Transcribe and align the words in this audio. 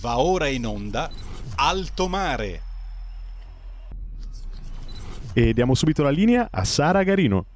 Va 0.00 0.18
ora 0.18 0.46
in 0.46 0.64
onda 0.64 1.10
Alto 1.56 2.08
Mare. 2.08 2.62
E 5.32 5.52
diamo 5.52 5.74
subito 5.74 6.02
la 6.02 6.10
linea 6.10 6.48
a 6.50 6.64
Sara 6.64 7.02
Garino. 7.02 7.46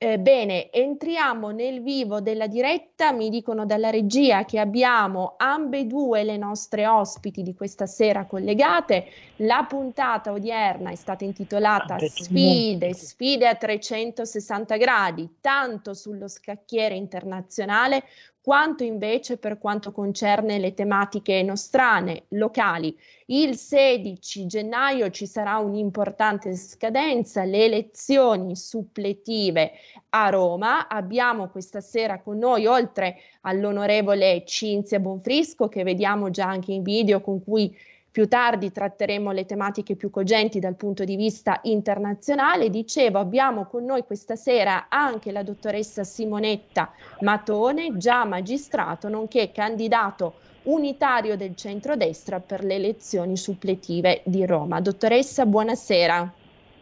Eh, 0.05 0.19
bene, 0.19 0.72
entriamo 0.72 1.50
nel 1.53 1.81
vivo 1.81 2.20
della 2.20 2.48
diretta. 2.48 3.12
Mi 3.12 3.31
dicono 3.31 3.64
dalla 3.64 3.89
regia 3.89 4.45
che 4.45 4.58
abbiamo 4.58 5.34
ambedue 5.36 6.25
le 6.25 6.36
nostre 6.36 6.89
ospiti 6.89 7.45
di 7.45 7.55
questa 7.55 7.86
sera 7.86 8.27
collegate. 8.27 9.06
La 9.36 9.64
puntata 9.69 10.33
odierna 10.33 10.91
è 10.91 10.97
stata 10.97 11.23
intitolata 11.23 11.98
Sfide, 12.00 12.95
sfide 12.95 13.47
a 13.47 13.55
360 13.55 14.77
gradi, 14.77 15.36
tanto 15.41 15.95
sullo 15.95 16.27
scacchiere 16.27 16.97
internazionale 16.97 18.03
quanto 18.42 18.82
invece 18.82 19.38
per 19.38 19.56
quanto 19.58 19.92
concerne 19.92 20.58
le 20.58 20.74
tematiche 20.74 21.42
nostrane, 21.44 22.24
locali. 22.30 22.98
Il 23.26 23.56
16 23.56 24.46
gennaio 24.46 25.10
ci 25.10 25.26
sarà 25.26 25.58
un'importante 25.58 26.56
scadenza, 26.56 27.44
le 27.44 27.64
elezioni 27.64 28.56
suppletive 28.56 29.70
a 30.10 30.28
Roma. 30.28 30.88
Abbiamo 30.88 31.50
questa 31.50 31.80
sera 31.80 32.20
con 32.20 32.38
noi, 32.38 32.66
oltre 32.66 33.18
all'onorevole 33.42 34.44
Cinzia 34.44 34.98
Bonfrisco, 34.98 35.68
che 35.68 35.84
vediamo 35.84 36.30
già 36.30 36.48
anche 36.48 36.72
in 36.72 36.82
video, 36.82 37.20
con 37.20 37.44
cui 37.44 37.72
più 38.12 38.28
tardi 38.28 38.70
tratteremo 38.70 39.32
le 39.32 39.46
tematiche 39.46 39.96
più 39.96 40.10
cogenti 40.10 40.60
dal 40.60 40.77
punto 40.77 41.02
di 41.02 41.16
vista 41.16 41.60
internazionale. 41.62 42.68
Dicevo, 42.68 43.18
abbiamo 43.18 43.64
con 43.64 43.84
noi 43.86 44.05
questa 44.05 44.36
sera 44.36 44.86
anche 44.91 45.32
la 45.32 45.42
dottoressa 45.42 46.05
Simonetta 46.05 46.92
Matone, 47.20 47.96
già 47.96 48.27
magistrato, 48.27 49.08
nonché 49.08 49.50
candidato 49.50 50.34
unitario 50.64 51.36
del 51.36 51.56
centrodestra 51.56 52.38
per 52.38 52.62
le 52.62 52.74
elezioni 52.74 53.36
suppletive 53.36 54.20
di 54.24 54.44
Roma. 54.44 54.80
Dottoressa, 54.80 55.46
buonasera. 55.46 56.33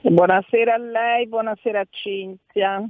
Buonasera 0.02 0.74
a 0.74 0.78
lei, 0.78 1.28
buonasera 1.28 1.80
a 1.80 1.86
Cinzia. 1.88 2.84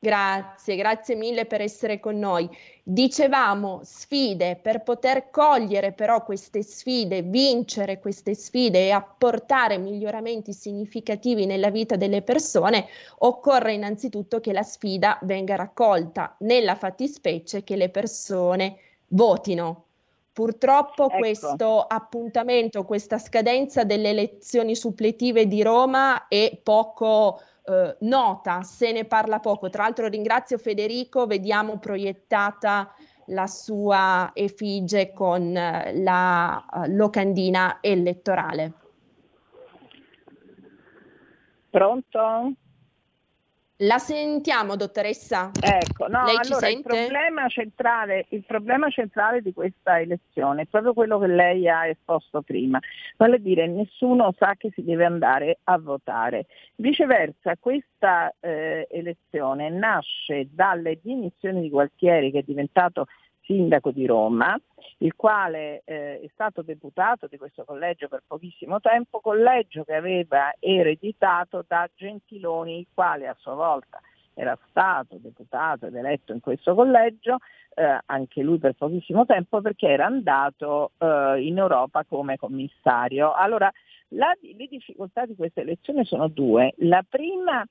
Grazie, 0.00 0.76
grazie 0.76 1.16
mille 1.16 1.44
per 1.44 1.60
essere 1.60 1.98
con 1.98 2.20
noi. 2.20 2.48
Dicevamo 2.84 3.80
sfide, 3.82 4.54
per 4.54 4.84
poter 4.84 5.28
cogliere 5.30 5.90
però 5.90 6.22
queste 6.22 6.62
sfide, 6.62 7.22
vincere 7.22 7.98
queste 7.98 8.34
sfide 8.36 8.86
e 8.86 8.90
apportare 8.92 9.76
miglioramenti 9.76 10.52
significativi 10.52 11.46
nella 11.46 11.70
vita 11.70 11.96
delle 11.96 12.22
persone, 12.22 12.86
occorre 13.18 13.72
innanzitutto 13.72 14.38
che 14.38 14.52
la 14.52 14.62
sfida 14.62 15.18
venga 15.22 15.56
raccolta, 15.56 16.36
nella 16.38 16.76
fattispecie 16.76 17.64
che 17.64 17.74
le 17.74 17.88
persone 17.88 18.76
votino. 19.08 19.86
Purtroppo 20.32 21.06
ecco. 21.06 21.18
questo 21.18 21.80
appuntamento, 21.80 22.84
questa 22.84 23.18
scadenza 23.18 23.82
delle 23.82 24.10
elezioni 24.10 24.76
suppletive 24.76 25.48
di 25.48 25.60
Roma 25.64 26.28
è 26.28 26.56
poco 26.62 27.40
eh, 27.68 27.96
nota, 28.00 28.62
se 28.62 28.92
ne 28.92 29.04
parla 29.04 29.40
poco. 29.40 29.68
Tra 29.68 29.82
l'altro 29.82 30.08
ringrazio 30.08 30.56
Federico, 30.58 31.26
vediamo 31.26 31.78
proiettata 31.78 32.92
la 33.26 33.46
sua 33.46 34.30
effigie 34.32 35.12
con 35.12 35.54
eh, 35.54 35.92
la 36.00 36.64
uh, 36.70 36.84
locandina 36.86 37.78
elettorale. 37.80 38.72
Pronto? 41.70 42.52
La 43.82 43.98
sentiamo, 43.98 44.74
dottoressa? 44.74 45.52
Ecco, 45.60 46.08
no, 46.08 46.24
allora 46.24 46.68
il 46.68 46.82
problema, 46.82 47.46
centrale, 47.46 48.26
il 48.30 48.42
problema 48.44 48.90
centrale 48.90 49.40
di 49.40 49.52
questa 49.52 50.00
elezione 50.00 50.62
è 50.62 50.66
proprio 50.66 50.94
quello 50.94 51.20
che 51.20 51.28
lei 51.28 51.68
ha 51.68 51.86
esposto 51.86 52.42
prima, 52.42 52.80
vale 53.16 53.36
a 53.36 53.38
dire 53.38 53.68
nessuno 53.68 54.34
sa 54.36 54.54
che 54.56 54.72
si 54.74 54.82
deve 54.82 55.04
andare 55.04 55.58
a 55.62 55.78
votare. 55.78 56.46
Viceversa, 56.74 57.56
questa 57.60 58.34
eh, 58.40 58.88
elezione 58.90 59.70
nasce 59.70 60.48
dalle 60.50 60.98
dimissioni 61.00 61.60
di 61.60 61.70
Gualtieri 61.70 62.32
che 62.32 62.40
è 62.40 62.44
diventato 62.44 63.06
sindaco 63.42 63.92
di 63.92 64.06
Roma, 64.06 64.60
il 64.98 65.14
quale 65.14 65.82
eh, 65.84 66.20
è 66.20 66.28
stato 66.32 66.62
deputato 66.62 67.26
di 67.26 67.36
questo 67.36 67.64
collegio 67.64 68.08
per 68.08 68.22
pochissimo 68.26 68.80
tempo, 68.80 69.20
collegio 69.20 69.84
che 69.84 69.94
aveva 69.94 70.52
ereditato 70.58 71.64
da 71.66 71.88
Gentiloni, 71.94 72.78
il 72.78 72.86
quale 72.92 73.28
a 73.28 73.36
sua 73.38 73.54
volta 73.54 74.00
era 74.34 74.56
stato 74.68 75.16
deputato 75.18 75.86
ed 75.86 75.96
eletto 75.96 76.32
in 76.32 76.40
questo 76.40 76.74
collegio, 76.74 77.38
eh, 77.74 78.00
anche 78.06 78.42
lui 78.42 78.58
per 78.58 78.74
pochissimo 78.74 79.26
tempo, 79.26 79.60
perché 79.60 79.88
era 79.88 80.06
andato 80.06 80.92
eh, 80.98 81.42
in 81.42 81.58
Europa 81.58 82.04
come 82.04 82.36
commissario. 82.36 83.32
Allora, 83.32 83.70
la, 84.12 84.32
le 84.40 84.66
difficoltà 84.68 85.26
di 85.26 85.34
questa 85.34 85.60
elezione 85.60 86.04
sono 86.04 86.28
due. 86.28 86.72
La 86.78 87.04
prima 87.08 87.64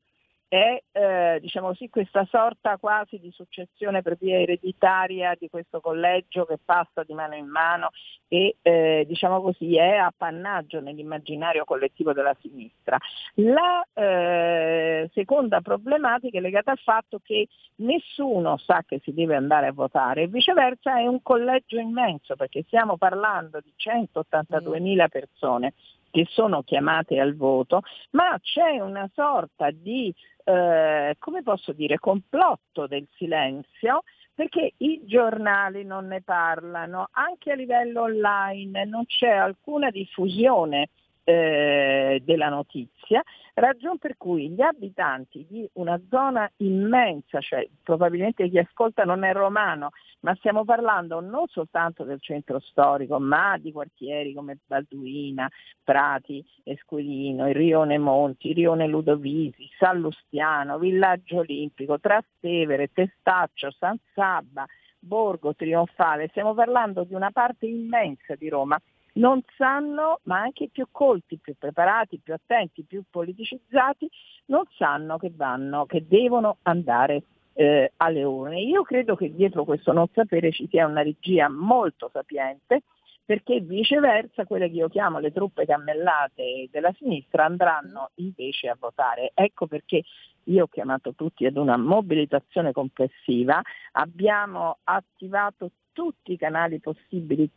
è 0.48 0.82
eh, 0.92 1.40
diciamo 1.42 1.68
così, 1.68 1.90
questa 1.90 2.26
sorta 2.30 2.78
quasi 2.78 3.20
di 3.20 3.32
successione 3.32 4.02
per 4.02 4.18
via 4.18 4.40
ereditaria 4.40 5.36
di 5.38 5.50
questo 5.50 5.82
collegio 5.82 6.46
che 6.46 6.58
passa 6.64 7.04
di 7.04 7.14
mano 7.14 7.36
in 7.36 7.48
mano 7.48 7.90
e 8.28 8.56
eh, 8.62 9.06
diciamo 9.08 9.42
così, 9.42 9.76
è 9.78 9.96
appannaggio 9.96 10.80
nell'immaginario 10.80 11.66
collettivo 11.66 12.14
della 12.14 12.36
sinistra. 12.40 12.98
La 13.36 13.86
eh, 13.94 15.10
seconda 15.14 15.62
problematica 15.62 16.38
è 16.38 16.42
legata 16.42 16.72
al 16.72 16.80
fatto 16.80 17.20
che 17.22 17.48
nessuno 17.78 18.58
sa 18.58 18.84
che 18.88 19.00
si 19.04 19.14
deve 19.14 19.36
andare 19.36 19.68
a 19.68 19.74
votare 19.74 20.24
e 20.24 20.28
viceversa 20.28 20.98
è 20.98 21.06
un 21.06 21.22
collegio 21.22 21.78
immenso 21.78 22.36
perché 22.36 22.64
stiamo 22.68 22.98
parlando 22.98 23.60
di 23.60 23.72
182 23.76 24.80
mila 24.80 25.08
persone 25.10 25.74
che 26.10 26.26
sono 26.30 26.64
chiamate 26.64 27.20
al 27.20 27.36
voto, 27.36 27.82
ma 28.12 28.38
c'è 28.42 28.80
una 28.80 29.10
sorta 29.14 29.70
di, 29.72 30.14
eh, 30.44 31.16
come 31.20 31.44
posso 31.44 31.74
dire, 31.74 32.00
complotto 32.00 32.88
del 32.88 33.08
silenzio 33.16 34.04
perché 34.34 34.74
i 34.78 35.02
giornali 35.06 35.84
non 35.84 36.06
ne 36.06 36.22
parlano, 36.22 37.08
anche 37.12 37.52
a 37.52 37.56
livello 37.56 38.04
online 38.04 38.86
non 38.86 39.06
c'è 39.08 39.32
alcuna 39.32 39.90
diffusione 39.90 40.90
eh, 41.30 42.22
della 42.24 42.48
notizia, 42.48 43.22
ragion 43.56 43.98
per 43.98 44.16
cui 44.16 44.50
gli 44.50 44.62
abitanti 44.62 45.46
di 45.50 45.70
una 45.74 46.00
zona 46.10 46.50
immensa, 46.58 47.42
cioè 47.42 47.68
probabilmente 47.84 48.48
chi 48.48 48.58
ascolta 48.58 49.04
non 49.04 49.26
è 49.26 49.34
romano, 49.34 49.90
ma 50.22 50.34
stiamo 50.36 50.64
parlando 50.64 51.20
non 51.20 51.48
soltanto 51.48 52.06
del 52.06 52.22
centro 52.22 52.62
storico, 52.62 53.20
ma 53.20 53.58
di 53.58 53.74
quartieri 53.74 54.34
come 54.34 54.60
Balduina, 54.66 55.50
Prati, 55.84 56.42
Esquilino, 56.64 57.50
il 57.50 57.56
Rione 57.56 57.98
Monti, 57.98 58.52
il 58.52 58.56
Rione 58.56 58.88
Ludovisi, 58.88 59.70
San 59.78 60.00
Lustiano, 60.00 60.80
Villaggio 60.80 61.40
Olimpico, 61.40 62.00
Trastevere, 62.00 62.90
Testaccio, 62.94 63.70
San 63.72 63.98
Sabba, 64.14 64.66
Borgo 64.98 65.54
Trionfale, 65.54 66.30
stiamo 66.30 66.54
parlando 66.54 67.04
di 67.04 67.14
una 67.14 67.32
parte 67.32 67.66
immensa 67.66 68.36
di 68.36 68.48
Roma 68.48 68.80
non 69.18 69.42
sanno, 69.58 70.20
ma 70.24 70.40
anche 70.40 70.66
i 70.66 70.70
più 70.70 70.88
colti, 70.92 71.38
più 71.38 71.56
preparati, 71.58 72.20
più 72.20 72.34
attenti, 72.34 72.84
più 72.84 73.04
politicizzati, 73.10 74.10
non 74.46 74.64
sanno 74.78 75.18
che 75.18 75.32
vanno, 75.36 75.86
che 75.86 76.06
devono 76.08 76.58
andare 76.64 77.24
eh, 77.54 77.92
alle 77.98 78.24
urne. 78.24 78.62
Io 78.62 78.84
credo 78.84 79.16
che 79.16 79.34
dietro 79.34 79.66
questo 79.66 79.92
non 79.92 80.08
sapere 80.14 80.52
ci 80.52 80.68
sia 80.70 80.86
una 80.86 81.02
regia 81.02 81.50
molto 81.50 82.10
sapiente 82.12 82.84
perché 83.26 83.60
viceversa 83.60 84.46
quelle 84.46 84.70
che 84.70 84.76
io 84.78 84.88
chiamo 84.88 85.20
le 85.20 85.34
truppe 85.34 85.66
cammellate 85.66 86.70
della 86.72 86.94
sinistra 86.98 87.44
andranno 87.44 88.12
invece 88.16 88.70
a 88.70 88.78
votare. 88.80 89.32
Ecco 89.34 89.68
perché 89.68 90.04
io 90.44 90.64
ho 90.64 90.68
chiamato 90.68 91.14
tutti 91.14 91.46
ad 91.46 91.58
una 91.58 91.76
mobilitazione 91.76 92.72
complessiva, 92.72 93.62
abbiamo 93.94 94.78
attivato 94.86 95.72
tutti 95.92 96.32
i 96.32 96.38
canali 96.38 96.80
possibili, 96.80 97.50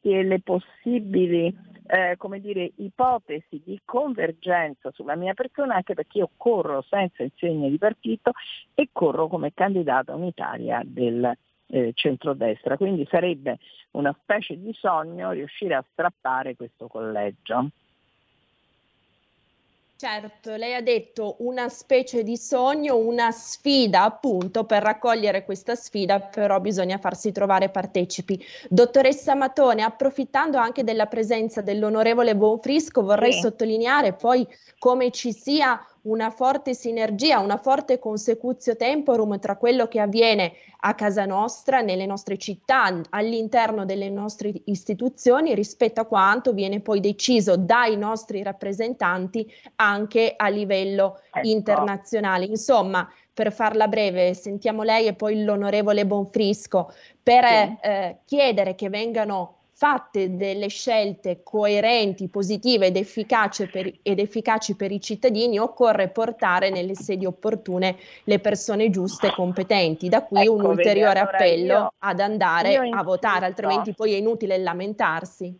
tutte 0.00 0.22
le 0.22 0.40
possibili 0.40 1.54
eh, 1.86 2.16
come 2.16 2.40
dire, 2.40 2.70
ipotesi 2.76 3.60
di 3.64 3.80
convergenza 3.84 4.90
sulla 4.92 5.16
mia 5.16 5.34
persona, 5.34 5.74
anche 5.74 5.94
perché 5.94 6.18
io 6.18 6.30
corro 6.36 6.82
senza 6.88 7.22
insegni 7.22 7.68
di 7.68 7.78
partito 7.78 8.32
e 8.74 8.88
corro 8.92 9.26
come 9.26 9.52
candidato 9.52 10.14
unitaria 10.14 10.82
del 10.84 11.36
eh, 11.66 11.90
centrodestra, 11.94 12.76
quindi 12.76 13.06
sarebbe 13.10 13.58
una 13.92 14.16
specie 14.22 14.56
di 14.56 14.72
sogno 14.72 15.32
riuscire 15.32 15.74
a 15.74 15.84
strappare 15.90 16.54
questo 16.54 16.86
collegio. 16.86 17.70
Certo, 20.00 20.56
lei 20.56 20.72
ha 20.74 20.80
detto 20.80 21.36
una 21.40 21.68
specie 21.68 22.22
di 22.22 22.38
sogno, 22.38 22.96
una 22.96 23.30
sfida 23.32 24.04
appunto, 24.04 24.64
per 24.64 24.82
raccogliere 24.82 25.44
questa 25.44 25.74
sfida 25.74 26.20
però 26.20 26.58
bisogna 26.58 26.96
farsi 26.96 27.32
trovare 27.32 27.68
partecipi. 27.68 28.42
Dottoressa 28.70 29.34
Matone, 29.34 29.82
approfittando 29.82 30.56
anche 30.56 30.84
della 30.84 31.04
presenza 31.04 31.60
dell'onorevole 31.60 32.34
Bonfrisco, 32.34 33.02
vorrei 33.02 33.34
sì. 33.34 33.40
sottolineare 33.40 34.14
poi 34.14 34.48
come 34.78 35.10
ci 35.10 35.34
sia 35.34 35.78
una 36.02 36.30
forte 36.30 36.74
sinergia, 36.74 37.40
una 37.40 37.58
forte 37.58 37.98
consecutio 37.98 38.76
temporum 38.76 39.38
tra 39.38 39.56
quello 39.56 39.86
che 39.88 40.00
avviene 40.00 40.52
a 40.80 40.94
casa 40.94 41.26
nostra, 41.26 41.80
nelle 41.80 42.06
nostre 42.06 42.38
città, 42.38 43.00
all'interno 43.10 43.84
delle 43.84 44.08
nostre 44.08 44.52
istituzioni 44.64 45.54
rispetto 45.54 46.00
a 46.00 46.06
quanto 46.06 46.52
viene 46.52 46.80
poi 46.80 47.00
deciso 47.00 47.56
dai 47.56 47.96
nostri 47.96 48.42
rappresentanti 48.42 49.46
anche 49.76 50.34
a 50.36 50.48
livello 50.48 51.20
ecco. 51.32 51.46
internazionale. 51.46 52.46
Insomma, 52.46 53.06
per 53.32 53.52
farla 53.52 53.88
breve, 53.88 54.34
sentiamo 54.34 54.82
lei 54.82 55.06
e 55.06 55.14
poi 55.14 55.44
l'onorevole 55.44 56.06
Bonfrisco, 56.06 56.92
per 57.22 57.44
sì. 57.44 57.76
eh, 57.82 58.16
chiedere 58.24 58.74
che 58.74 58.88
vengano 58.88 59.59
fatte 59.80 60.36
delle 60.36 60.68
scelte 60.68 61.40
coerenti, 61.42 62.28
positive 62.28 62.88
ed 62.88 62.96
efficaci, 62.96 63.66
per, 63.66 63.90
ed 64.02 64.18
efficaci 64.18 64.74
per 64.74 64.92
i 64.92 65.00
cittadini, 65.00 65.58
occorre 65.58 66.10
portare 66.10 66.68
nelle 66.68 66.94
sedi 66.94 67.24
opportune 67.24 67.96
le 68.24 68.38
persone 68.40 68.90
giuste 68.90 69.28
e 69.28 69.32
competenti. 69.32 70.10
Da 70.10 70.22
qui 70.22 70.42
ecco, 70.42 70.52
un 70.52 70.66
ulteriore 70.66 71.14
vedi, 71.14 71.18
allora 71.20 71.34
appello 71.34 71.72
io, 71.72 71.92
ad 71.96 72.20
andare 72.20 72.76
a 72.76 73.02
votare, 73.02 73.46
altrimenti 73.46 73.94
poi 73.94 74.12
è 74.12 74.16
inutile 74.18 74.58
lamentarsi. 74.58 75.58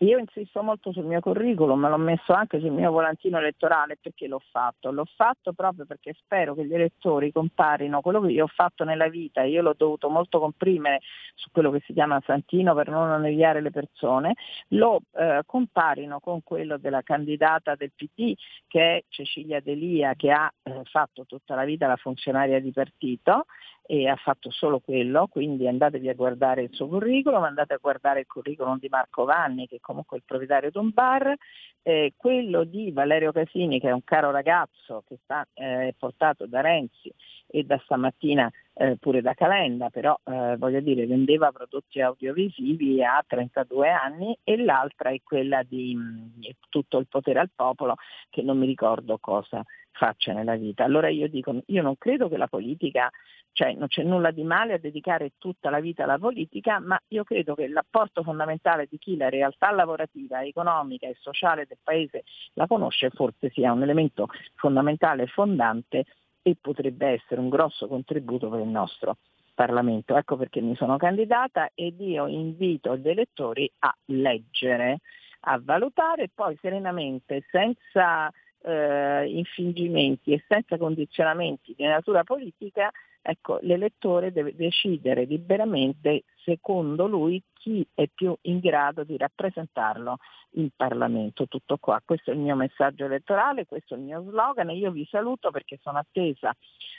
Io 0.00 0.18
insisto 0.18 0.62
molto 0.62 0.92
sul 0.92 1.06
mio 1.06 1.20
curriculum, 1.20 1.88
l'ho 1.88 1.96
messo 1.96 2.34
anche 2.34 2.60
sul 2.60 2.70
mio 2.70 2.90
volantino 2.90 3.38
elettorale 3.38 3.96
perché 3.98 4.26
l'ho 4.26 4.42
fatto. 4.50 4.90
L'ho 4.90 5.06
fatto 5.16 5.54
proprio 5.54 5.86
perché 5.86 6.14
spero 6.18 6.54
che 6.54 6.66
gli 6.66 6.74
elettori 6.74 7.32
comparino 7.32 8.02
quello 8.02 8.20
che 8.20 8.32
io 8.32 8.44
ho 8.44 8.50
fatto 8.54 8.84
nella 8.84 9.08
vita. 9.08 9.42
Io 9.42 9.62
l'ho 9.62 9.74
dovuto 9.74 10.10
molto 10.10 10.38
comprimere 10.38 11.00
su 11.34 11.50
quello 11.50 11.70
che 11.70 11.80
si 11.86 11.94
chiama 11.94 12.20
Santino 12.26 12.74
per 12.74 12.90
non 12.90 13.10
annoiare 13.10 13.62
le 13.62 13.70
persone. 13.70 14.34
Lo 14.68 15.00
eh, 15.12 15.40
comparino 15.46 16.20
con 16.20 16.42
quello 16.42 16.76
della 16.76 17.00
candidata 17.00 17.74
del 17.74 17.92
PD 17.96 18.34
che 18.66 18.96
è 18.96 19.04
Cecilia 19.08 19.60
Delia 19.60 20.14
che 20.14 20.30
ha 20.30 20.52
eh, 20.62 20.82
fatto 20.84 21.24
tutta 21.24 21.54
la 21.54 21.64
vita 21.64 21.86
la 21.86 21.96
funzionaria 21.96 22.60
di 22.60 22.70
partito 22.70 23.46
e 23.86 24.08
ha 24.08 24.16
fatto 24.16 24.50
solo 24.50 24.80
quello, 24.80 25.28
quindi 25.28 25.68
andatevi 25.68 26.08
a 26.08 26.14
guardare 26.14 26.62
il 26.62 26.70
suo 26.72 26.88
curriculum, 26.88 27.42
andate 27.42 27.74
a 27.74 27.78
guardare 27.80 28.20
il 28.20 28.26
curriculum 28.26 28.78
di 28.78 28.88
Marco 28.88 29.24
Vanni, 29.24 29.66
che 29.66 29.76
è 29.76 29.80
comunque 29.80 30.16
il 30.16 30.24
proprietario 30.26 30.70
di 30.70 30.78
un 30.78 30.90
bar, 30.92 31.34
eh, 31.82 32.12
quello 32.16 32.64
di 32.64 32.90
Valerio 32.90 33.32
Casini, 33.32 33.78
che 33.78 33.88
è 33.88 33.92
un 33.92 34.04
caro 34.04 34.30
ragazzo 34.30 35.04
che 35.06 35.18
sta 35.22 35.46
eh, 35.54 35.94
portato 35.96 36.46
da 36.46 36.60
Renzi 36.60 37.12
e 37.46 37.64
da 37.64 37.78
stamattina 37.84 38.50
eh, 38.74 38.96
pure 38.98 39.22
da 39.22 39.34
Calenda, 39.34 39.88
però 39.88 40.18
eh, 40.24 40.56
voglio 40.58 40.80
dire 40.80 41.06
vendeva 41.06 41.50
prodotti 41.50 42.00
audiovisivi 42.00 43.02
a 43.02 43.24
32 43.26 43.90
anni 43.90 44.36
e 44.44 44.56
l'altra 44.56 45.10
è 45.10 45.20
quella 45.22 45.62
di 45.62 45.94
mh, 45.94 46.40
tutto 46.68 46.98
il 46.98 47.06
potere 47.08 47.38
al 47.38 47.50
popolo 47.54 47.94
che 48.28 48.42
non 48.42 48.58
mi 48.58 48.66
ricordo 48.66 49.18
cosa 49.18 49.64
faccia 49.92 50.32
nella 50.32 50.56
vita. 50.56 50.84
Allora 50.84 51.08
io 51.08 51.28
dico, 51.28 51.62
io 51.66 51.82
non 51.82 51.96
credo 51.96 52.28
che 52.28 52.36
la 52.36 52.48
politica, 52.48 53.10
cioè 53.52 53.72
non 53.72 53.88
c'è 53.88 54.02
nulla 54.02 54.30
di 54.30 54.44
male 54.44 54.74
a 54.74 54.78
dedicare 54.78 55.32
tutta 55.38 55.70
la 55.70 55.80
vita 55.80 56.04
alla 56.04 56.18
politica, 56.18 56.78
ma 56.78 57.00
io 57.08 57.24
credo 57.24 57.54
che 57.54 57.66
l'apporto 57.68 58.22
fondamentale 58.22 58.86
di 58.90 58.98
chi 58.98 59.16
la 59.16 59.30
realtà 59.30 59.70
lavorativa, 59.72 60.44
economica 60.44 61.06
e 61.06 61.16
sociale 61.18 61.64
del 61.66 61.78
paese 61.82 62.24
la 62.54 62.66
conosce 62.66 63.08
forse 63.08 63.48
sia 63.50 63.72
un 63.72 63.82
elemento 63.82 64.28
fondamentale 64.54 65.22
e 65.22 65.26
fondante 65.28 66.04
e 66.46 66.56
potrebbe 66.60 67.08
essere 67.08 67.40
un 67.40 67.48
grosso 67.48 67.88
contributo 67.88 68.48
per 68.48 68.60
il 68.60 68.68
nostro 68.68 69.16
Parlamento. 69.52 70.16
Ecco 70.16 70.36
perché 70.36 70.60
mi 70.60 70.76
sono 70.76 70.96
candidata 70.96 71.70
ed 71.74 72.00
io 72.00 72.28
invito 72.28 72.96
gli 72.96 73.08
elettori 73.08 73.68
a 73.80 73.92
leggere, 74.04 74.98
a 75.40 75.60
valutare 75.60 76.22
e 76.22 76.30
poi 76.32 76.56
serenamente, 76.60 77.44
senza 77.50 78.30
eh, 78.62 79.26
infingimenti 79.28 80.34
e 80.34 80.44
senza 80.46 80.78
condizionamenti 80.78 81.74
di 81.76 81.82
natura 81.82 82.22
politica, 82.22 82.92
ecco, 83.20 83.58
l'elettore 83.62 84.30
deve 84.30 84.54
decidere 84.54 85.24
liberamente, 85.24 86.22
secondo 86.46 87.08
lui, 87.08 87.42
chi 87.52 87.84
è 87.92 88.06
più 88.06 88.36
in 88.42 88.60
grado 88.60 89.02
di 89.02 89.16
rappresentarlo 89.16 90.18
in 90.52 90.68
Parlamento. 90.76 91.48
Tutto 91.48 91.76
qua, 91.78 92.00
questo 92.04 92.30
è 92.30 92.34
il 92.34 92.40
mio 92.40 92.54
messaggio 92.54 93.04
elettorale, 93.04 93.66
questo 93.66 93.94
è 93.94 93.96
il 93.96 94.04
mio 94.04 94.22
slogan 94.22 94.70
e 94.70 94.76
io 94.76 94.92
vi 94.92 95.04
saluto 95.10 95.50
perché 95.50 95.78
sono 95.82 95.98
attesa 95.98 96.54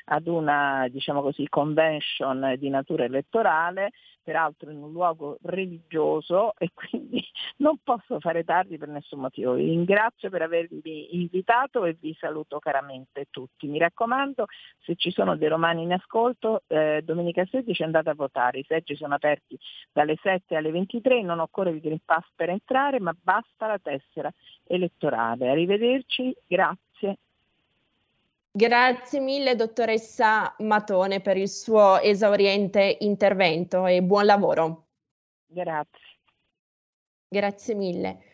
ad 0.09 0.27
una 0.27 0.87
diciamo 0.89 1.21
così, 1.21 1.47
convention 1.47 2.55
di 2.57 2.69
natura 2.69 3.05
elettorale, 3.05 3.91
peraltro 4.21 4.69
in 4.71 4.83
un 4.83 4.91
luogo 4.91 5.37
religioso 5.43 6.53
e 6.59 6.71
quindi 6.73 7.23
non 7.57 7.77
posso 7.81 8.19
fare 8.19 8.43
tardi 8.43 8.77
per 8.77 8.89
nessun 8.89 9.21
motivo. 9.21 9.53
Vi 9.53 9.63
ringrazio 9.63 10.29
per 10.29 10.41
avermi 10.41 11.15
invitato 11.15 11.85
e 11.85 11.95
vi 11.99 12.13
saluto 12.19 12.59
caramente 12.59 13.27
tutti. 13.29 13.67
Mi 13.67 13.77
raccomando, 13.77 14.47
se 14.79 14.95
ci 14.95 15.11
sono 15.11 15.37
dei 15.37 15.47
romani 15.47 15.83
in 15.83 15.93
ascolto, 15.93 16.63
eh, 16.67 17.01
domenica 17.05 17.45
16 17.45 17.83
andate 17.83 18.09
a 18.09 18.15
votare, 18.15 18.59
i 18.59 18.65
seggi 18.67 18.97
sono 18.97 19.15
aperti 19.15 19.36
dalle 19.91 20.17
7 20.21 20.55
alle 20.55 20.71
23, 20.71 21.21
non 21.21 21.39
occorre 21.39 21.71
il 21.71 21.79
Green 21.79 22.01
Pass 22.03 22.25
per 22.35 22.49
entrare, 22.49 22.99
ma 22.99 23.15
basta 23.19 23.67
la 23.67 23.79
tessera 23.79 24.31
elettorale. 24.65 25.49
Arrivederci, 25.49 26.35
grazie. 26.45 27.17
Grazie 28.51 29.19
mille 29.19 29.55
dottoressa 29.55 30.55
Matone 30.59 31.21
per 31.21 31.37
il 31.37 31.47
suo 31.47 31.99
esauriente 31.99 32.97
intervento 33.01 33.85
e 33.85 34.01
buon 34.01 34.25
lavoro. 34.25 34.85
Grazie. 35.45 36.17
Grazie 37.27 37.75
mille. 37.75 38.26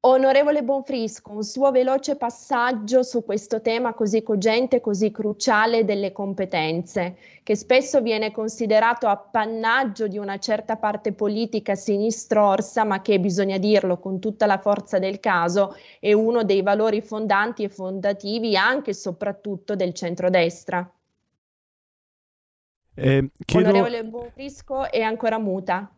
Onorevole 0.00 0.62
Bonfrisco, 0.62 1.32
un 1.32 1.42
suo 1.42 1.72
veloce 1.72 2.14
passaggio 2.14 3.02
su 3.02 3.24
questo 3.24 3.60
tema 3.60 3.92
così 3.92 4.22
cogente, 4.22 4.80
così 4.80 5.10
cruciale 5.10 5.84
delle 5.84 6.12
competenze, 6.12 7.16
che 7.42 7.56
spesso 7.56 8.00
viene 8.00 8.30
considerato 8.30 9.08
appannaggio 9.08 10.06
di 10.06 10.16
una 10.16 10.38
certa 10.38 10.76
parte 10.76 11.12
politica 11.12 11.74
sinistrorsa, 11.74 12.84
ma 12.84 13.02
che 13.02 13.18
bisogna 13.18 13.58
dirlo 13.58 13.98
con 13.98 14.20
tutta 14.20 14.46
la 14.46 14.58
forza 14.58 15.00
del 15.00 15.18
caso, 15.18 15.74
è 15.98 16.12
uno 16.12 16.44
dei 16.44 16.62
valori 16.62 17.00
fondanti 17.00 17.64
e 17.64 17.68
fondativi 17.68 18.56
anche 18.56 18.90
e 18.90 18.94
soprattutto 18.94 19.74
del 19.74 19.92
centrodestra. 19.92 20.88
Eh, 22.94 23.30
chiedo... 23.44 23.68
Onorevole 23.68 24.04
Bonfrisco 24.04 24.88
è 24.88 25.00
ancora 25.00 25.38
muta. 25.38 25.90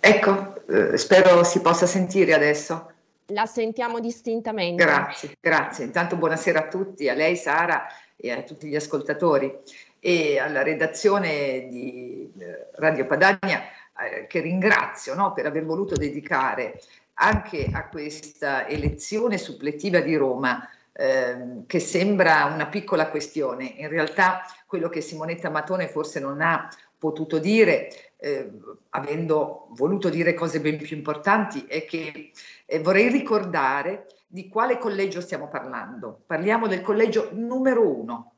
Ecco, 0.00 0.64
eh, 0.66 0.96
spero 0.96 1.44
si 1.44 1.60
possa 1.60 1.86
sentire 1.86 2.34
adesso. 2.34 2.92
La 3.30 3.46
sentiamo 3.46 3.98
distintamente. 3.98 4.84
Grazie, 4.84 5.36
grazie. 5.40 5.84
Intanto 5.84 6.16
buonasera 6.16 6.60
a 6.60 6.68
tutti, 6.68 7.08
a 7.08 7.14
lei 7.14 7.36
Sara 7.36 7.86
e 8.14 8.30
a 8.30 8.42
tutti 8.42 8.68
gli 8.68 8.76
ascoltatori 8.76 9.52
e 9.98 10.38
alla 10.38 10.62
redazione 10.62 11.66
di 11.68 12.32
eh, 12.38 12.68
Radio 12.74 13.06
Padania 13.06 13.62
eh, 13.98 14.26
che 14.26 14.40
ringrazio 14.40 15.14
no, 15.14 15.32
per 15.32 15.46
aver 15.46 15.64
voluto 15.64 15.96
dedicare 15.96 16.80
anche 17.14 17.68
a 17.72 17.88
questa 17.88 18.68
elezione 18.68 19.38
supplettiva 19.38 20.00
di 20.00 20.14
Roma 20.16 20.68
eh, 20.92 21.62
che 21.66 21.80
sembra 21.80 22.44
una 22.44 22.66
piccola 22.66 23.08
questione. 23.08 23.64
In 23.76 23.88
realtà 23.88 24.42
quello 24.66 24.88
che 24.88 25.00
Simonetta 25.00 25.50
Matone 25.50 25.88
forse 25.88 26.20
non 26.20 26.40
ha 26.40 26.68
potuto 26.98 27.38
dire, 27.38 27.88
eh, 28.18 28.50
avendo 28.90 29.68
voluto 29.70 30.08
dire 30.08 30.34
cose 30.34 30.60
ben 30.60 30.78
più 30.78 30.96
importanti, 30.96 31.64
è 31.66 31.84
che 31.84 32.30
eh, 32.64 32.78
vorrei 32.80 33.08
ricordare 33.08 34.06
di 34.26 34.48
quale 34.48 34.78
collegio 34.78 35.20
stiamo 35.20 35.48
parlando. 35.48 36.22
Parliamo 36.26 36.66
del 36.66 36.82
collegio 36.82 37.30
numero 37.32 37.88
uno, 37.88 38.34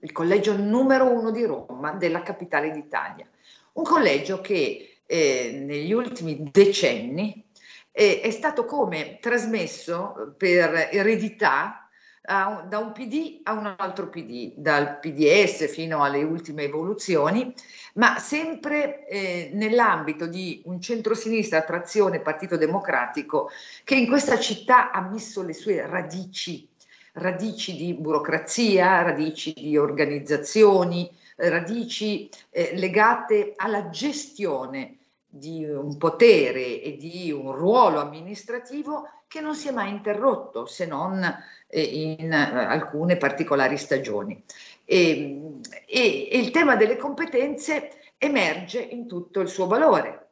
il 0.00 0.12
collegio 0.12 0.56
numero 0.56 1.10
uno 1.10 1.30
di 1.30 1.44
Roma, 1.44 1.92
della 1.92 2.22
capitale 2.22 2.70
d'Italia. 2.70 3.28
Un 3.72 3.84
collegio 3.84 4.40
che 4.40 5.00
eh, 5.06 5.62
negli 5.64 5.92
ultimi 5.92 6.48
decenni 6.50 7.46
eh, 7.90 8.20
è 8.20 8.30
stato 8.30 8.64
come 8.64 9.18
trasmesso 9.20 10.34
per 10.36 10.88
eredità 10.92 11.87
da 12.22 12.78
un 12.78 12.92
PD 12.92 13.40
a 13.44 13.52
un 13.52 13.74
altro 13.76 14.08
PD, 14.08 14.52
dal 14.56 14.98
PDS 14.98 15.70
fino 15.72 16.02
alle 16.02 16.22
ultime 16.22 16.64
evoluzioni, 16.64 17.54
ma 17.94 18.18
sempre 18.18 19.06
eh, 19.06 19.50
nell'ambito 19.54 20.26
di 20.26 20.60
un 20.66 20.80
centrosinistra 20.80 21.62
trazione 21.62 22.20
Partito 22.20 22.56
Democratico 22.56 23.50
che 23.84 23.94
in 23.94 24.06
questa 24.06 24.38
città 24.38 24.90
ha 24.90 25.00
messo 25.00 25.42
le 25.42 25.54
sue 25.54 25.86
radici, 25.86 26.68
radici 27.14 27.76
di 27.76 27.94
burocrazia, 27.94 29.02
radici 29.02 29.54
di 29.54 29.76
organizzazioni, 29.76 31.10
radici 31.36 32.28
eh, 32.50 32.72
legate 32.74 33.54
alla 33.56 33.88
gestione 33.90 34.96
di 35.30 35.64
un 35.64 35.96
potere 35.98 36.80
e 36.80 36.96
di 36.96 37.30
un 37.30 37.52
ruolo 37.52 38.00
amministrativo 38.00 39.06
che 39.28 39.40
non 39.40 39.54
si 39.54 39.68
è 39.68 39.72
mai 39.72 39.90
interrotto 39.90 40.66
se 40.66 40.86
non 40.86 41.22
eh, 41.68 41.82
in 41.82 42.32
eh, 42.32 42.64
alcune 42.64 43.16
particolari 43.18 43.76
stagioni. 43.76 44.42
E, 44.84 45.60
e, 45.86 46.28
il 46.32 46.50
tema 46.50 46.76
delle 46.76 46.96
competenze 46.96 48.14
emerge 48.16 48.80
in 48.80 49.06
tutto 49.06 49.40
il 49.40 49.48
suo 49.48 49.66
valore. 49.66 50.30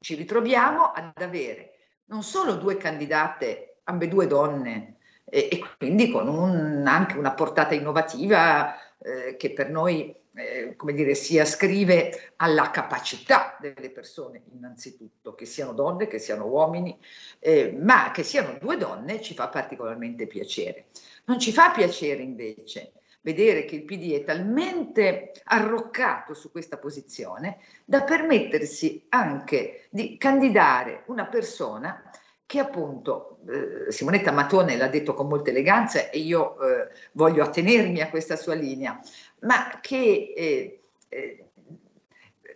Ci 0.00 0.14
ritroviamo 0.14 0.92
ad 0.92 1.20
avere 1.20 1.72
non 2.06 2.22
solo 2.22 2.54
due 2.54 2.76
candidate, 2.76 3.80
ambedue 3.84 4.28
donne, 4.28 4.98
e, 5.24 5.48
e 5.50 5.60
quindi 5.76 6.10
con 6.10 6.28
un, 6.28 6.84
anche 6.86 7.18
una 7.18 7.32
portata 7.32 7.74
innovativa 7.74 8.74
eh, 8.98 9.36
che 9.36 9.52
per 9.52 9.70
noi 9.70 10.14
eh, 10.38 10.76
come 10.76 10.92
dire, 10.92 11.14
si 11.14 11.38
ascrive 11.38 12.32
alla 12.36 12.70
capacità 12.70 13.56
delle 13.60 13.90
persone 13.90 14.42
innanzitutto, 14.52 15.34
che 15.34 15.44
siano 15.44 15.72
donne, 15.72 16.06
che 16.06 16.18
siano 16.18 16.46
uomini, 16.46 16.98
eh, 17.38 17.76
ma 17.78 18.10
che 18.10 18.22
siano 18.22 18.56
due 18.60 18.76
donne 18.76 19.20
ci 19.20 19.34
fa 19.34 19.48
particolarmente 19.48 20.26
piacere. 20.26 20.86
Non 21.24 21.38
ci 21.38 21.52
fa 21.52 21.70
piacere 21.70 22.22
invece 22.22 22.92
vedere 23.20 23.64
che 23.64 23.76
il 23.76 23.84
PD 23.84 24.12
è 24.12 24.24
talmente 24.24 25.32
arroccato 25.44 26.34
su 26.34 26.50
questa 26.50 26.78
posizione 26.78 27.58
da 27.84 28.02
permettersi 28.02 29.04
anche 29.10 29.88
di 29.90 30.16
candidare 30.16 31.02
una 31.06 31.26
persona 31.26 32.10
che 32.48 32.60
appunto 32.60 33.40
eh, 33.46 33.92
Simonetta 33.92 34.32
Matone 34.32 34.78
l'ha 34.78 34.88
detto 34.88 35.12
con 35.12 35.28
molta 35.28 35.50
eleganza 35.50 36.08
e 36.08 36.20
io 36.20 36.58
eh, 36.58 36.88
voglio 37.12 37.42
attenermi 37.42 38.00
a 38.00 38.08
questa 38.08 38.36
sua 38.36 38.54
linea, 38.54 38.98
ma 39.40 39.78
che 39.80 40.32
eh, 40.36 40.80
eh, 41.08 41.44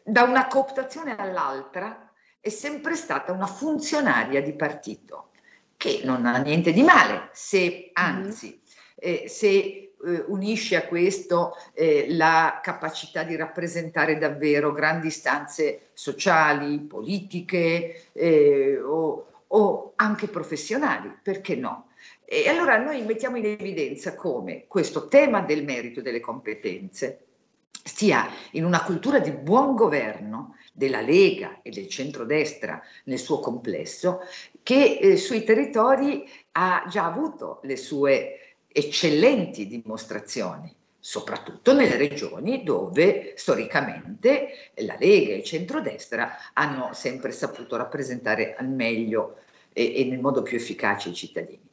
da 0.05 0.23
una 0.23 0.47
cooptazione 0.47 1.17
all'altra 1.17 2.11
è 2.41 2.49
sempre 2.49 2.97
stata 2.97 3.33
una 3.33 3.47
funzionaria 3.47 4.43
di 4.43 4.53
partito, 4.53 5.31
che 5.77 6.01
non 6.05 6.27
ha 6.27 6.39
niente 6.39 6.73
di 6.73 6.83
male, 6.83 7.29
se 7.33 7.91
anzi, 7.93 8.61
eh, 8.97 9.25
se 9.29 9.49
eh, 9.49 10.25
unisce 10.27 10.77
a 10.77 10.87
questo 10.87 11.57
eh, 11.73 12.07
la 12.11 12.61
capacità 12.63 13.23
di 13.23 13.37
rappresentare 13.37 14.19
davvero 14.19 14.73
grandi 14.73 15.07
istanze 15.07 15.91
sociali, 15.93 16.81
politiche 16.81 18.11
eh, 18.13 18.81
o, 18.81 19.27
o 19.47 19.93
anche 19.97 20.27
professionali, 20.27 21.17
perché 21.23 21.55
no? 21.55 21.91
E 22.35 22.49
allora 22.49 22.79
noi 22.79 23.03
mettiamo 23.03 23.37
in 23.37 23.45
evidenza 23.45 24.15
come 24.15 24.65
questo 24.67 25.07
tema 25.09 25.43
del 25.43 25.65
merito 25.65 26.01
e 26.01 26.03
delle 26.03 26.21
competenze 26.21 27.27
stia 27.69 28.27
in 28.53 28.65
una 28.65 28.83
cultura 28.83 29.19
di 29.19 29.33
buon 29.33 29.75
governo 29.75 30.57
della 30.73 31.03
Lega 31.03 31.61
e 31.61 31.69
del 31.69 31.89
centrodestra 31.89 32.81
nel 33.05 33.19
suo 33.19 33.39
complesso, 33.39 34.21
che 34.63 34.97
eh, 34.99 35.17
sui 35.19 35.45
territori 35.45 36.27
ha 36.53 36.87
già 36.89 37.05
avuto 37.05 37.61
le 37.65 37.77
sue 37.77 38.55
eccellenti 38.67 39.67
dimostrazioni, 39.67 40.75
soprattutto 40.99 41.75
nelle 41.75 41.99
regioni 41.99 42.63
dove 42.63 43.35
storicamente 43.37 44.71
la 44.77 44.97
Lega 44.99 45.35
e 45.35 45.37
il 45.37 45.45
centrodestra 45.45 46.35
hanno 46.55 46.95
sempre 46.95 47.31
saputo 47.31 47.77
rappresentare 47.77 48.55
al 48.55 48.71
meglio 48.71 49.41
e, 49.75 50.01
e 50.01 50.05
nel 50.05 50.21
modo 50.21 50.41
più 50.41 50.57
efficace 50.57 51.11
i 51.11 51.15
cittadini. 51.15 51.69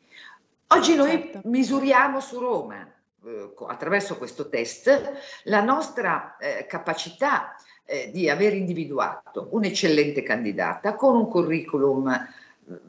Oggi 0.72 0.96
noi 0.96 1.10
certo. 1.10 1.42
misuriamo 1.46 2.20
su 2.20 2.38
Roma, 2.38 2.88
eh, 3.26 3.54
attraverso 3.68 4.18
questo 4.18 4.50
test, 4.50 5.14
la 5.46 5.62
nostra 5.62 6.38
eh, 6.38 6.68
capacità 6.68 7.56
eh, 7.86 8.12
di 8.14 8.30
aver 8.30 8.54
individuato 8.54 9.48
un'eccellente 9.50 10.22
candidata 10.22 10.94
con 10.94 11.16
un 11.16 11.28
curriculum, 11.28 12.12
eh, 12.12 12.80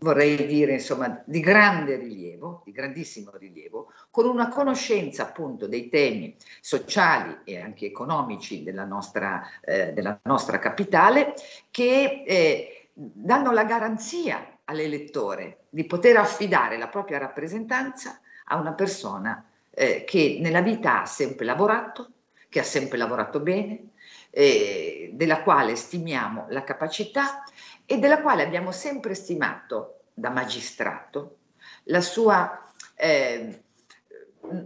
vorrei 0.00 0.46
dire, 0.46 0.74
insomma, 0.74 1.22
di 1.24 1.40
grande 1.40 1.96
rilievo, 1.96 2.60
di 2.62 2.72
grandissimo 2.72 3.30
rilievo, 3.34 3.90
con 4.10 4.26
una 4.26 4.48
conoscenza 4.48 5.22
appunto 5.22 5.66
dei 5.66 5.88
temi 5.88 6.36
sociali 6.60 7.38
e 7.44 7.58
anche 7.58 7.86
economici 7.86 8.62
della 8.62 8.84
nostra, 8.84 9.42
eh, 9.62 9.94
della 9.94 10.20
nostra 10.24 10.58
capitale, 10.58 11.32
che 11.70 12.22
eh, 12.26 12.79
danno 13.02 13.52
la 13.52 13.64
garanzia 13.64 14.58
all'elettore 14.64 15.64
di 15.70 15.84
poter 15.86 16.18
affidare 16.18 16.76
la 16.76 16.88
propria 16.88 17.18
rappresentanza 17.18 18.20
a 18.44 18.56
una 18.56 18.72
persona 18.72 19.44
eh, 19.70 20.04
che 20.04 20.38
nella 20.40 20.60
vita 20.60 21.02
ha 21.02 21.06
sempre 21.06 21.46
lavorato, 21.46 22.10
che 22.48 22.60
ha 22.60 22.64
sempre 22.64 22.98
lavorato 22.98 23.40
bene, 23.40 23.92
eh, 24.30 25.10
della 25.14 25.42
quale 25.42 25.76
stimiamo 25.76 26.46
la 26.50 26.62
capacità 26.62 27.42
e 27.86 27.98
della 27.98 28.20
quale 28.20 28.42
abbiamo 28.42 28.70
sempre 28.70 29.14
stimato 29.14 30.00
da 30.12 30.28
magistrato 30.28 31.38
la 31.84 32.00
sua 32.00 32.70
eh, 32.94 33.62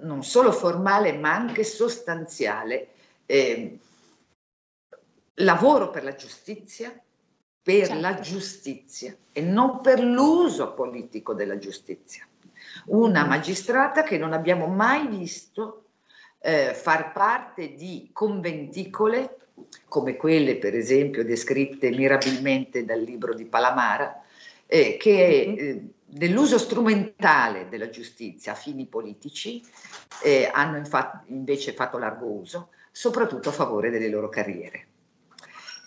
non 0.03 0.25
solo 0.25 0.51
formale 0.51 1.13
ma 1.13 1.35
anche 1.35 1.63
sostanziale 1.63 2.89
eh, 3.27 3.79
lavoro 5.35 5.91
per 5.91 6.05
la 6.05 6.15
giustizia, 6.15 6.97
per 7.65 7.87
certo. 7.87 8.01
la 8.01 8.21
giustizia 8.21 9.17
e 9.33 9.41
non 9.41 9.81
per 9.81 10.01
l'uso 10.01 10.75
politico 10.75 11.33
della 11.33 11.57
giustizia. 11.57 12.29
Una 12.87 13.25
magistrata 13.25 14.03
che 14.03 14.19
non 14.19 14.35
abbiamo 14.35 14.67
mai 14.67 15.09
visto 15.09 15.87
eh, 16.41 16.75
far 16.75 17.13
parte 17.13 17.75
di 17.75 18.11
conventicole 18.13 19.39
come 19.89 20.17
quelle 20.17 20.57
per 20.57 20.75
esempio 20.75 21.25
descritte 21.25 21.91
mirabilmente 21.91 22.85
dal 22.85 23.01
libro 23.01 23.33
di 23.33 23.47
Palamara, 23.47 24.23
eh, 24.67 24.99
che 24.99 25.55
eh, 25.57 25.83
dell'uso 26.05 26.59
strumentale 26.59 27.69
della 27.71 27.89
giustizia 27.89 28.53
a 28.53 28.57
fini 28.57 28.85
politici 28.85 29.65
eh, 30.23 30.51
hanno 30.53 30.77
infatti, 30.77 31.33
invece 31.33 31.73
fatto 31.73 31.97
largo 31.97 32.27
uso, 32.27 32.69
soprattutto 32.91 33.49
a 33.49 33.53
favore 33.53 33.89
delle 33.89 34.11
loro 34.11 34.29
carriere. 34.29 34.89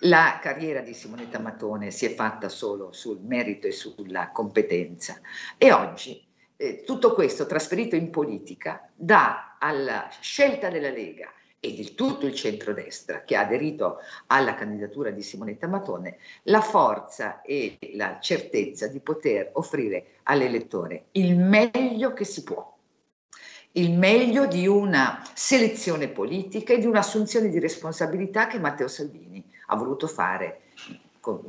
La 0.01 0.37
carriera 0.39 0.81
di 0.81 0.93
Simonetta 0.93 1.39
Matone 1.39 1.89
si 1.89 2.05
è 2.05 2.13
fatta 2.13 2.49
solo 2.49 2.91
sul 2.91 3.19
merito 3.21 3.65
e 3.65 3.71
sulla 3.71 4.29
competenza. 4.31 5.19
E 5.57 5.71
oggi 5.71 6.23
eh, 6.55 6.83
tutto 6.85 7.13
questo 7.13 7.47
trasferito 7.47 7.95
in 7.95 8.11
politica 8.11 8.87
dà 8.93 9.57
alla 9.59 10.07
scelta 10.19 10.69
della 10.69 10.91
Lega 10.91 11.31
e 11.59 11.73
di 11.73 11.95
tutto 11.95 12.27
il 12.27 12.35
centrodestra 12.35 13.23
che 13.23 13.35
ha 13.35 13.41
aderito 13.41 13.97
alla 14.27 14.53
candidatura 14.53 15.09
di 15.09 15.23
Simonetta 15.23 15.67
Matone 15.67 16.17
la 16.43 16.61
forza 16.61 17.41
e 17.41 17.79
la 17.93 18.19
certezza 18.19 18.85
di 18.85 18.99
poter 18.99 19.49
offrire 19.53 20.17
all'elettore 20.23 21.05
il 21.13 21.35
meglio 21.35 22.13
che 22.13 22.23
si 22.23 22.43
può. 22.43 22.75
Il 23.71 23.93
meglio 23.93 24.45
di 24.45 24.67
una 24.67 25.23
selezione 25.33 26.07
politica 26.07 26.73
e 26.73 26.79
di 26.79 26.85
un'assunzione 26.85 27.49
di 27.49 27.59
responsabilità 27.59 28.45
che 28.45 28.59
Matteo 28.59 28.87
Salvini 28.87 29.55
ha 29.67 29.75
voluto 29.75 30.07
fare 30.07 30.61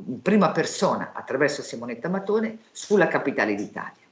in 0.05 0.21
prima 0.21 0.51
persona 0.51 1.11
attraverso 1.13 1.61
Simonetta 1.61 2.09
Matone 2.09 2.59
sulla 2.71 3.07
capitale 3.07 3.55
d'Italia. 3.55 4.07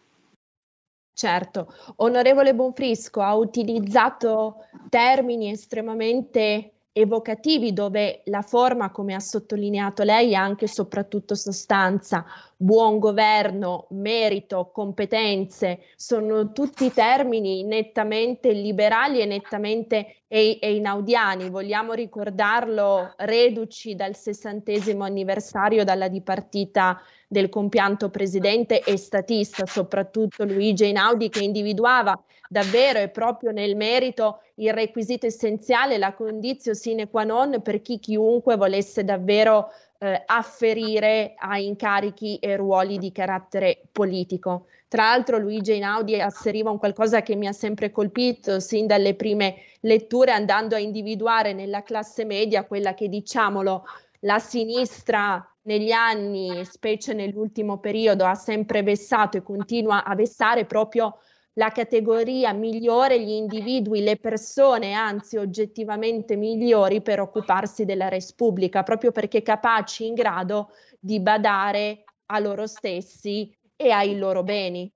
Certo, 1.13 1.73
onorevole 1.97 2.53
Bonfrisco 2.53 3.21
ha 3.21 3.33
utilizzato 3.35 4.65
termini 4.89 5.49
estremamente 5.49 6.73
evocativi 6.91 7.73
dove 7.73 8.21
la 8.25 8.41
forma, 8.41 8.91
come 8.91 9.13
ha 9.13 9.19
sottolineato 9.19 10.03
lei, 10.03 10.31
è 10.31 10.35
anche 10.35 10.65
e 10.65 10.67
soprattutto 10.67 11.35
sostanza. 11.35 12.25
Buon 12.59 12.97
governo, 12.97 13.85
merito, 13.91 14.71
competenze, 14.73 15.81
sono 15.95 16.51
tutti 16.51 16.91
termini 16.91 17.63
nettamente 17.63 18.51
liberali 18.51 19.21
e 19.21 19.25
nettamente 19.25 20.15
e, 20.27 20.57
e 20.59 20.75
inaudiani. 20.75 21.49
Vogliamo 21.49 21.93
ricordarlo 21.93 23.13
reduci 23.17 23.95
dal 23.95 24.15
sessantesimo 24.15 25.03
anniversario 25.03 25.83
dalla 25.83 26.07
dipartita 26.07 26.99
del 27.27 27.49
compianto 27.49 28.09
presidente 28.09 28.81
e 28.81 28.97
statista, 28.97 29.65
soprattutto 29.65 30.43
Luigi 30.43 30.85
Einaudi, 30.85 31.29
che 31.29 31.43
individuava 31.43 32.19
davvero 32.49 32.99
e 32.99 33.09
proprio 33.09 33.51
nel 33.51 33.75
merito 33.75 34.41
il 34.55 34.73
requisito 34.73 35.25
essenziale, 35.25 35.97
la 35.97 36.13
condizio 36.13 36.73
sine 36.73 37.09
qua 37.09 37.23
non 37.23 37.61
per 37.61 37.81
chi 37.81 37.99
chiunque 37.99 38.55
volesse 38.55 39.03
davvero 39.03 39.67
eh, 39.99 40.23
afferire 40.25 41.33
a 41.37 41.57
incarichi 41.57 42.37
e 42.37 42.55
ruoli 42.55 42.97
di 42.97 43.11
carattere 43.11 43.81
politico. 43.91 44.67
Tra 44.87 45.03
l'altro 45.03 45.37
Luigi 45.37 45.71
Einaudi 45.71 46.19
asseriva 46.19 46.69
un 46.69 46.77
qualcosa 46.77 47.21
che 47.21 47.35
mi 47.35 47.47
ha 47.47 47.51
sempre 47.51 47.91
colpito 47.91 48.59
sin 48.59 48.87
dalle 48.87 49.15
prime 49.15 49.55
letture 49.81 50.31
andando 50.31 50.75
a 50.75 50.79
individuare 50.79 51.53
nella 51.53 51.83
classe 51.83 52.23
media 52.25 52.65
quella 52.65 52.93
che 52.93 53.09
diciamolo 53.09 53.83
la 54.21 54.39
sinistra 54.39 55.45
negli 55.63 55.91
anni, 55.91 56.63
specie 56.63 57.13
nell'ultimo 57.13 57.79
periodo, 57.79 58.25
ha 58.25 58.35
sempre 58.35 58.81
vessato 58.83 59.37
e 59.37 59.43
continua 59.43 60.05
a 60.05 60.15
vessare 60.15 60.65
proprio 60.65 61.17
la 61.57 61.71
categoria 61.71 62.53
migliore, 62.53 63.19
gli 63.19 63.31
individui, 63.31 64.01
le 64.01 64.17
persone, 64.17 64.93
anzi 64.93 65.37
oggettivamente 65.37 66.35
migliori 66.35 67.01
per 67.01 67.19
occuparsi 67.19 67.83
della 67.83 68.09
res 68.09 68.33
pubblica, 68.33 68.83
proprio 68.83 69.11
perché 69.11 69.41
capaci 69.41 70.05
in 70.05 70.13
grado 70.13 70.71
di 70.99 71.19
badare 71.19 72.03
a 72.27 72.39
loro 72.39 72.67
stessi 72.67 73.55
e 73.75 73.89
ai 73.89 74.17
loro 74.17 74.43
beni, 74.43 74.91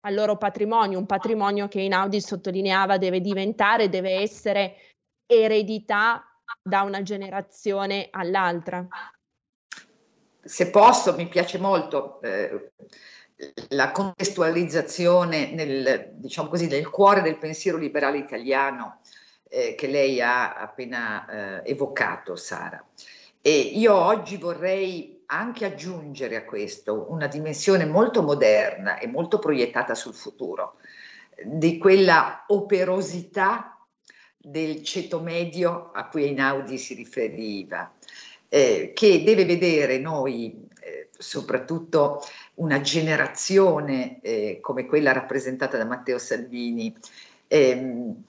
al 0.00 0.14
loro 0.14 0.36
patrimonio, 0.36 0.98
un 0.98 1.06
patrimonio 1.06 1.68
che 1.68 1.80
Inaudi 1.80 2.20
sottolineava 2.20 2.98
deve 2.98 3.20
diventare, 3.20 3.88
deve 3.88 4.20
essere 4.20 4.76
eredità 5.26 6.22
da 6.62 6.82
una 6.82 7.02
generazione 7.02 8.08
all'altra. 8.10 8.86
Se 10.42 10.70
posso, 10.70 11.14
mi 11.14 11.28
piace 11.28 11.58
molto 11.58 12.20
eh, 12.20 12.72
la 13.68 13.92
contestualizzazione 13.92 15.52
nel, 15.52 16.10
diciamo 16.14 16.48
così, 16.48 16.66
nel 16.66 16.90
cuore 16.90 17.22
del 17.22 17.38
pensiero 17.38 17.78
liberale 17.78 18.18
italiano 18.18 19.00
eh, 19.48 19.74
che 19.76 19.86
lei 19.86 20.20
ha 20.20 20.54
appena 20.54 21.62
eh, 21.62 21.70
evocato, 21.70 22.36
Sara. 22.36 22.84
E 23.40 23.56
io 23.56 23.94
oggi 23.94 24.36
vorrei 24.36 25.22
anche 25.26 25.64
aggiungere 25.64 26.36
a 26.36 26.44
questo 26.44 27.06
una 27.10 27.26
dimensione 27.26 27.84
molto 27.84 28.22
moderna 28.22 28.98
e 28.98 29.06
molto 29.06 29.38
proiettata 29.38 29.94
sul 29.94 30.14
futuro, 30.14 30.76
di 31.44 31.78
quella 31.78 32.44
operosità 32.48 33.78
del 34.36 34.82
ceto 34.82 35.20
medio 35.20 35.90
a 35.92 36.08
cui 36.08 36.24
Einaudi 36.24 36.78
si 36.78 36.94
riferiva, 36.94 37.92
eh, 38.48 38.92
che 38.94 39.22
deve 39.22 39.44
vedere 39.44 39.98
noi, 39.98 40.67
eh, 40.88 41.08
soprattutto 41.18 42.22
una 42.54 42.80
generazione 42.80 44.20
eh, 44.20 44.58
come 44.60 44.86
quella 44.86 45.12
rappresentata 45.12 45.76
da 45.76 45.84
Matteo 45.84 46.18
Salvini, 46.18 46.96
ehm, 47.46 48.24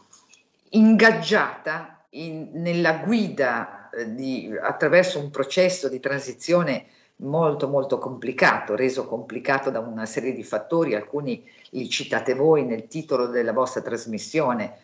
ingaggiata 0.71 2.05
in, 2.11 2.49
nella 2.53 2.97
guida 2.97 3.89
eh, 3.91 4.13
di, 4.13 4.53
attraverso 4.61 5.19
un 5.19 5.29
processo 5.29 5.87
di 5.87 5.99
transizione 5.99 6.87
molto 7.21 7.67
molto 7.67 7.97
complicato, 7.97 8.75
reso 8.75 9.05
complicato 9.05 9.69
da 9.69 9.79
una 9.79 10.05
serie 10.05 10.33
di 10.33 10.43
fattori, 10.43 10.95
alcuni 10.95 11.43
li 11.71 11.89
citate 11.89 12.33
voi 12.33 12.65
nel 12.65 12.87
titolo 12.87 13.27
della 13.27 13.53
vostra 13.53 13.81
trasmissione, 13.81 14.77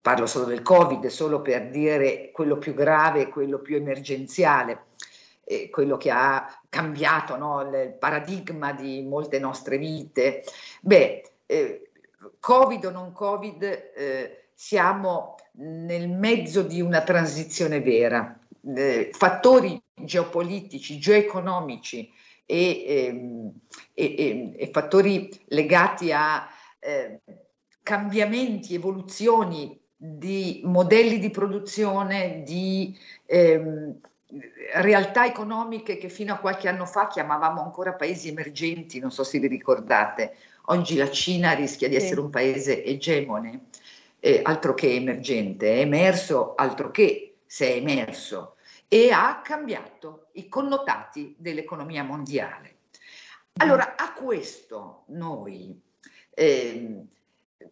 parlo 0.00 0.26
solo 0.26 0.44
del 0.44 0.62
Covid, 0.62 1.06
solo 1.06 1.42
per 1.42 1.68
dire 1.68 2.30
quello 2.32 2.56
più 2.56 2.74
grave, 2.74 3.28
quello 3.28 3.58
più 3.58 3.76
emergenziale, 3.76 4.84
eh, 5.48 5.70
quello 5.70 5.96
che 5.96 6.10
ha 6.10 6.60
cambiato 6.68 7.36
no, 7.36 7.60
il 7.62 7.94
paradigma 7.98 8.72
di 8.72 9.02
molte 9.02 9.38
nostre 9.38 9.78
vite. 9.78 10.42
Beh, 10.80 11.22
eh, 11.46 11.90
Covid 12.40 12.84
o 12.86 12.90
non 12.90 13.12
Covid, 13.12 13.62
eh, 13.62 14.48
siamo 14.52 15.36
nel 15.52 16.08
mezzo 16.08 16.62
di 16.62 16.80
una 16.80 17.02
transizione 17.02 17.80
vera. 17.80 18.38
Eh, 18.74 19.10
fattori 19.12 19.80
geopolitici, 19.94 20.98
geoeconomici 20.98 22.10
e, 22.44 22.84
ehm, 22.86 23.52
e, 23.94 24.04
e, 24.18 24.52
e 24.56 24.70
fattori 24.72 25.30
legati 25.48 26.10
a 26.12 26.48
eh, 26.80 27.20
cambiamenti, 27.82 28.74
evoluzioni 28.74 29.80
di 29.96 30.60
modelli 30.64 31.18
di 31.18 31.30
produzione, 31.30 32.42
di 32.44 32.98
ehm, 33.26 34.00
realtà 34.74 35.26
economiche 35.26 35.98
che 35.98 36.08
fino 36.08 36.32
a 36.32 36.38
qualche 36.38 36.68
anno 36.68 36.86
fa 36.86 37.06
chiamavamo 37.06 37.62
ancora 37.62 37.94
paesi 37.94 38.28
emergenti, 38.28 38.98
non 38.98 39.10
so 39.10 39.24
se 39.24 39.38
vi 39.38 39.46
ricordate. 39.46 40.36
Oggi 40.66 40.96
la 40.96 41.10
Cina 41.10 41.52
rischia 41.52 41.88
di 41.88 41.94
essere 41.94 42.20
un 42.20 42.30
paese 42.30 42.82
egemone, 42.84 43.66
eh, 44.18 44.40
altro 44.42 44.74
che 44.74 44.94
emergente, 44.94 45.74
è 45.74 45.78
emerso 45.80 46.54
altro 46.54 46.90
che 46.90 47.36
se 47.46 47.68
è 47.68 47.76
emerso 47.76 48.56
e 48.88 49.10
ha 49.12 49.40
cambiato 49.42 50.28
i 50.32 50.48
connotati 50.48 51.34
dell'economia 51.38 52.02
mondiale. 52.02 52.74
Allora, 53.58 53.94
a 53.96 54.12
questo 54.12 55.04
noi 55.06 55.80
eh, 56.30 57.06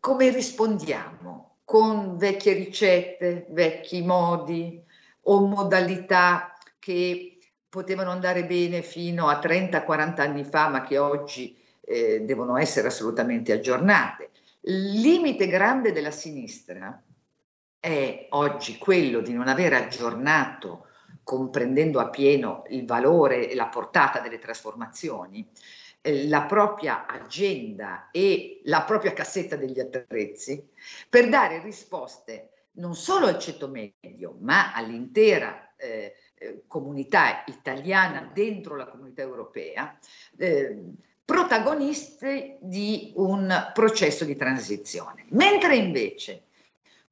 come 0.00 0.30
rispondiamo? 0.30 1.56
Con 1.64 2.18
vecchie 2.18 2.52
ricette, 2.52 3.46
vecchi 3.50 4.02
modi, 4.02 4.83
o 5.24 5.46
modalità 5.46 6.54
che 6.78 7.38
potevano 7.68 8.10
andare 8.10 8.44
bene 8.44 8.82
fino 8.82 9.28
a 9.28 9.40
30-40 9.40 10.20
anni 10.20 10.44
fa, 10.44 10.68
ma 10.68 10.82
che 10.82 10.98
oggi 10.98 11.56
eh, 11.80 12.20
devono 12.20 12.56
essere 12.56 12.88
assolutamente 12.88 13.52
aggiornate. 13.52 14.30
Il 14.60 15.00
limite 15.00 15.46
grande 15.46 15.92
della 15.92 16.10
sinistra 16.10 17.02
è 17.78 18.28
oggi 18.30 18.78
quello 18.78 19.20
di 19.20 19.32
non 19.32 19.48
aver 19.48 19.74
aggiornato, 19.74 20.86
comprendendo 21.22 22.00
appieno 22.00 22.64
il 22.68 22.86
valore 22.86 23.50
e 23.50 23.54
la 23.54 23.66
portata 23.66 24.20
delle 24.20 24.38
trasformazioni, 24.38 25.46
eh, 26.00 26.28
la 26.28 26.42
propria 26.42 27.06
agenda 27.06 28.08
e 28.10 28.60
la 28.64 28.82
propria 28.82 29.12
cassetta 29.12 29.56
degli 29.56 29.80
attrezzi 29.80 30.66
per 31.08 31.28
dare 31.28 31.60
risposte 31.60 32.50
non 32.74 32.94
solo 32.94 33.26
al 33.26 33.38
ceto 33.38 33.68
medio, 33.68 34.36
ma 34.40 34.72
all'intera 34.72 35.74
eh, 35.76 36.14
eh, 36.34 36.64
comunità 36.66 37.44
italiana 37.46 38.30
dentro 38.32 38.76
la 38.76 38.86
comunità 38.86 39.22
europea, 39.22 39.96
eh, 40.36 40.76
protagonisti 41.24 42.56
di 42.60 43.12
un 43.16 43.70
processo 43.72 44.24
di 44.24 44.36
transizione. 44.36 45.24
Mentre 45.30 45.76
invece 45.76 46.44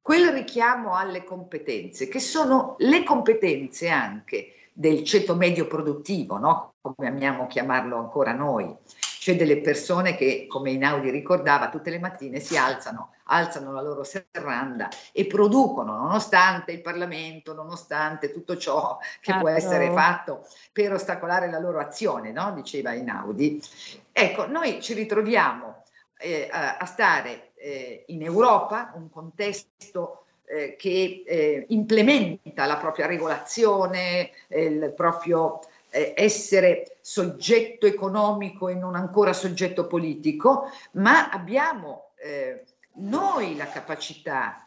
quel 0.01 0.31
richiamo 0.31 0.95
alle 0.95 1.23
competenze, 1.23 2.07
che 2.07 2.19
sono 2.19 2.75
le 2.79 3.03
competenze 3.03 3.89
anche 3.89 4.53
del 4.73 5.03
ceto 5.03 5.35
medio 5.35 5.65
produttivo, 5.65 6.37
no? 6.37 6.73
come 6.81 7.07
amiamo 7.07 7.47
chiamarlo 7.47 7.97
ancora 7.97 8.33
noi, 8.33 8.75
cioè 9.23 9.37
delle 9.37 9.61
persone 9.61 10.17
che, 10.17 10.47
come 10.49 10.71
Inaudi 10.71 11.09
ricordava, 11.09 11.69
tutte 11.69 11.89
le 11.89 11.97
mattine 11.97 12.41
si 12.41 12.57
alzano, 12.57 13.13
alzano 13.27 13.71
la 13.71 13.81
loro 13.81 14.03
serranda 14.03 14.89
e 15.13 15.27
producono, 15.27 15.95
nonostante 15.95 16.73
il 16.73 16.81
Parlamento, 16.81 17.53
nonostante 17.53 18.33
tutto 18.33 18.57
ciò 18.57 18.97
che 18.97 19.31
certo. 19.31 19.39
può 19.39 19.49
essere 19.49 19.89
fatto 19.91 20.45
per 20.73 20.91
ostacolare 20.91 21.49
la 21.49 21.59
loro 21.59 21.79
azione, 21.79 22.33
no? 22.33 22.51
diceva 22.51 22.91
Inaudi. 22.91 23.63
Ecco, 24.11 24.45
noi 24.45 24.81
ci 24.81 24.93
ritroviamo 24.93 25.85
eh, 26.17 26.49
a, 26.51 26.75
a, 26.75 26.85
stare 26.85 27.51
eh, 27.55 28.03
in 28.07 28.23
Europa, 28.23 28.91
un 28.95 29.09
contesto 29.09 30.25
eh, 30.43 30.75
che 30.75 31.23
eh, 31.25 31.65
implementa 31.69 32.65
la 32.65 32.75
propria 32.75 33.05
regolazione, 33.05 34.31
eh, 34.49 34.65
il 34.65 34.93
proprio 34.93 35.61
eh, 35.93 36.13
essere 36.17 36.97
soggetto 37.01 37.85
economico 37.85 38.67
e 38.67 38.73
non 38.73 38.95
ancora 38.95 39.31
soggetto 39.31 39.85
politico, 39.85 40.69
ma 40.93 41.29
abbiamo 41.29 42.09
eh, 42.15 42.63
noi 42.95 43.55
la 43.55 43.67
capacità 43.67 44.65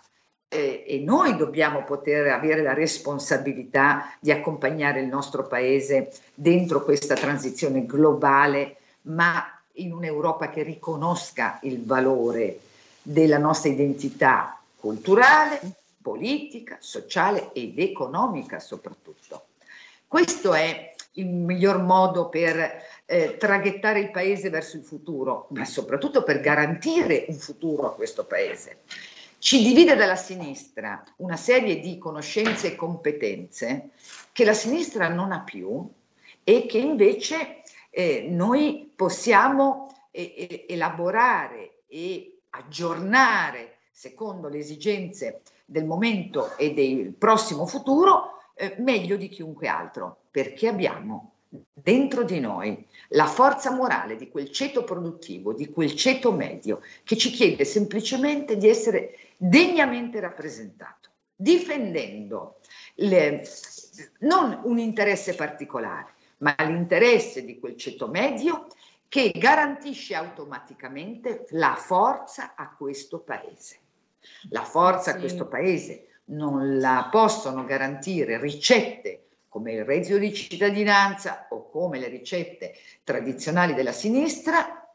eh, 0.48 0.84
e 0.86 1.00
noi 1.00 1.36
dobbiamo 1.36 1.82
poter 1.82 2.28
avere 2.28 2.62
la 2.62 2.74
responsabilità 2.74 4.16
di 4.20 4.30
accompagnare 4.30 5.00
il 5.00 5.08
nostro 5.08 5.48
paese 5.48 6.12
dentro 6.32 6.84
questa 6.84 7.14
transizione 7.14 7.84
globale, 7.84 8.76
ma 9.02 9.44
in 9.78 9.92
un'Europa 9.92 10.48
che 10.48 10.62
riconosca 10.62 11.58
il 11.62 11.84
valore 11.84 12.60
della 13.02 13.38
nostra 13.38 13.70
identità 13.70 14.60
culturale, 14.78 15.60
politica, 16.00 16.76
sociale 16.78 17.50
ed 17.52 17.78
economica 17.80 18.60
soprattutto. 18.60 19.46
Questo 20.06 20.54
è 20.54 20.94
il 21.16 21.26
miglior 21.26 21.82
modo 21.82 22.28
per 22.28 22.82
eh, 23.04 23.36
traghettare 23.36 24.00
il 24.00 24.10
paese 24.10 24.50
verso 24.50 24.76
il 24.76 24.82
futuro, 24.82 25.46
ma 25.50 25.64
soprattutto 25.64 26.22
per 26.22 26.40
garantire 26.40 27.26
un 27.28 27.36
futuro 27.36 27.86
a 27.86 27.94
questo 27.94 28.24
paese. 28.24 28.80
Ci 29.38 29.62
divide 29.62 29.94
dalla 29.94 30.16
sinistra 30.16 31.04
una 31.16 31.36
serie 31.36 31.78
di 31.78 31.98
conoscenze 31.98 32.68
e 32.68 32.76
competenze 32.76 33.90
che 34.32 34.44
la 34.44 34.54
sinistra 34.54 35.08
non 35.08 35.30
ha 35.30 35.42
più 35.42 35.88
e 36.42 36.66
che 36.66 36.78
invece 36.78 37.62
eh, 37.90 38.26
noi 38.28 38.90
possiamo 38.94 40.08
eh, 40.10 40.64
elaborare 40.68 41.82
e 41.86 42.38
aggiornare 42.50 43.78
secondo 43.90 44.48
le 44.48 44.58
esigenze 44.58 45.42
del 45.64 45.84
momento 45.84 46.56
e 46.56 46.72
del 46.72 47.12
prossimo 47.12 47.66
futuro 47.66 48.35
eh, 48.56 48.74
meglio 48.78 49.16
di 49.16 49.28
chiunque 49.28 49.68
altro, 49.68 50.22
perché 50.30 50.68
abbiamo 50.68 51.32
dentro 51.72 52.22
di 52.24 52.40
noi 52.40 52.86
la 53.10 53.26
forza 53.26 53.70
morale 53.70 54.16
di 54.16 54.28
quel 54.28 54.50
ceto 54.50 54.82
produttivo, 54.82 55.52
di 55.52 55.70
quel 55.70 55.94
ceto 55.94 56.32
medio, 56.32 56.80
che 57.04 57.16
ci 57.16 57.30
chiede 57.30 57.64
semplicemente 57.64 58.56
di 58.56 58.68
essere 58.68 59.18
degnamente 59.36 60.18
rappresentato, 60.20 61.10
difendendo 61.34 62.60
le, 62.96 63.46
non 64.20 64.60
un 64.64 64.78
interesse 64.78 65.34
particolare, 65.34 66.14
ma 66.38 66.54
l'interesse 66.58 67.44
di 67.44 67.58
quel 67.58 67.76
ceto 67.76 68.08
medio 68.08 68.66
che 69.08 69.32
garantisce 69.36 70.14
automaticamente 70.14 71.44
la 71.50 71.76
forza 71.76 72.54
a 72.56 72.74
questo 72.74 73.20
paese. 73.20 73.78
La 74.50 74.64
forza 74.64 75.10
sì. 75.12 75.16
a 75.16 75.20
questo 75.20 75.46
paese 75.46 76.06
non 76.26 76.78
la 76.78 77.08
possono 77.10 77.64
garantire 77.64 78.40
ricette 78.40 79.26
come 79.48 79.72
il 79.72 79.84
reddito 79.84 80.18
di 80.18 80.34
cittadinanza 80.34 81.46
o 81.50 81.70
come 81.70 81.98
le 81.98 82.08
ricette 82.08 82.74
tradizionali 83.04 83.74
della 83.74 83.92
sinistra, 83.92 84.86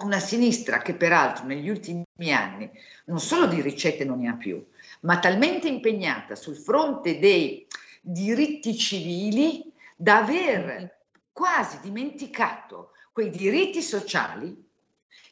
una 0.00 0.18
sinistra 0.18 0.78
che 0.78 0.94
peraltro 0.94 1.46
negli 1.46 1.68
ultimi 1.68 2.04
anni 2.32 2.70
non 3.06 3.20
solo 3.20 3.46
di 3.46 3.60
ricette 3.60 4.04
non 4.04 4.20
ne 4.20 4.28
ha 4.28 4.34
più, 4.34 4.64
ma 5.00 5.18
talmente 5.18 5.68
impegnata 5.68 6.34
sul 6.34 6.56
fronte 6.56 7.18
dei 7.18 7.66
diritti 8.00 8.76
civili 8.76 9.72
da 9.96 10.18
aver 10.18 10.98
quasi 11.32 11.78
dimenticato 11.80 12.92
quei 13.12 13.30
diritti 13.30 13.82
sociali 13.82 14.68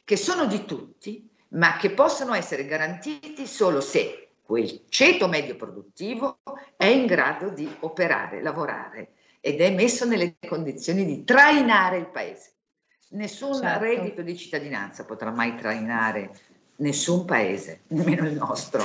che 0.03 0.17
sono 0.17 0.45
di 0.45 0.65
tutti, 0.65 1.29
ma 1.49 1.77
che 1.77 1.91
possono 1.91 2.33
essere 2.33 2.65
garantiti 2.65 3.45
solo 3.45 3.81
se 3.81 4.28
quel 4.49 4.85
ceto 4.89 5.27
medio 5.27 5.55
produttivo 5.55 6.39
è 6.75 6.87
in 6.87 7.05
grado 7.05 7.49
di 7.49 7.71
operare, 7.81 8.41
lavorare 8.41 9.09
ed 9.41 9.61
è 9.61 9.69
messo 9.69 10.05
nelle 10.05 10.37
condizioni 10.47 11.05
di 11.05 11.23
trainare 11.23 11.99
il 11.99 12.07
paese. 12.07 12.53
Nessun 13.09 13.53
certo. 13.53 13.83
reddito 13.83 14.23
di 14.23 14.35
cittadinanza 14.35 15.05
potrà 15.05 15.29
mai 15.29 15.55
trainare 15.55 16.31
nessun 16.77 17.25
paese, 17.25 17.81
nemmeno 17.89 18.25
il 18.25 18.33
nostro. 18.33 18.81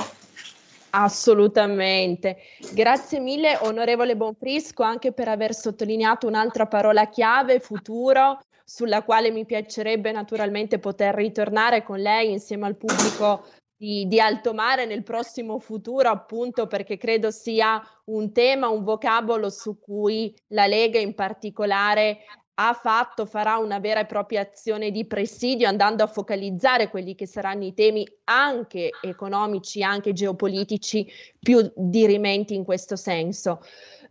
Assolutamente. 0.91 2.37
Grazie 2.71 3.19
mille 3.19 3.57
onorevole 3.59 4.15
Bonfrisco 4.15 4.83
anche 4.83 5.13
per 5.13 5.29
aver 5.29 5.55
sottolineato 5.55 6.27
un'altra 6.27 6.67
parola 6.67 7.09
chiave, 7.09 7.59
futuro, 7.59 8.39
sulla 8.63 9.01
quale 9.01 9.31
mi 9.31 9.45
piacerebbe 9.45 10.11
naturalmente 10.11 10.77
poter 10.77 11.15
ritornare 11.15 11.81
con 11.81 11.97
lei 11.97 12.31
insieme 12.31 12.67
al 12.67 12.75
pubblico 12.75 13.43
di, 13.77 14.07
di, 14.07 14.19
alto 14.19 14.53
mare 14.53 14.85
nel 14.85 15.03
prossimo 15.03 15.59
futuro, 15.59 16.09
appunto 16.09 16.67
perché 16.67 16.97
credo 16.97 17.31
sia 17.31 17.81
un 18.05 18.31
tema, 18.31 18.69
un 18.69 18.83
vocabolo 18.83 19.49
su 19.49 19.79
cui 19.79 20.33
la 20.47 20.67
Lega 20.67 20.99
in 20.99 21.13
particolare 21.13 22.19
ha 22.55 22.73
fatto, 22.73 23.25
farà 23.25 23.57
una 23.57 23.79
vera 23.79 24.01
e 24.01 24.05
propria 24.05 24.41
azione 24.41 24.91
di 24.91 25.05
presidio 25.05 25.67
andando 25.67 26.03
a 26.03 26.07
focalizzare 26.07 26.89
quelli 26.89 27.15
che 27.15 27.27
saranno 27.27 27.65
i 27.65 27.73
temi 27.73 28.07
anche 28.25 28.91
economici, 29.01 29.83
anche 29.83 30.13
geopolitici 30.13 31.05
più 31.39 31.69
dirimenti 31.75 32.55
in 32.55 32.63
questo 32.63 32.95
senso. 32.95 33.61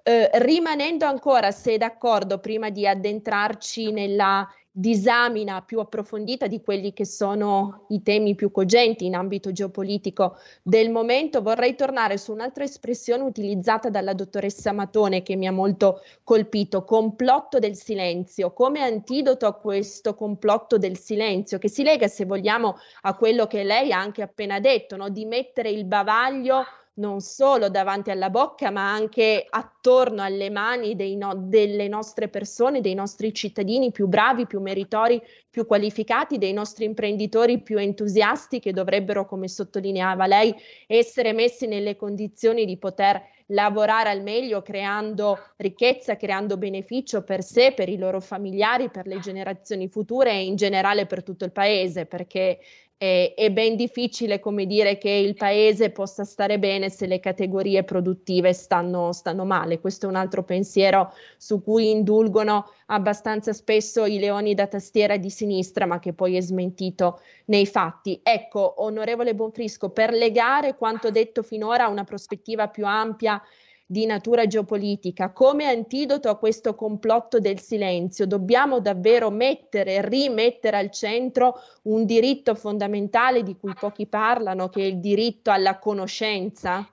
Eh, 0.02 0.28
rimanendo 0.34 1.06
ancora, 1.06 1.50
se 1.50 1.78
d'accordo, 1.78 2.38
prima 2.38 2.68
di 2.68 2.86
addentrarci 2.86 3.90
nella 3.90 4.46
disamina 4.76 5.62
più 5.62 5.78
approfondita 5.78 6.48
di 6.48 6.60
quelli 6.60 6.92
che 6.92 7.06
sono 7.06 7.84
i 7.90 8.02
temi 8.02 8.34
più 8.34 8.50
cogenti 8.50 9.06
in 9.06 9.14
ambito 9.14 9.52
geopolitico 9.52 10.36
del 10.64 10.90
momento, 10.90 11.42
vorrei 11.42 11.76
tornare 11.76 12.18
su 12.18 12.32
un'altra 12.32 12.64
espressione 12.64 13.22
utilizzata 13.22 13.88
dalla 13.88 14.14
dottoressa 14.14 14.72
Matone 14.72 15.22
che 15.22 15.36
mi 15.36 15.46
ha 15.46 15.52
molto 15.52 16.00
colpito, 16.24 16.82
complotto 16.82 17.60
del 17.60 17.76
silenzio, 17.76 18.52
come 18.52 18.80
antidoto 18.80 19.46
a 19.46 19.54
questo 19.54 20.16
complotto 20.16 20.76
del 20.76 20.98
silenzio 20.98 21.58
che 21.58 21.68
si 21.68 21.84
lega, 21.84 22.08
se 22.08 22.24
vogliamo, 22.24 22.76
a 23.02 23.14
quello 23.14 23.46
che 23.46 23.62
lei 23.62 23.92
ha 23.92 24.00
anche 24.00 24.22
appena 24.22 24.58
detto, 24.58 24.96
no? 24.96 25.08
di 25.08 25.24
mettere 25.24 25.70
il 25.70 25.84
bavaglio 25.84 26.64
non 26.96 27.20
solo 27.20 27.68
davanti 27.68 28.10
alla 28.10 28.30
bocca, 28.30 28.70
ma 28.70 28.92
anche 28.92 29.46
attorno 29.48 30.22
alle 30.22 30.50
mani 30.50 30.94
no- 31.16 31.34
delle 31.34 31.88
nostre 31.88 32.28
persone, 32.28 32.80
dei 32.80 32.94
nostri 32.94 33.34
cittadini 33.34 33.90
più 33.90 34.06
bravi, 34.06 34.46
più 34.46 34.60
meritori, 34.60 35.20
più 35.50 35.66
qualificati, 35.66 36.38
dei 36.38 36.52
nostri 36.52 36.84
imprenditori 36.84 37.60
più 37.62 37.78
entusiasti 37.78 38.60
che 38.60 38.72
dovrebbero, 38.72 39.26
come 39.26 39.48
sottolineava 39.48 40.26
lei, 40.26 40.54
essere 40.86 41.32
messi 41.32 41.66
nelle 41.66 41.96
condizioni 41.96 42.64
di 42.64 42.76
poter 42.76 43.20
lavorare 43.48 44.08
al 44.08 44.22
meglio 44.22 44.62
creando 44.62 45.38
ricchezza, 45.56 46.16
creando 46.16 46.56
beneficio 46.56 47.22
per 47.22 47.42
sé, 47.42 47.72
per 47.74 47.88
i 47.88 47.98
loro 47.98 48.20
familiari, 48.20 48.90
per 48.90 49.06
le 49.06 49.18
generazioni 49.18 49.88
future 49.88 50.30
e 50.30 50.44
in 50.44 50.56
generale 50.56 51.06
per 51.06 51.22
tutto 51.22 51.44
il 51.44 51.52
paese, 51.52 52.06
perché 52.06 52.58
è, 53.04 53.34
è 53.34 53.50
ben 53.50 53.76
difficile, 53.76 54.40
come 54.40 54.64
dire, 54.64 54.96
che 54.96 55.10
il 55.10 55.34
paese 55.34 55.90
possa 55.90 56.24
stare 56.24 56.58
bene 56.58 56.88
se 56.88 57.06
le 57.06 57.20
categorie 57.20 57.84
produttive 57.84 58.52
stanno, 58.54 59.12
stanno 59.12 59.44
male. 59.44 59.78
Questo 59.78 60.06
è 60.06 60.08
un 60.08 60.16
altro 60.16 60.42
pensiero 60.42 61.12
su 61.36 61.62
cui 61.62 61.90
indulgono 61.90 62.70
abbastanza 62.86 63.52
spesso 63.52 64.06
i 64.06 64.18
leoni 64.18 64.54
da 64.54 64.66
tastiera 64.66 65.16
di 65.18 65.30
sinistra, 65.30 65.84
ma 65.86 65.98
che 65.98 66.14
poi 66.14 66.36
è 66.36 66.40
smentito 66.40 67.20
nei 67.46 67.66
fatti. 67.66 68.20
Ecco, 68.22 68.82
onorevole 68.82 69.34
Bonfrisco, 69.34 69.90
per 69.90 70.12
legare 70.12 70.74
quanto 70.74 71.10
detto 71.10 71.42
finora 71.42 71.84
a 71.84 71.88
una 71.88 72.04
prospettiva 72.04 72.68
più 72.68 72.86
ampia 72.86 73.40
di 73.86 74.06
natura 74.06 74.46
geopolitica, 74.46 75.30
come 75.32 75.66
antidoto 75.66 76.30
a 76.30 76.38
questo 76.38 76.74
complotto 76.74 77.38
del 77.38 77.60
silenzio, 77.60 78.26
dobbiamo 78.26 78.80
davvero 78.80 79.30
mettere, 79.30 80.06
rimettere 80.06 80.78
al 80.78 80.90
centro 80.90 81.60
un 81.82 82.06
diritto 82.06 82.54
fondamentale 82.54 83.42
di 83.42 83.56
cui 83.56 83.74
pochi 83.78 84.06
parlano, 84.06 84.70
che 84.70 84.80
è 84.80 84.86
il 84.86 85.00
diritto 85.00 85.50
alla 85.50 85.78
conoscenza? 85.78 86.88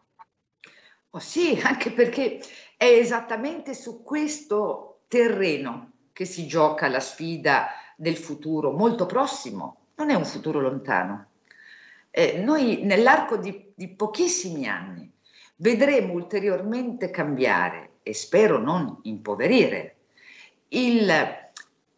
Oh 1.12 1.20
sì, 1.20 1.60
anche 1.64 1.92
perché 1.92 2.42
è 2.76 2.86
esattamente 2.86 3.74
su 3.74 4.04
questo 4.04 5.04
terreno 5.08 5.92
che 6.12 6.26
si 6.26 6.46
gioca 6.46 6.88
la 6.90 7.00
sfida 7.00 7.70
del 7.96 8.18
futuro 8.18 8.72
molto 8.72 9.06
prossimo, 9.06 9.78
non 9.96 10.10
è 10.10 10.14
un 10.14 10.26
futuro 10.26 10.60
lontano. 10.60 11.28
Eh, 12.10 12.42
noi 12.44 12.84
nell'arco 12.84 13.38
di, 13.38 13.72
di 13.74 13.88
pochissimi 13.88 14.68
anni 14.68 15.10
vedremo 15.62 16.14
ulteriormente 16.14 17.10
cambiare 17.10 18.00
e 18.04 18.14
spero 18.14 18.58
non 18.58 19.00
impoverire 19.04 19.96
il 20.70 21.12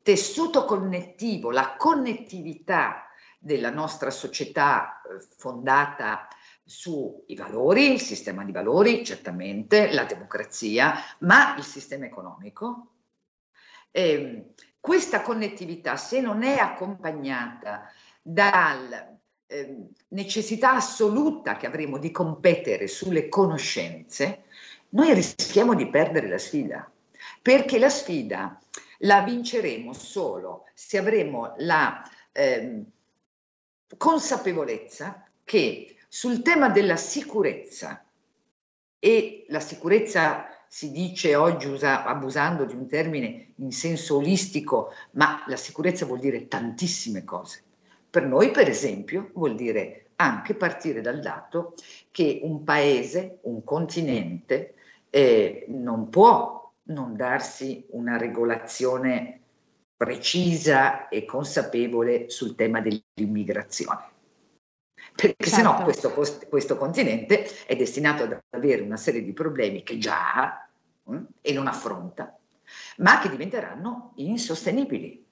tessuto 0.02 0.66
connettivo, 0.66 1.50
la 1.50 1.76
connettività 1.78 3.08
della 3.40 3.70
nostra 3.70 4.10
società 4.10 5.02
eh, 5.02 5.26
fondata 5.38 6.28
sui 6.66 7.36
valori, 7.36 7.92
il 7.92 8.02
sistema 8.02 8.44
di 8.44 8.52
valori, 8.52 9.06
certamente, 9.06 9.92
la 9.92 10.06
democrazia, 10.06 10.96
ma 11.20 11.56
il 11.58 11.64
sistema 11.64 12.06
economico. 12.06 12.88
Eh, 13.92 14.54
questa 14.80 15.22
connettività, 15.22 15.96
se 15.98 16.20
non 16.20 16.44
è 16.44 16.58
accompagnata 16.58 17.90
dal 18.22 19.13
eh, 19.54 19.90
necessità 20.10 20.74
assoluta 20.74 21.58
che 21.58 21.68
avremo 21.68 22.00
di 22.00 22.10
competere 22.10 22.88
sulle 22.88 23.30
conoscenze, 23.30 24.46
noi 24.90 25.14
rischiamo 25.14 25.76
di 25.76 25.90
perdere 25.90 26.28
la 26.28 26.40
sfida, 26.40 26.92
perché 27.42 27.78
la 27.78 27.90
sfida 27.90 28.60
la 29.00 29.22
vinceremo 29.22 29.94
solo 29.94 30.66
se 30.74 30.98
avremo 30.98 31.54
la 31.58 32.02
eh, 32.32 32.82
consapevolezza 33.96 35.24
che 35.44 35.98
sul 36.08 36.42
tema 36.42 36.70
della 36.70 36.98
sicurezza, 36.98 38.04
e 38.98 39.46
la 39.50 39.60
sicurezza 39.60 40.48
si 40.68 40.90
dice 40.90 41.36
oggi 41.36 41.68
usa, 41.68 42.06
abusando 42.06 42.66
di 42.66 42.74
un 42.74 42.88
termine 42.88 43.54
in 43.58 43.72
senso 43.72 44.16
olistico, 44.16 44.94
ma 45.12 45.44
la 45.48 45.58
sicurezza 45.58 46.06
vuol 46.06 46.20
dire 46.20 46.48
tantissime 46.48 47.24
cose 47.24 47.64
per 48.14 48.28
noi, 48.28 48.52
per 48.52 48.70
esempio, 48.70 49.32
vuol 49.34 49.56
dire 49.56 50.12
anche 50.18 50.54
partire 50.54 51.02
dal 51.02 51.20
dato 51.20 51.74
che 52.12 52.42
un 52.44 52.64
paese, 52.64 53.40
un 53.46 53.64
continente, 53.64 54.76
eh, 55.10 55.66
non 55.70 56.10
può 56.10 56.72
non 56.90 57.16
darsi 57.16 57.88
una 57.90 58.16
regolazione 58.18 59.42
precisa 59.98 61.08
e 61.08 61.26
consapevole 61.26 62.30
sul 62.30 62.54
tema 62.54 62.82
dell'immigrazione. 62.82 64.12
Perché 65.16 65.50
certo. 65.50 65.56
se 65.56 65.62
no 65.64 65.84
questo, 65.84 66.12
questo, 66.48 66.78
continente 66.78 67.66
è 67.66 67.76
destinato 67.76 68.26
ad 68.26 68.40
avere 68.52 68.84
una 68.84 68.98
serie 68.98 69.24
di 69.24 69.34
problemi 69.34 69.82
che 69.82 69.98
già 69.98 70.36
ha 70.36 70.70
mh, 71.06 71.16
hm, 71.16 71.26
e 71.42 71.52
non 71.52 71.66
affronta, 71.66 72.38
ma 72.98 73.18
che 73.18 73.32
diventeranno 73.32 74.12
insostenibili. 74.18 75.23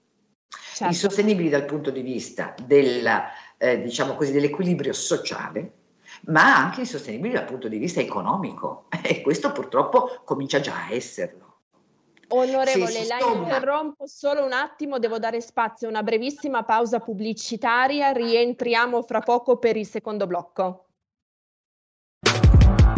Certo. 0.74 0.94
Insostenibili 0.94 1.50
dal 1.50 1.66
punto 1.66 1.92
di 1.92 2.02
vista 2.02 2.54
della, 2.66 3.30
eh, 3.58 3.82
diciamo 3.82 4.16
così, 4.16 4.32
dell'equilibrio 4.32 4.94
sociale, 4.94 5.72
ma 6.26 6.56
anche 6.56 6.82
insostenibili 6.82 7.34
dal 7.34 7.46
punto 7.46 7.68
di 7.68 7.78
vista 7.78 8.00
economico. 8.00 8.86
E 9.04 9.22
questo 9.22 9.52
purtroppo 9.52 10.22
comincia 10.24 10.60
già 10.60 10.86
a 10.88 10.94
esserlo. 10.94 11.50
Onorevole, 12.30 13.06
la 13.08 13.20
interrompo 13.20 14.08
solo 14.08 14.46
un 14.46 14.54
attimo, 14.54 15.00
devo 15.00 15.20
dare 15.20 15.42
spazio 15.42 15.88
a 15.88 15.90
una 15.90 16.04
brevissima 16.04 16.64
pausa 16.64 17.00
pubblicitaria, 17.00 18.12
rientriamo 18.12 19.02
fra 19.02 19.20
poco 19.20 19.58
per 19.58 19.76
il 19.76 19.86
secondo 19.86 20.28
blocco. 20.28 20.90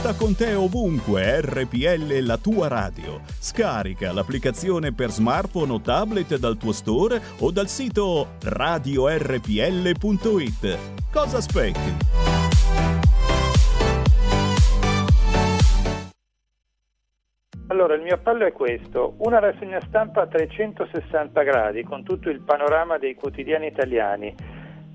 Porta 0.00 0.16
con 0.16 0.34
te 0.34 0.54
ovunque 0.54 1.42
RPL 1.42 2.24
la 2.24 2.38
tua 2.38 2.68
radio. 2.68 3.20
Scarica 3.26 4.14
l'applicazione 4.14 4.94
per 4.94 5.10
smartphone 5.10 5.72
o 5.72 5.80
tablet 5.82 6.38
dal 6.38 6.56
tuo 6.56 6.72
store 6.72 7.20
o 7.40 7.50
dal 7.50 7.68
sito 7.68 8.36
radiorpl.it. 8.42 9.48
Cosa 11.12 11.36
aspetti? 11.36 11.96
Allora, 17.66 17.94
il 17.94 18.00
mio 18.00 18.14
appello 18.14 18.46
è 18.46 18.52
questo, 18.52 19.16
una 19.18 19.38
rassegna 19.38 19.80
stampa 19.86 20.22
a 20.22 20.26
360 20.26 21.42
gradi 21.42 21.82
con 21.82 22.04
tutto 22.04 22.30
il 22.30 22.40
panorama 22.40 22.96
dei 22.96 23.14
quotidiani 23.14 23.66
italiani 23.66 24.34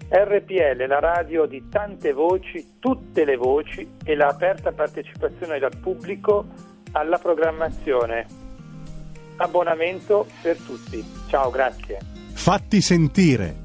RPL, 0.08 0.86
la 0.88 1.00
radio 1.00 1.46
di 1.46 1.68
tante 1.70 2.14
voci, 2.14 2.76
tutte 2.80 3.26
le 3.26 3.36
voci 3.36 3.88
e 4.04 4.16
l'aperta 4.16 4.72
partecipazione 4.72 5.60
dal 5.60 5.78
pubblico 5.78 6.46
alla 6.92 7.18
programmazione. 7.18 8.26
Abbonamento 9.38 10.28
per 10.42 10.58
tutti. 10.58 11.04
Ciao, 11.28 11.50
grazie. 11.50 12.00
Fatti 12.34 12.82
sentire 12.82 13.65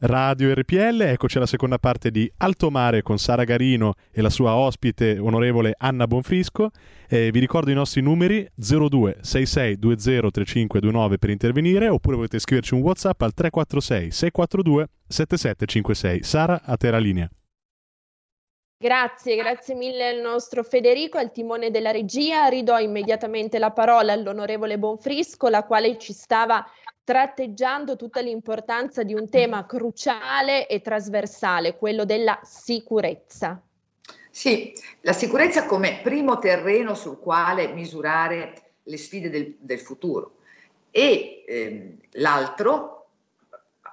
Radio 0.00 0.52
RPL, 0.52 1.00
eccoci 1.00 1.38
alla 1.38 1.46
seconda 1.46 1.78
parte 1.78 2.10
di 2.10 2.30
Alto 2.36 2.70
Mare 2.70 3.00
con 3.00 3.16
Sara 3.16 3.44
Garino 3.44 3.94
e 4.10 4.20
la 4.20 4.28
sua 4.28 4.54
ospite 4.54 5.16
onorevole 5.18 5.74
Anna 5.78 6.06
Bonfrisco. 6.06 6.68
Eh, 7.08 7.30
vi 7.30 7.38
ricordo 7.38 7.70
i 7.70 7.74
nostri 7.74 8.02
numeri 8.02 8.46
02 8.54 9.20
66 9.22 9.76
20 9.80 10.30
3529 10.30 11.16
per 11.16 11.30
intervenire 11.30 11.88
oppure 11.88 12.16
potete 12.16 12.38
scriverci 12.38 12.74
un 12.74 12.82
WhatsApp 12.82 13.22
al 13.22 13.32
346 13.32 14.10
642 14.10 14.88
7756. 15.08 16.22
Sara, 16.22 16.60
a 16.62 16.76
te 16.76 16.90
la 16.90 16.98
linea. 16.98 17.30
Grazie, 18.78 19.36
grazie 19.36 19.74
mille 19.74 20.06
al 20.08 20.20
nostro 20.20 20.62
Federico, 20.62 21.16
al 21.16 21.32
timone 21.32 21.70
della 21.70 21.92
regia. 21.92 22.48
Ridò 22.48 22.78
immediatamente 22.78 23.58
la 23.58 23.70
parola 23.70 24.12
all'onorevole 24.12 24.78
Bonfrisco, 24.78 25.48
la 25.48 25.64
quale 25.64 25.96
ci 25.96 26.12
stava 26.12 26.62
tratteggiando 27.02 27.96
tutta 27.96 28.20
l'importanza 28.20 29.02
di 29.02 29.14
un 29.14 29.30
tema 29.30 29.64
cruciale 29.64 30.66
e 30.66 30.82
trasversale, 30.82 31.78
quello 31.78 32.04
della 32.04 32.38
sicurezza. 32.42 33.62
Sì, 34.30 34.74
la 35.00 35.14
sicurezza 35.14 35.64
come 35.64 36.00
primo 36.02 36.38
terreno 36.38 36.94
sul 36.94 37.18
quale 37.18 37.68
misurare 37.68 38.72
le 38.82 38.98
sfide 38.98 39.30
del, 39.30 39.56
del 39.58 39.80
futuro 39.80 40.36
e 40.90 41.44
ehm, 41.46 41.96
l'altro, 42.12 43.06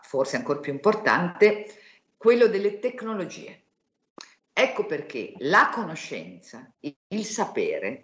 forse 0.01 0.35
ancora 0.35 0.59
più 0.59 0.73
importante, 0.73 1.67
quello 2.17 2.47
delle 2.47 2.79
tecnologie. 2.79 3.62
Ecco 4.53 4.85
perché 4.85 5.33
la 5.39 5.71
conoscenza, 5.73 6.71
il 6.79 7.25
sapere 7.25 8.03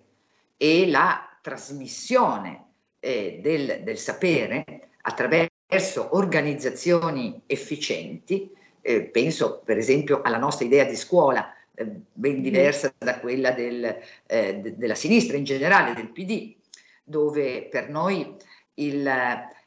e 0.58 0.88
la 0.88 1.38
trasmissione 1.42 2.66
eh, 3.00 3.40
del, 3.42 3.82
del, 3.84 3.98
sapere 4.00 4.90
attraverso 5.02 6.16
organizzazioni 6.16 7.40
efficienti, 7.46 8.52
eh, 8.82 9.04
penso 9.04 9.62
per 9.64 9.78
esempio 9.78 10.22
alla 10.24 10.40
nostra 10.40 10.66
idea 10.66 10.86
di 10.86 10.96
scuola, 10.96 11.54
eh, 11.76 11.86
ben 12.12 12.40
mm. 12.40 12.42
diversa 12.42 12.94
da 12.98 13.20
quella 13.20 13.52
del, 13.52 13.98
eh, 14.26 14.56
de, 14.56 14.76
della 14.76 14.96
sinistra 14.96 15.38
in 15.38 15.44
generale, 15.44 15.94
del 15.94 16.10
PD, 16.10 16.56
dove 17.04 17.68
per 17.70 17.90
noi 17.90 18.36
il, 18.76 19.08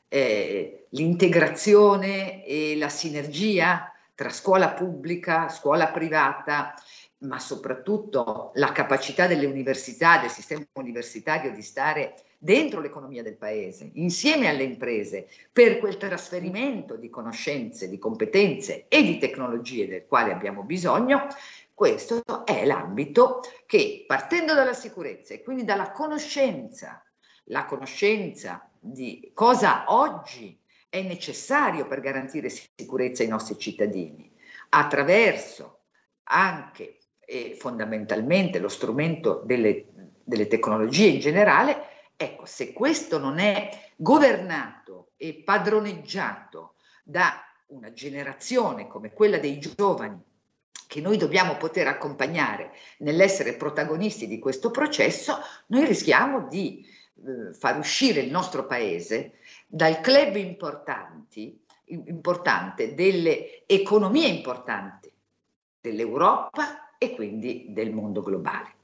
eh, 0.09 0.87
l'integrazione 0.91 2.45
e 2.45 2.77
la 2.77 2.89
sinergia 2.89 3.92
tra 4.23 4.31
scuola 4.31 4.71
pubblica, 4.71 5.49
scuola 5.49 5.89
privata, 5.89 6.77
ma 7.23 7.41
soprattutto 7.41 8.53
la 8.55 8.71
capacità 8.71 9.27
delle 9.27 9.47
università, 9.47 10.19
del 10.19 10.31
sistema 10.31 10.65
universitario 10.75 11.51
di 11.51 11.61
stare 11.61 12.15
dentro 12.39 12.81
l'economia 12.81 13.25
del 13.25 13.37
paese, 13.37 13.91
insieme 13.95 14.47
alle 14.47 14.63
imprese, 14.63 15.27
per 15.53 15.81
quel 15.81 15.97
trasferimento 15.97 16.95
di 16.95 17.11
conoscenze, 17.11 17.89
di 17.89 17.99
competenze 17.99 18.85
e 18.87 19.03
di 19.03 19.19
tecnologie 19.19 19.89
del 19.89 20.07
quale 20.07 20.33
abbiamo 20.33 20.63
bisogno, 20.63 21.27
questo 21.75 22.23
è 22.45 22.65
l'ambito 22.65 23.41
che 23.67 24.05
partendo 24.07 24.55
dalla 24.55 24.73
sicurezza 24.73 25.35
e 25.35 25.43
quindi 25.43 25.65
dalla 25.65 25.91
conoscenza, 25.91 27.05
la 27.47 27.65
conoscenza 27.65 28.71
di 28.79 29.33
cosa 29.35 29.87
oggi 29.89 30.62
è 30.93 31.01
necessario 31.01 31.87
per 31.87 32.03
garantire 32.03 32.51
sicurezza 32.51 33.23
ai 33.23 33.29
nostri 33.31 33.57
cittadini, 33.57 34.31
attraverso 34.69 35.85
anche 36.25 36.99
e 37.25 37.57
fondamentalmente 37.59 38.59
lo 38.59 38.69
strumento 38.69 39.41
delle, 39.47 39.87
delle 40.23 40.49
tecnologie 40.49 41.07
in 41.07 41.19
generale, 41.19 42.11
ecco, 42.15 42.45
se 42.45 42.75
questo 42.75 43.19
non 43.19 43.39
è 43.39 43.71
governato 43.97 45.13
e 45.17 45.41
padroneggiato 45.43 46.75
da 47.03 47.43
una 47.69 47.95
generazione 47.95 48.87
come 48.87 49.15
quella 49.15 49.39
dei 49.39 49.59
giovani 49.61 50.23
che 50.87 51.01
noi 51.01 51.17
dobbiamo 51.17 51.57
poter 51.57 51.87
accompagnare 51.87 52.73
nell'essere 52.99 53.55
protagonisti 53.55 54.27
di 54.27 54.39
questo 54.39 54.71
processo, 54.71 55.39
noi 55.69 55.87
rischiamo 55.87 56.49
di 56.49 56.85
eh, 56.85 57.55
far 57.55 57.79
uscire 57.79 58.21
il 58.21 58.31
nostro 58.31 58.67
paese 58.67 59.39
dal 59.75 60.03
club 60.03 60.37
importante 61.87 62.95
delle 62.95 63.65
economie 63.65 64.29
importanti 64.29 65.11
dell'Europa 65.81 66.97
e 66.99 67.15
quindi 67.15 67.69
del 67.71 67.91
mondo 67.91 68.21
globale. 68.21 68.75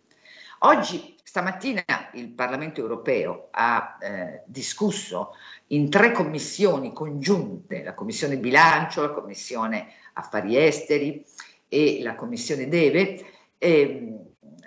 Oggi 0.61 1.15
Stamattina 1.23 1.85
il 2.15 2.31
Parlamento 2.31 2.81
europeo 2.81 3.49
ha 3.51 3.99
eh, 4.01 4.43
discusso 4.47 5.35
in 5.69 5.91
tre 5.91 6.11
commissioni 6.11 6.95
congiunte, 6.95 7.83
la 7.83 7.93
Commissione 7.93 8.39
Bilancio, 8.39 9.03
la 9.03 9.11
Commissione 9.11 9.93
Affari 10.15 10.57
Esteri 10.57 11.23
e 11.69 12.01
la 12.03 12.15
Commissione 12.15 12.67
Deve, 12.67 13.27
eh, 13.59 14.17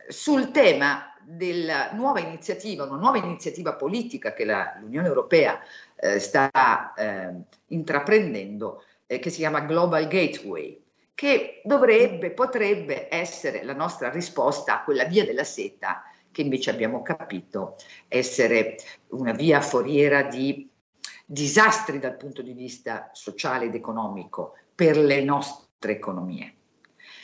sul 0.07 0.51
tema 0.51 1.10
della 1.35 1.91
nuova 1.93 2.19
iniziativa, 2.19 2.83
una 2.83 2.97
nuova 2.97 3.17
iniziativa 3.17 3.75
politica 3.75 4.33
che 4.33 4.45
la, 4.45 4.77
l'Unione 4.79 5.07
Europea 5.07 5.59
eh, 5.95 6.19
sta 6.19 6.93
eh, 6.93 7.33
intraprendendo, 7.67 8.83
eh, 9.05 9.19
che 9.19 9.29
si 9.29 9.37
chiama 9.37 9.61
Global 9.61 10.07
Gateway, 10.07 10.81
che 11.13 11.61
dovrebbe, 11.63 12.31
potrebbe 12.31 13.07
essere 13.13 13.63
la 13.63 13.73
nostra 13.73 14.09
risposta 14.09 14.79
a 14.79 14.83
quella 14.83 15.05
via 15.05 15.25
della 15.25 15.43
seta 15.43 16.03
che 16.31 16.41
invece 16.41 16.69
abbiamo 16.69 17.01
capito 17.01 17.75
essere 18.07 18.77
una 19.09 19.33
via 19.33 19.61
foriera 19.61 20.23
di 20.23 20.69
disastri 21.25 21.99
dal 21.99 22.15
punto 22.15 22.41
di 22.41 22.53
vista 22.53 23.09
sociale 23.13 23.65
ed 23.65 23.75
economico 23.75 24.55
per 24.73 24.97
le 24.97 25.23
nostre 25.23 25.93
economie. 25.93 26.55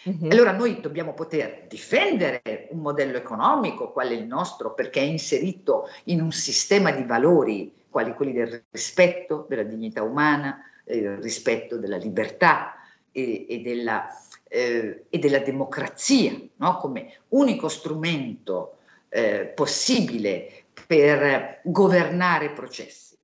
Mm-hmm. 0.07 0.31
Allora 0.31 0.51
noi 0.53 0.79
dobbiamo 0.79 1.13
poter 1.13 1.65
difendere 1.67 2.67
un 2.71 2.79
modello 2.79 3.17
economico, 3.17 3.91
quale 3.91 4.13
il 4.15 4.25
nostro, 4.25 4.73
perché 4.73 5.01
è 5.01 5.03
inserito 5.03 5.89
in 6.05 6.21
un 6.21 6.31
sistema 6.31 6.91
di 6.91 7.03
valori, 7.03 7.73
quali 7.89 8.13
quelli 8.13 8.31
del 8.31 8.63
rispetto 8.71 9.45
della 9.49 9.63
dignità 9.63 10.03
umana, 10.03 10.63
del 10.85 11.17
rispetto 11.17 11.77
della 11.77 11.97
libertà 11.97 12.75
e, 13.11 13.45
e, 13.49 13.61
della, 13.61 14.07
eh, 14.47 15.05
e 15.09 15.19
della, 15.19 15.39
democrazia, 15.39 16.39
no? 16.55 16.77
come 16.77 17.19
unico 17.29 17.67
strumento 17.67 18.77
eh, 19.09 19.51
possibile 19.53 20.65
per 20.85 21.59
governare 21.63 22.51
processi. 22.51 23.17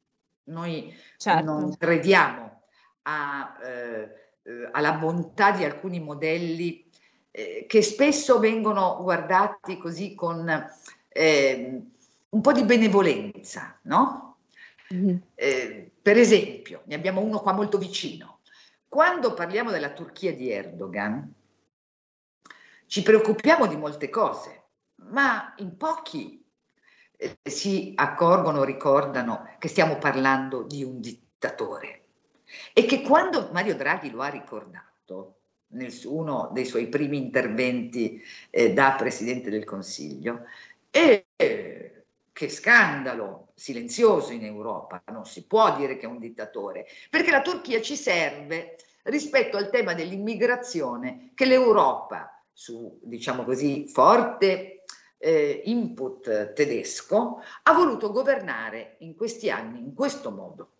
Noi 0.45 0.93
certo. 1.17 1.43
non 1.43 1.77
crediamo 1.77 2.63
a, 3.03 3.57
eh, 3.63 4.22
eh, 4.43 4.69
alla 4.71 4.93
bontà 4.93 5.51
di 5.51 5.63
alcuni 5.63 5.99
modelli 5.99 6.89
eh, 7.31 7.65
che 7.67 7.81
spesso 7.81 8.39
vengono 8.39 8.99
guardati 9.01 9.77
così 9.77 10.13
con 10.13 10.47
eh, 11.09 11.81
un 12.29 12.41
po' 12.41 12.51
di 12.51 12.63
benevolenza, 12.63 13.79
no? 13.83 14.37
Mm-hmm. 14.93 15.17
per 16.03 16.17
esempio, 16.17 16.83
ne 16.85 16.93
abbiamo 16.93 17.21
uno 17.21 17.39
qua 17.39 17.53
molto 17.53 17.79
vicino. 17.79 18.41
Quando 18.87 19.33
parliamo 19.33 19.71
della 19.71 19.91
Turchia 19.91 20.35
di 20.35 20.51
Erdogan, 20.51 21.33
ci 22.85 23.01
preoccupiamo 23.01 23.65
di 23.65 23.75
molte 23.75 24.09
cose 24.09 24.63
ma 25.09 25.53
in 25.57 25.75
pochi 25.77 26.45
eh, 27.17 27.37
si 27.43 27.93
accorgono, 27.95 28.63
ricordano 28.63 29.55
che 29.59 29.67
stiamo 29.67 29.97
parlando 29.97 30.63
di 30.63 30.83
un 30.83 30.99
dittatore 30.99 32.02
e 32.73 32.85
che 32.85 33.01
quando 33.01 33.49
Mario 33.51 33.75
Draghi 33.75 34.09
lo 34.09 34.21
ha 34.21 34.29
ricordato 34.29 35.39
nel 35.73 35.93
uno 36.05 36.49
dei 36.53 36.65
suoi 36.65 36.87
primi 36.87 37.17
interventi 37.17 38.21
eh, 38.49 38.73
da 38.73 38.95
Presidente 38.97 39.49
del 39.49 39.63
Consiglio, 39.63 40.45
eh, 40.89 41.25
che 42.31 42.49
scandalo 42.49 43.51
silenzioso 43.55 44.33
in 44.33 44.43
Europa, 44.43 45.01
non 45.11 45.25
si 45.25 45.45
può 45.45 45.75
dire 45.75 45.97
che 45.97 46.05
è 46.05 46.09
un 46.09 46.19
dittatore, 46.19 46.85
perché 47.09 47.31
la 47.31 47.41
Turchia 47.41 47.81
ci 47.81 47.95
serve 47.95 48.75
rispetto 49.03 49.57
al 49.57 49.69
tema 49.69 49.93
dell'immigrazione 49.93 51.31
che 51.35 51.45
l'Europa, 51.45 52.43
su 52.51 52.99
diciamo 53.03 53.43
così 53.43 53.87
forte 53.87 54.83
eh, 55.17 55.61
input 55.65 56.53
tedesco, 56.53 57.41
ha 57.63 57.73
voluto 57.73 58.11
governare 58.11 58.95
in 58.99 59.15
questi 59.15 59.49
anni 59.49 59.79
in 59.79 59.93
questo 59.93 60.31
modo, 60.31 60.71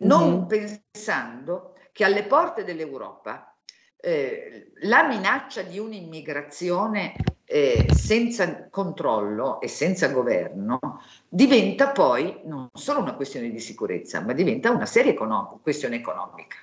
non 0.00 0.30
mm-hmm. 0.30 0.46
pensando 0.46 1.74
che 1.92 2.04
alle 2.04 2.24
porte 2.24 2.64
dell'Europa 2.64 3.54
eh, 3.96 4.72
la 4.82 5.06
minaccia 5.06 5.62
di 5.62 5.78
un'immigrazione 5.78 7.14
eh, 7.44 7.86
senza 7.92 8.68
controllo 8.70 9.60
e 9.60 9.68
senza 9.68 10.08
governo 10.08 11.02
diventa 11.28 11.88
poi 11.88 12.40
non 12.44 12.68
solo 12.72 13.00
una 13.00 13.14
questione 13.14 13.50
di 13.50 13.58
sicurezza, 13.58 14.20
ma 14.20 14.32
diventa 14.32 14.70
una 14.70 14.86
seria 14.86 15.12
econom- 15.12 15.60
questione 15.60 15.96
economica. 15.96 16.56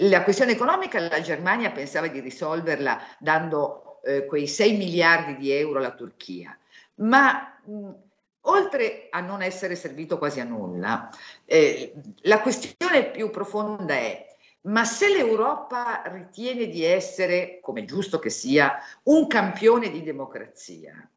La 0.00 0.24
questione 0.24 0.52
economica 0.52 1.00
la 1.00 1.20
Germania 1.20 1.70
pensava 1.70 2.08
di 2.08 2.20
risolverla 2.20 3.00
dando 3.18 4.02
eh, 4.02 4.26
quei 4.26 4.46
6 4.46 4.76
miliardi 4.76 5.36
di 5.36 5.52
euro 5.52 5.78
alla 5.78 5.94
Turchia, 5.94 6.58
ma 6.96 7.58
mh, 7.64 7.90
oltre 8.46 9.06
a 9.10 9.20
non 9.20 9.42
essere 9.42 9.76
servito 9.76 10.18
quasi 10.18 10.40
a 10.40 10.44
nulla, 10.44 11.08
eh, 11.44 11.94
la 12.22 12.40
questione 12.40 13.10
più 13.10 13.30
profonda 13.30 13.94
è 13.94 14.26
ma 14.66 14.84
se 14.84 15.08
l'Europa 15.08 16.02
ritiene 16.06 16.66
di 16.66 16.84
essere, 16.84 17.60
come 17.60 17.84
giusto 17.84 18.18
che 18.18 18.30
sia, 18.30 18.76
un 19.04 19.26
campione 19.28 19.90
di 19.90 20.02
democrazia 20.02 21.08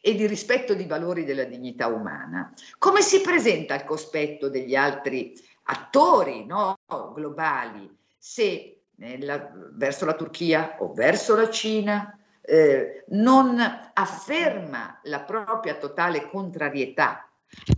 e 0.00 0.14
di 0.14 0.26
rispetto 0.26 0.74
di 0.74 0.84
valori 0.84 1.24
della 1.24 1.44
dignità 1.44 1.88
umana, 1.88 2.52
come 2.78 3.02
si 3.02 3.20
presenta 3.20 3.74
al 3.74 3.84
cospetto 3.84 4.48
degli 4.48 4.76
altri 4.76 5.34
attori 5.64 6.46
no, 6.46 6.78
globali? 7.14 7.90
Se 8.16 8.82
nella, 8.96 9.50
verso 9.72 10.04
la 10.04 10.14
Turchia 10.14 10.76
o 10.78 10.92
verso 10.92 11.34
la 11.34 11.50
Cina 11.50 12.16
eh, 12.42 13.04
non 13.08 13.58
afferma 13.92 15.00
la 15.04 15.20
propria 15.20 15.76
totale 15.76 16.28
contrarietà 16.28 17.28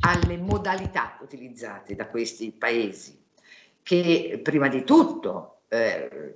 alle 0.00 0.37
modalità 0.38 1.18
utilizzate 1.20 1.94
da 1.94 2.09
questi 2.09 2.50
paesi, 2.53 3.22
che 3.83 4.40
prima 4.42 4.68
di 4.68 4.85
tutto 4.85 5.62
eh, 5.68 6.35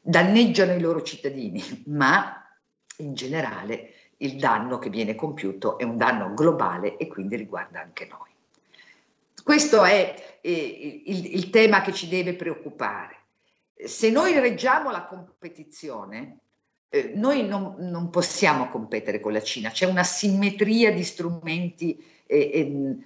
danneggiano 0.00 0.72
i 0.72 0.80
loro 0.80 1.02
cittadini, 1.02 1.62
ma 1.86 2.44
in 2.98 3.14
generale 3.14 3.94
il 4.18 4.36
danno 4.38 4.78
che 4.78 4.90
viene 4.90 5.14
compiuto 5.14 5.78
è 5.78 5.84
un 5.84 5.96
danno 5.96 6.32
globale 6.34 6.96
e 6.96 7.06
quindi 7.06 7.36
riguarda 7.36 7.80
anche 7.80 8.06
noi. 8.06 8.28
Questo 9.42 9.84
è 9.84 10.38
eh, 10.40 11.02
il, 11.06 11.34
il 11.34 11.50
tema 11.50 11.80
che 11.80 11.92
ci 11.92 12.08
deve 12.08 12.34
preoccupare. 12.34 13.16
Se 13.74 14.10
noi 14.10 14.38
reggiamo 14.38 14.90
la 14.90 15.06
competizione, 15.06 16.38
eh, 16.92 17.12
noi 17.14 17.46
non, 17.46 17.76
non, 17.78 18.10
possiamo 18.10 18.68
competere 18.68 19.20
con 19.20 19.32
la 19.32 19.40
Cina, 19.40 19.70
c'è 19.70 19.86
una 19.86 20.02
simmetria 20.02 20.92
di 20.92 21.04
strumenti 21.04 21.96
eh, 22.26 22.50
eh, 22.52 22.96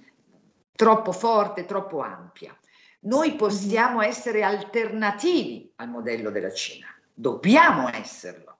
troppo 0.75 1.11
forte, 1.11 1.65
troppo 1.65 2.01
ampia. 2.01 2.57
Noi 3.01 3.35
possiamo 3.35 4.01
essere 4.01 4.41
alternativi 4.41 5.71
al 5.75 5.89
modello 5.89 6.31
della 6.31 6.51
Cina, 6.51 6.87
dobbiamo 7.13 7.87
esserlo, 7.93 8.57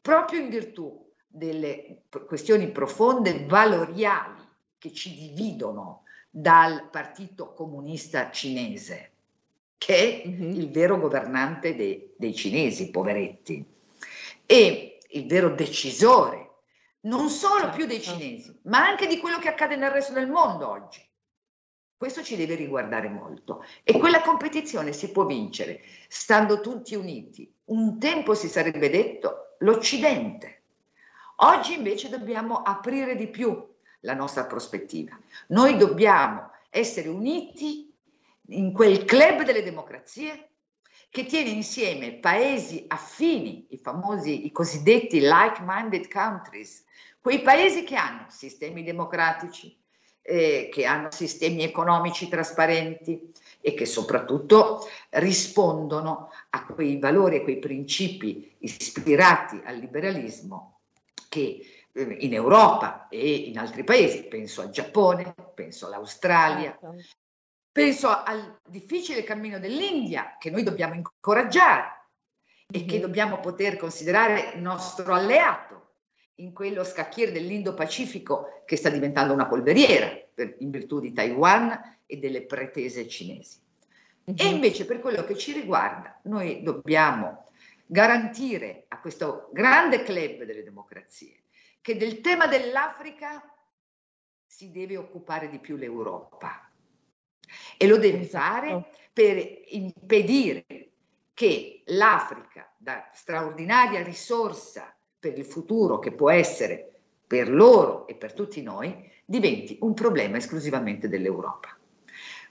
proprio 0.00 0.40
in 0.40 0.48
virtù 0.48 1.04
delle 1.26 2.02
questioni 2.26 2.70
profonde 2.70 3.44
valoriali 3.46 4.40
che 4.78 4.92
ci 4.92 5.12
dividono 5.16 6.04
dal 6.30 6.88
Partito 6.90 7.52
Comunista 7.54 8.30
Cinese, 8.30 9.10
che 9.76 10.22
è 10.22 10.28
il 10.28 10.70
vero 10.70 10.96
governante 10.96 11.74
dei, 11.74 12.12
dei 12.16 12.34
cinesi, 12.34 12.90
poveretti 12.90 13.78
e 14.50 14.98
il 15.10 15.28
vero 15.28 15.50
decisore, 15.50 16.62
non 17.02 17.28
solo 17.28 17.60
certo. 17.60 17.76
più 17.76 17.86
dei 17.86 18.02
cinesi, 18.02 18.58
ma 18.64 18.84
anche 18.84 19.06
di 19.06 19.18
quello 19.18 19.38
che 19.38 19.46
accade 19.46 19.76
nel 19.76 19.92
resto 19.92 20.12
del 20.12 20.28
mondo 20.28 20.68
oggi. 20.68 21.08
Questo 21.96 22.24
ci 22.24 22.34
deve 22.34 22.56
riguardare 22.56 23.08
molto 23.08 23.64
e 23.84 23.96
quella 23.96 24.22
competizione 24.22 24.92
si 24.92 25.12
può 25.12 25.24
vincere 25.24 25.82
stando 26.08 26.60
tutti 26.60 26.96
uniti. 26.96 27.48
Un 27.66 28.00
tempo 28.00 28.34
si 28.34 28.48
sarebbe 28.48 28.90
detto 28.90 29.54
l'Occidente. 29.60 30.62
Oggi 31.42 31.74
invece 31.74 32.08
dobbiamo 32.08 32.62
aprire 32.62 33.14
di 33.14 33.28
più 33.28 33.72
la 34.00 34.14
nostra 34.14 34.46
prospettiva. 34.46 35.16
Noi 35.48 35.76
dobbiamo 35.76 36.50
essere 36.70 37.08
uniti 37.08 37.94
in 38.48 38.72
quel 38.72 39.04
club 39.04 39.44
delle 39.44 39.62
democrazie 39.62 40.49
che 41.10 41.26
tiene 41.26 41.50
insieme 41.50 42.12
paesi 42.12 42.84
affini, 42.86 43.66
i 43.70 43.78
famosi, 43.78 44.46
i 44.46 44.52
cosiddetti 44.52 45.18
like-minded 45.20 46.08
countries, 46.08 46.84
quei 47.20 47.42
paesi 47.42 47.82
che 47.82 47.96
hanno 47.96 48.26
sistemi 48.28 48.84
democratici, 48.84 49.76
eh, 50.22 50.68
che 50.72 50.84
hanno 50.84 51.10
sistemi 51.10 51.64
economici 51.64 52.28
trasparenti 52.28 53.32
e 53.60 53.74
che 53.74 53.86
soprattutto 53.86 54.88
rispondono 55.10 56.30
a 56.50 56.64
quei 56.64 56.98
valori 56.98 57.36
e 57.36 57.42
quei 57.42 57.58
principi 57.58 58.56
ispirati 58.60 59.60
al 59.64 59.76
liberalismo 59.76 60.80
che 61.28 61.88
eh, 61.92 62.16
in 62.20 62.34
Europa 62.34 63.08
e 63.08 63.34
in 63.34 63.58
altri 63.58 63.82
paesi, 63.82 64.24
penso 64.28 64.60
al 64.60 64.70
Giappone, 64.70 65.34
penso 65.54 65.86
all'Australia, 65.86 66.78
certo. 66.80 66.94
Penso 67.84 68.08
al 68.08 68.60
difficile 68.68 69.24
cammino 69.24 69.58
dell'India 69.58 70.36
che 70.38 70.50
noi 70.50 70.62
dobbiamo 70.62 70.94
incoraggiare 70.94 72.08
e 72.70 72.84
che 72.84 72.96
mhm. 72.96 73.00
dobbiamo 73.00 73.40
poter 73.40 73.76
considerare 73.76 74.54
nostro 74.56 75.14
alleato 75.14 75.94
in 76.36 76.52
quello 76.52 76.84
scacchiere 76.84 77.32
dell'Indo-Pacifico 77.32 78.62
che 78.66 78.76
sta 78.76 78.90
diventando 78.90 79.32
una 79.32 79.46
polveriera 79.46 80.10
per, 80.32 80.56
in 80.58 80.70
virtù 80.70 81.00
di 81.00 81.12
Taiwan 81.12 81.98
e 82.04 82.18
delle 82.18 82.42
pretese 82.42 83.08
cinesi. 83.08 83.58
E 84.24 84.46
invece 84.46 84.84
per 84.84 85.00
quello 85.00 85.24
che 85.24 85.36
ci 85.36 85.52
riguarda, 85.52 86.20
noi 86.24 86.62
dobbiamo 86.62 87.46
garantire 87.86 88.84
a 88.88 89.00
questo 89.00 89.48
grande 89.52 90.02
club 90.02 90.44
delle 90.44 90.62
democrazie 90.62 91.44
che 91.80 91.96
del 91.96 92.20
tema 92.20 92.46
dell'Africa 92.46 93.42
si 94.46 94.70
deve 94.70 94.98
occupare 94.98 95.48
di 95.48 95.58
più 95.58 95.76
l'Europa 95.76 96.69
e 97.76 97.86
lo 97.86 97.96
deve 97.98 98.24
fare 98.24 98.86
per 99.12 99.62
impedire 99.68 100.64
che 101.34 101.82
l'Africa, 101.86 102.70
da 102.76 103.10
straordinaria 103.12 104.02
risorsa 104.02 104.94
per 105.18 105.36
il 105.38 105.44
futuro 105.44 105.98
che 105.98 106.12
può 106.12 106.30
essere 106.30 106.86
per 107.26 107.48
loro 107.48 108.06
e 108.06 108.14
per 108.14 108.32
tutti 108.32 108.62
noi, 108.62 109.08
diventi 109.24 109.78
un 109.80 109.94
problema 109.94 110.36
esclusivamente 110.36 111.08
dell'Europa. 111.08 111.76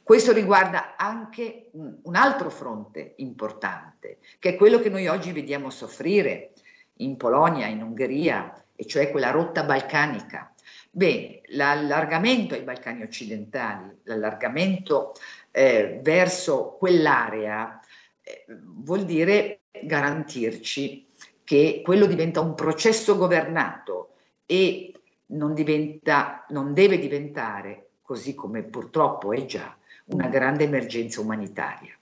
Questo 0.01 0.31
riguarda 0.31 0.95
anche 0.95 1.69
un 1.73 2.15
altro 2.15 2.49
fronte 2.49 3.13
importante, 3.17 4.17
che 4.39 4.49
è 4.49 4.55
quello 4.55 4.79
che 4.79 4.89
noi 4.89 5.07
oggi 5.07 5.31
vediamo 5.31 5.69
soffrire 5.69 6.53
in 6.97 7.15
Polonia, 7.15 7.67
in 7.67 7.83
Ungheria, 7.83 8.65
e 8.75 8.85
cioè 8.85 9.11
quella 9.11 9.29
rotta 9.29 9.63
balcanica. 9.63 10.48
Bene, 10.91 11.41
l'allargamento 11.49 12.55
ai 12.55 12.63
Balcani 12.63 13.03
occidentali, 13.03 13.99
l'allargamento 14.03 15.13
eh, 15.51 15.99
verso 16.01 16.75
quell'area 16.79 17.79
eh, 18.23 18.45
vuol 18.49 19.05
dire 19.05 19.61
garantirci 19.83 21.07
che 21.43 21.81
quello 21.83 22.07
diventa 22.07 22.41
un 22.41 22.55
processo 22.55 23.17
governato 23.17 24.15
e 24.47 24.91
non, 25.27 25.53
diventa, 25.53 26.45
non 26.49 26.73
deve 26.73 26.97
diventare, 26.97 27.89
così 28.01 28.33
come 28.33 28.63
purtroppo 28.63 29.31
è 29.31 29.45
già, 29.45 29.77
una 30.05 30.27
grande 30.27 30.63
emergenza 30.63 31.21
umanitaria. 31.21 31.95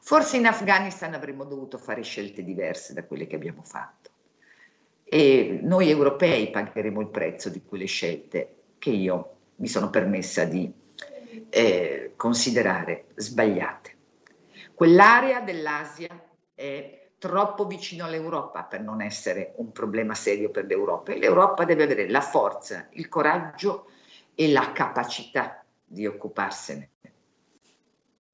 Forse 0.00 0.36
in 0.36 0.46
Afghanistan 0.46 1.12
avremmo 1.12 1.44
dovuto 1.44 1.76
fare 1.76 2.02
scelte 2.02 2.44
diverse 2.44 2.94
da 2.94 3.04
quelle 3.04 3.26
che 3.26 3.34
abbiamo 3.34 3.62
fatto 3.62 4.10
e 5.08 5.60
noi 5.62 5.88
europei 5.88 6.50
pagheremo 6.50 7.00
il 7.00 7.08
prezzo 7.08 7.48
di 7.48 7.62
quelle 7.64 7.86
scelte 7.86 8.56
che 8.78 8.90
io 8.90 9.36
mi 9.56 9.66
sono 9.66 9.90
permessa 9.90 10.44
di 10.44 10.70
eh, 11.50 12.12
considerare 12.16 13.06
sbagliate. 13.14 13.96
Quell'area 14.74 15.40
dell'Asia 15.40 16.08
è 16.54 17.08
troppo 17.18 17.66
vicino 17.66 18.04
all'Europa 18.04 18.62
per 18.62 18.80
non 18.80 19.02
essere 19.02 19.54
un 19.56 19.72
problema 19.72 20.14
serio 20.14 20.50
per 20.50 20.66
l'Europa 20.66 21.12
e 21.12 21.18
l'Europa 21.18 21.64
deve 21.64 21.84
avere 21.84 22.08
la 22.08 22.20
forza, 22.20 22.86
il 22.92 23.08
coraggio 23.08 23.90
e 24.34 24.50
la 24.52 24.72
capacità 24.72 25.64
di 25.84 26.06
occuparsene. 26.06 26.90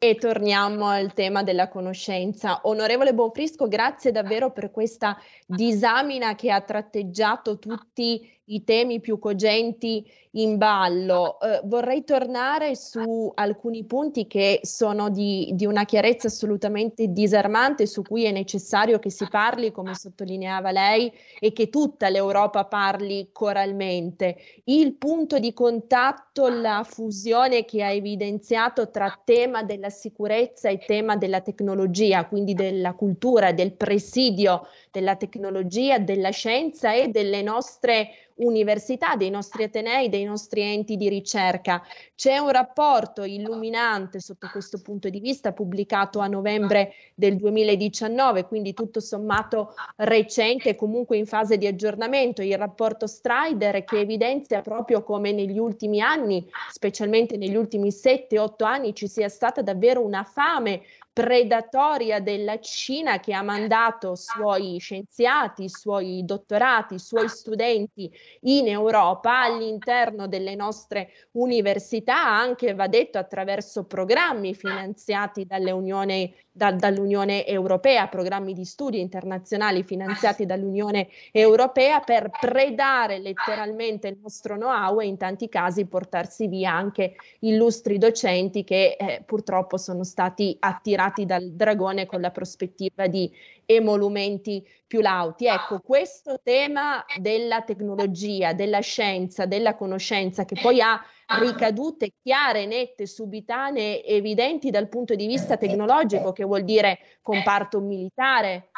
E 0.07 0.17
torniamo 0.17 0.89
al 0.89 1.15
tema 1.15 1.43
della 1.43 1.71
conoscenza. 1.71 2.61
Onorevole 2.65 3.15
Bonfrisco, 3.15 3.69
grazie 3.69 4.13
davvero 4.13 4.53
per 4.53 4.71
questa 4.71 5.17
disamina 5.47 6.35
che 6.35 6.51
ha 6.51 6.61
tratteggiato 6.61 7.59
tutti 7.59 8.31
i 8.47 8.65
temi 8.65 9.01
più 9.01 9.19
cogenti 9.19 10.05
in 10.37 10.59
ballo. 10.59 11.39
Eh, 11.41 11.61
vorrei 11.65 12.05
tornare 12.05 12.75
su 12.75 13.31
alcuni 13.35 13.85
punti 13.85 14.27
che 14.27 14.61
sono 14.63 15.09
di, 15.11 15.51
di, 15.55 15.67
una 15.67 15.85
chiarezza 15.85 16.27
assolutamente 16.27 17.09
disarmante, 17.09 17.87
su 17.87 18.03
cui 18.03 18.25
è 18.25 18.33
necessario 18.33 18.99
che 18.99 19.11
si 19.11 19.27
parli, 19.29 19.71
come 19.71 19.95
sottolineava 19.95 20.71
lei, 20.71 21.13
e 21.39 21.53
che 21.53 21.69
tutta 21.69 22.09
l'Europa 22.09 22.65
parli 22.65 23.29
coralmente. 23.33 24.37
Il 24.65 24.95
punto 24.95 25.39
di 25.39 25.53
contatto, 25.53 26.49
la 26.49 26.85
fusione 26.85 27.65
che 27.65 27.83
ha 27.83 27.93
evidenziato 27.93 28.91
tra 28.91 29.21
tema 29.25 29.63
della 29.63 29.91
sicurezza 29.91 30.69
e 30.69 30.79
tema 30.79 31.17
della 31.17 31.41
tecnologia, 31.41 32.27
quindi 32.27 32.55
della 32.55 32.95
cultura, 32.95 33.53
del 33.53 33.73
presidio 33.73 34.67
della 34.91 35.17
tecnologia, 35.17 35.99
della 35.99 36.31
scienza 36.31 36.93
e 36.93 37.09
delle 37.09 37.43
nostre 37.43 38.11
università, 38.37 39.15
dei 39.17 39.31
nostri 39.31 39.65
atenei, 39.65 40.09
dei 40.09 40.25
nostri 40.25 40.63
enti 40.63 40.97
di 40.97 41.09
ricerca. 41.09 41.83
C'è 42.15 42.39
un 42.39 42.51
rapporto 42.51 43.23
illuminante 43.23 44.21
sotto 44.21 44.49
questo 44.51 44.81
punto 44.81 45.09
di 45.09 45.21
vista 45.21 45.53
pubblicato 45.53 46.19
a 46.19 46.27
novembre 46.27 46.95
del 47.15 47.37
2019, 47.37 48.45
quindi 48.45 48.75
tutto 48.75 49.01
sommato 49.01 49.75
recente, 49.97 50.75
comunque 50.75 51.17
in 51.17 51.27
fase 51.27 51.59
di 51.59 51.67
aggiornamento, 51.67 52.43
il 52.43 52.59
rapporto 52.59 53.07
Strider 53.07 53.85
che 53.85 54.01
evidenzia 54.01 54.63
proprio 54.63 55.03
come 55.03 55.33
negli 55.33 55.59
ultimi 55.59 56.01
anni, 56.01 56.49
specialmente 56.71 57.37
negli 57.37 57.57
ultimi 57.57 57.89
7-8 57.89 58.65
anni, 58.65 58.95
ci 58.95 59.07
sia 59.07 59.29
stata 59.29 59.63
davvero 59.63 60.05
una 60.05 60.25
fame 60.25 60.83
predatoria 61.15 62.19
della 62.19 62.59
Cina 62.59 63.21
che 63.21 63.33
ha 63.33 63.43
mandato 63.43 64.17
suoi 64.17 64.79
scienziati, 64.81 65.69
suoi 65.69 66.25
dottorati, 66.25 66.99
suoi 66.99 67.29
studenti 67.29 68.11
in 68.41 68.67
Europa 68.67 69.43
all'interno 69.43 70.27
delle 70.27 70.57
nostre 70.57 71.11
università, 71.33 72.27
anche 72.27 72.75
va 72.75 72.89
detto 72.89 73.19
attraverso 73.19 73.85
programmi 73.85 74.55
finanziati 74.55 75.47
da, 75.47 76.73
dall'Unione 76.73 77.47
Europea, 77.47 78.09
programmi 78.09 78.53
di 78.53 78.65
studio 78.65 79.01
internazionali 79.01 79.85
finanziati 79.85 80.47
dall'Unione 80.47 81.07
Europea 81.31 82.01
per 82.01 82.29
predare 82.41 83.21
letteralmente 83.21 84.09
il 84.09 84.19
nostro 84.21 84.57
know-how 84.57 85.01
e 85.01 85.07
in 85.07 85.17
tanti 85.17 85.49
casi 85.49 85.87
portarsi 85.87 86.49
via 86.49 86.73
anche 86.73 87.15
illustri 87.41 87.99
docenti 87.99 88.65
che 88.65 88.97
eh, 88.99 89.23
purtroppo 89.25 89.77
sono 89.77 90.03
stati 90.03 90.57
attirati 90.59 91.03
tirati 91.05 91.27
dal 91.27 91.53
dragone 91.53 92.07
con 92.07 92.21
la 92.21 92.31
prospettiva 92.31 93.07
di 93.07 93.31
emolumenti 93.67 94.67
più 94.87 95.01
lauti. 95.01 95.47
Ecco, 95.47 95.81
questo 95.81 96.41
tema 96.43 97.05
della 97.19 97.63
tecnologia, 97.63 98.53
della 98.53 98.81
scienza, 98.81 99.47
della 99.47 99.75
conoscenza, 99.75 100.45
che 100.45 100.57
poi 100.61 100.81
ha 100.81 101.03
ricadute 101.41 102.13
chiare, 102.23 102.67
nette, 102.67 103.07
subitanee, 103.07 104.05
evidenti 104.05 104.71
dal 104.71 104.89
punto 104.89 105.15
di 105.15 105.27
vista 105.27 105.57
tecnologico, 105.57 106.33
che 106.33 106.45
vuol 106.45 106.65
dire 106.65 106.99
comparto 107.23 107.81
militare, 107.81 108.71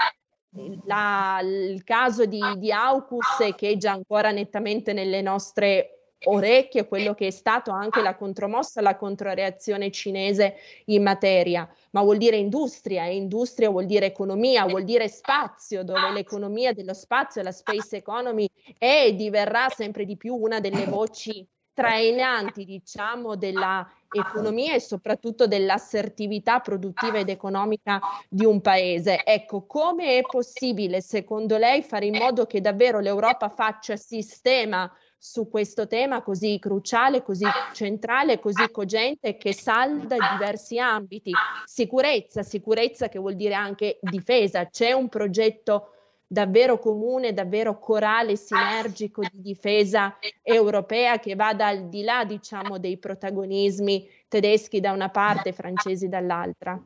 la, 0.85 1.41
il 1.43 1.85
caso 1.85 2.25
di, 2.25 2.41
di 2.57 2.73
Aucus 2.73 3.41
echeggia 3.41 3.93
ancora 3.93 4.31
nettamente 4.31 4.95
nelle 4.95 5.21
nostre 5.21 5.96
orecchie 6.25 6.89
quello 6.89 7.15
che 7.15 7.29
è 7.29 7.31
stato 7.31 7.71
anche 7.71 8.03
la 8.03 8.17
contromossa, 8.17 8.81
la 8.81 8.97
controreazione 8.97 9.91
cinese 9.91 10.57
in 10.87 11.03
materia, 11.03 11.69
ma 11.91 12.03
vuol 12.03 12.17
dire 12.17 12.37
industria 12.37 13.05
e 13.05 13.15
industria 13.15 13.71
vuol 13.71 13.87
dire 13.87 14.07
economia, 14.07 14.67
vuol 14.67 14.85
dire 14.85 15.09
spazio, 15.09 15.85
dove 15.85 16.11
l'economia 16.13 16.73
dello 16.73 16.95
spazio, 16.95 17.43
la 17.43 17.53
space 17.53 17.97
economy 17.97 18.49
è 18.79 19.05
e 19.07 19.15
diverrà 19.15 19.69
sempre 19.69 20.05
di 20.05 20.17
più 20.17 20.35
una 20.35 20.59
delle 20.59 20.85
voci 20.87 21.47
trainanti, 21.77 22.65
diciamo, 22.65 23.37
dell'economia 23.37 24.73
e 24.73 24.81
soprattutto 24.81 25.47
dell'assertività 25.47 26.61
produttiva 26.61 27.19
ed 27.19 27.29
economica 27.29 28.01
di 28.31 28.47
un 28.47 28.63
paese. 28.63 29.23
Ecco, 29.23 29.67
come 29.67 30.17
è 30.17 30.23
possibile, 30.23 31.03
secondo 31.03 31.59
lei, 31.59 31.83
fare 31.83 32.07
in 32.07 32.17
modo 32.17 32.47
che 32.47 32.63
davvero 32.63 33.01
l'Europa 33.01 33.51
faccia 33.51 33.97
sistema 33.97 34.91
su 35.29 35.49
questo 35.51 35.89
tema 35.89 36.23
così 36.23 36.57
cruciale, 36.61 37.23
così 37.25 37.45
centrale, 37.73 38.39
così 38.39 38.71
cogente 38.71 39.37
che 39.37 39.53
salda 39.53 40.17
diversi 40.39 40.79
ambiti. 40.79 41.33
Sicurezza, 41.65 42.45
sicurezza 42.45 43.09
che 43.09 43.19
vuol 43.19 43.35
dire 43.35 43.55
anche 43.55 43.99
difesa. 44.01 44.69
C'è 44.69 44.93
un 44.93 45.09
progetto 45.09 45.91
davvero 46.29 46.79
comune, 46.79 47.33
davvero 47.33 47.81
corale, 47.81 48.37
sinergico 48.37 49.23
di 49.23 49.43
difesa 49.43 50.17
europea 50.43 51.19
che 51.19 51.35
vada 51.35 51.67
al 51.67 51.89
di 51.89 52.05
là, 52.05 52.25
diciamo, 52.25 52.79
dei 52.79 52.97
protagonismi 52.97 54.09
tedeschi 54.29 54.79
da 54.79 54.93
una 54.93 55.11
parte 55.11 55.49
e 55.49 55.53
francesi 55.53 56.09
dall'altra? 56.09 56.81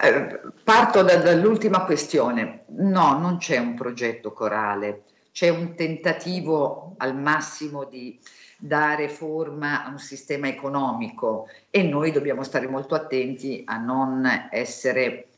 Eh, 0.00 0.40
parto 0.62 1.02
da, 1.02 1.16
dall'ultima 1.16 1.84
questione. 1.84 2.66
No, 2.68 3.18
non 3.18 3.38
c'è 3.38 3.58
un 3.58 3.74
progetto 3.74 4.32
corale 4.32 5.02
c'è 5.34 5.48
un 5.48 5.74
tentativo 5.74 6.94
al 6.98 7.18
massimo 7.18 7.82
di 7.86 8.20
dare 8.56 9.08
forma 9.08 9.84
a 9.84 9.90
un 9.90 9.98
sistema 9.98 10.46
economico 10.46 11.48
e 11.70 11.82
noi 11.82 12.12
dobbiamo 12.12 12.44
stare 12.44 12.68
molto 12.68 12.94
attenti 12.94 13.64
a 13.66 13.76
non 13.76 14.24
essere 14.52 15.30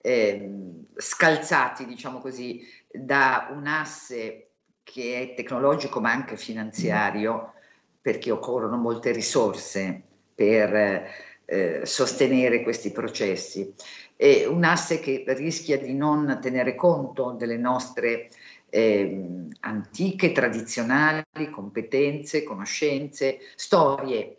eh, 0.00 0.50
scalzati, 0.96 1.84
diciamo 1.84 2.20
così, 2.20 2.66
da 2.90 3.50
un 3.52 3.66
asse 3.66 4.52
che 4.82 5.20
è 5.20 5.34
tecnologico 5.34 6.00
ma 6.00 6.10
anche 6.10 6.38
finanziario, 6.38 7.52
perché 8.00 8.30
occorrono 8.30 8.78
molte 8.78 9.12
risorse 9.12 10.00
per 10.34 11.10
eh, 11.44 11.82
sostenere 11.84 12.62
questi 12.62 12.90
processi. 12.90 13.74
E 14.16 14.46
un 14.46 14.64
asse 14.64 14.98
che 14.98 15.24
rischia 15.26 15.76
di 15.76 15.92
non 15.92 16.38
tenere 16.40 16.74
conto 16.74 17.32
delle 17.32 17.58
nostre 17.58 18.30
eh, 18.74 19.48
antiche, 19.60 20.32
tradizionali, 20.32 21.22
competenze, 21.50 22.42
conoscenze, 22.42 23.38
storie 23.54 24.38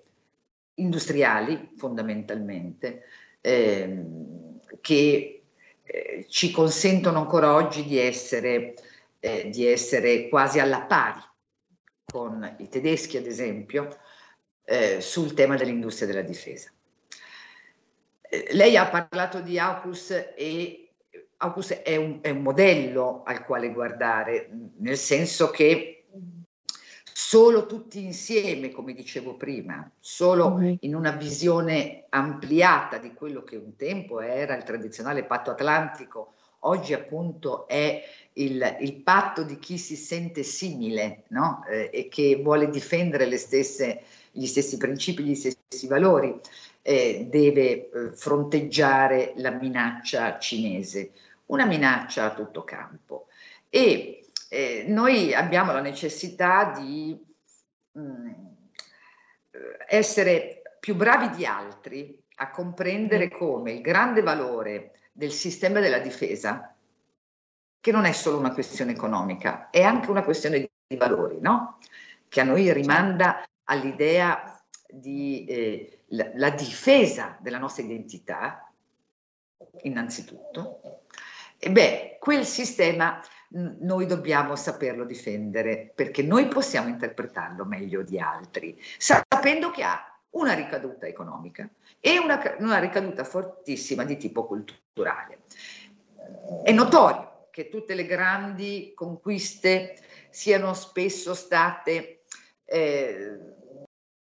industriali 0.75 1.69
fondamentalmente, 1.77 3.03
eh, 3.41 4.03
che 4.81 5.43
eh, 5.83 6.25
ci 6.27 6.49
consentono 6.49 7.19
ancora 7.19 7.53
oggi 7.53 7.85
di 7.85 7.99
essere, 7.99 8.73
eh, 9.19 9.49
di 9.49 9.67
essere 9.67 10.29
quasi 10.29 10.59
alla 10.59 10.81
pari 10.81 11.21
con 12.03 12.55
i 12.57 12.67
tedeschi, 12.67 13.17
ad 13.17 13.27
esempio, 13.27 13.95
eh, 14.65 14.99
sul 14.99 15.35
tema 15.35 15.55
dell'industria 15.55 16.07
della 16.07 16.21
difesa. 16.23 16.71
Eh, 18.21 18.47
lei 18.53 18.77
ha 18.77 18.87
parlato 18.87 19.41
di 19.41 19.59
AUKUS 19.59 20.33
e 20.35 20.82
AUKUS 21.43 21.81
è 21.81 21.95
un, 21.97 22.19
è 22.21 22.29
un 22.29 22.41
modello 22.41 23.23
al 23.25 23.43
quale 23.43 23.71
guardare, 23.73 24.49
nel 24.77 24.97
senso 24.97 25.49
che 25.49 26.05
solo 27.11 27.65
tutti 27.65 28.03
insieme, 28.03 28.71
come 28.71 28.93
dicevo 28.93 29.35
prima, 29.35 29.89
solo 29.99 30.57
in 30.79 30.95
una 30.95 31.11
visione 31.11 32.05
ampliata 32.09 32.97
di 32.97 33.13
quello 33.13 33.43
che 33.43 33.57
un 33.57 33.75
tempo 33.75 34.21
era 34.21 34.55
il 34.55 34.63
tradizionale 34.63 35.25
patto 35.25 35.51
atlantico, 35.51 36.33
oggi 36.59 36.93
appunto 36.93 37.67
è 37.67 38.01
il, 38.33 38.77
il 38.79 38.93
patto 39.01 39.43
di 39.43 39.59
chi 39.59 39.77
si 39.77 39.97
sente 39.97 40.43
simile 40.43 41.23
no? 41.29 41.63
eh, 41.69 41.89
e 41.91 42.07
che 42.07 42.39
vuole 42.41 42.69
difendere 42.69 43.35
stesse, 43.37 44.01
gli 44.31 44.45
stessi 44.45 44.77
principi, 44.77 45.23
gli 45.23 45.35
stessi 45.35 45.87
valori, 45.87 46.39
eh, 46.81 47.27
deve 47.29 47.61
eh, 47.61 48.11
fronteggiare 48.13 49.33
la 49.37 49.51
minaccia 49.51 50.39
cinese 50.39 51.11
una 51.47 51.65
minaccia 51.65 52.25
a 52.25 52.33
tutto 52.33 52.63
campo. 52.63 53.27
E 53.69 54.27
eh, 54.49 54.85
noi 54.87 55.33
abbiamo 55.33 55.71
la 55.71 55.81
necessità 55.81 56.73
di 56.77 57.19
mh, 57.91 58.01
mm, 58.01 58.31
essere 59.87 60.61
più 60.79 60.95
bravi 60.95 61.35
di 61.35 61.45
altri 61.45 62.21
a 62.35 62.49
comprendere 62.49 63.25
mm. 63.25 63.37
come 63.37 63.71
il 63.71 63.81
grande 63.81 64.21
valore 64.21 64.99
del 65.11 65.31
sistema 65.31 65.79
della 65.79 65.99
difesa, 65.99 66.75
che 67.79 67.91
non 67.91 68.05
è 68.05 68.11
solo 68.11 68.37
una 68.37 68.53
questione 68.53 68.91
economica, 68.91 69.69
è 69.69 69.81
anche 69.81 70.09
una 70.09 70.23
questione 70.23 70.69
di 70.87 70.97
valori, 70.97 71.39
no? 71.39 71.79
che 72.29 72.41
a 72.41 72.43
noi 72.43 72.71
rimanda 72.73 73.43
all'idea 73.65 74.63
di 74.87 75.45
eh, 75.45 76.03
la, 76.07 76.31
la 76.35 76.49
difesa 76.49 77.37
della 77.39 77.59
nostra 77.59 77.83
identità, 77.83 78.71
innanzitutto, 79.81 81.02
e 81.63 81.71
beh, 81.71 82.17
quel 82.19 82.45
sistema 82.45 83.21
noi 83.47 84.05
dobbiamo 84.05 84.57
saperlo 84.57 85.05
difendere 85.05 85.93
perché 85.95 86.21
noi 86.21 86.49
possiamo 86.49 86.89
interpretarlo 86.89 87.63
meglio 87.63 88.01
di 88.01 88.19
altri, 88.19 88.77
sapendo 88.97 89.71
che 89.71 89.83
ha 89.83 90.05
una 90.31 90.53
ricaduta 90.53 91.05
economica 91.05 91.69
e 92.01 92.17
una, 92.17 92.41
una 92.59 92.79
ricaduta 92.79 93.23
fortissima 93.23 94.03
di 94.03 94.17
tipo 94.17 94.45
culturale. 94.45 95.43
È 96.63 96.71
notorio 96.73 97.47
che 97.49 97.69
tutte 97.69 97.93
le 97.93 98.05
grandi 98.05 98.91
conquiste 98.93 99.95
siano 100.31 100.73
spesso 100.73 101.33
state 101.33 102.23
eh, 102.65 103.39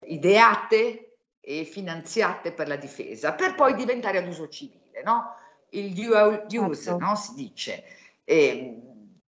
ideate 0.07 1.19
e 1.39 1.65
finanziate 1.65 2.53
per 2.53 2.67
la 2.67 2.77
difesa, 2.77 3.35
per 3.35 3.55
poi 3.55 3.75
diventare 3.75 4.17
ad 4.19 4.27
uso 4.27 4.49
civile, 4.49 5.03
no? 5.03 5.35
Il 5.71 5.93
dual 5.93 6.47
use, 6.51 6.83
certo. 6.83 6.99
no? 7.05 7.17
si 7.17 7.35
dice. 7.35 7.85
E, 8.25 8.81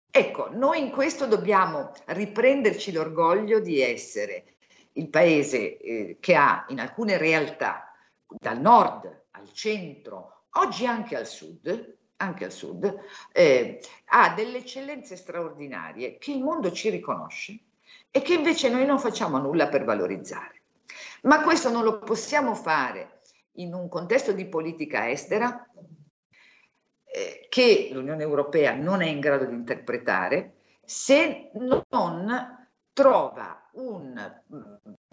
ecco, 0.09 0.49
noi 0.51 0.79
in 0.79 0.91
questo 0.91 1.25
dobbiamo 1.25 1.91
riprenderci 2.05 2.91
l'orgoglio 2.91 3.59
di 3.59 3.81
essere 3.81 4.55
il 4.93 5.09
paese 5.09 5.77
eh, 5.77 6.17
che 6.19 6.36
ha 6.36 6.65
in 6.69 6.79
alcune 6.79 7.17
realtà, 7.17 7.93
dal 8.27 8.59
nord 8.59 9.25
al 9.31 9.51
centro, 9.53 10.45
oggi 10.51 10.86
anche 10.86 11.15
al 11.15 11.27
sud, 11.27 11.97
anche 12.17 12.45
al 12.45 12.51
sud, 12.51 12.95
eh, 13.31 13.81
ha 14.05 14.34
delle 14.34 14.59
eccellenze 14.59 15.15
straordinarie 15.15 16.17
che 16.17 16.31
il 16.31 16.43
mondo 16.43 16.71
ci 16.71 16.89
riconosce 16.89 17.59
e 18.11 18.21
che 18.21 18.34
invece 18.34 18.69
noi 18.69 18.86
non 18.86 18.99
facciamo 18.99 19.38
nulla 19.39 19.67
per 19.67 19.84
valorizzare. 19.84 20.61
Ma 21.23 21.41
questo 21.41 21.69
non 21.69 21.84
lo 21.84 21.99
possiamo 21.99 22.53
fare 22.53 23.19
in 23.53 23.73
un 23.73 23.88
contesto 23.88 24.31
di 24.31 24.45
politica 24.45 25.09
estera 25.09 25.67
eh, 27.14 27.45
che 27.47 27.89
l'Unione 27.91 28.24
Europea 28.24 28.74
non 28.74 29.03
è 29.03 29.05
in 29.05 29.20
grado 29.20 29.45
di 29.45 29.53
interpretare 29.53 30.55
se 30.84 31.51
non 31.53 31.84
trova 32.91 33.70
un, 33.74 34.41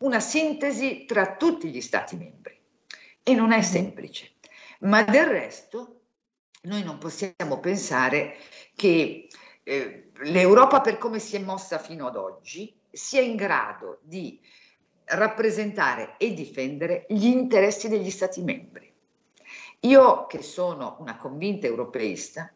una 0.01 0.20
sintesi 0.20 1.05
tra 1.05 1.36
tutti 1.36 1.68
gli 1.68 1.82
Stati 1.82 2.16
membri. 2.16 2.59
E 3.22 3.34
non 3.34 3.53
è 3.53 3.61
semplice. 3.61 4.32
Ma 4.80 5.03
del 5.03 5.26
resto 5.26 6.01
noi 6.62 6.82
non 6.82 6.96
possiamo 6.96 7.61
pensare 7.61 8.36
che 8.74 9.28
eh, 9.62 10.11
l'Europa, 10.22 10.80
per 10.80 10.96
come 10.96 11.18
si 11.18 11.36
è 11.36 11.38
mossa 11.38 11.78
fino 11.78 12.07
ad 12.07 12.16
oggi, 12.16 12.74
sia 12.90 13.20
in 13.20 13.36
grado 13.36 13.98
di 14.03 14.40
rappresentare 15.05 16.14
e 16.16 16.32
difendere 16.32 17.05
gli 17.11 17.26
interessi 17.26 17.88
degli 17.88 18.11
Stati 18.11 18.42
membri. 18.42 18.89
Io 19.81 20.26
che 20.26 20.43
sono 20.43 20.97
una 21.01 21.16
convinta 21.16 21.66
europeista, 21.66 22.53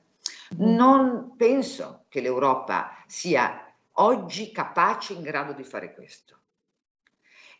mm. 0.54 0.74
non 0.74 1.34
penso 1.36 2.04
che 2.08 2.20
l'Europa 2.20 3.02
sia 3.06 3.72
oggi 3.92 4.52
capace 4.52 5.14
in 5.14 5.22
grado 5.22 5.52
di 5.52 5.64
fare 5.64 5.94
questo. 5.94 6.38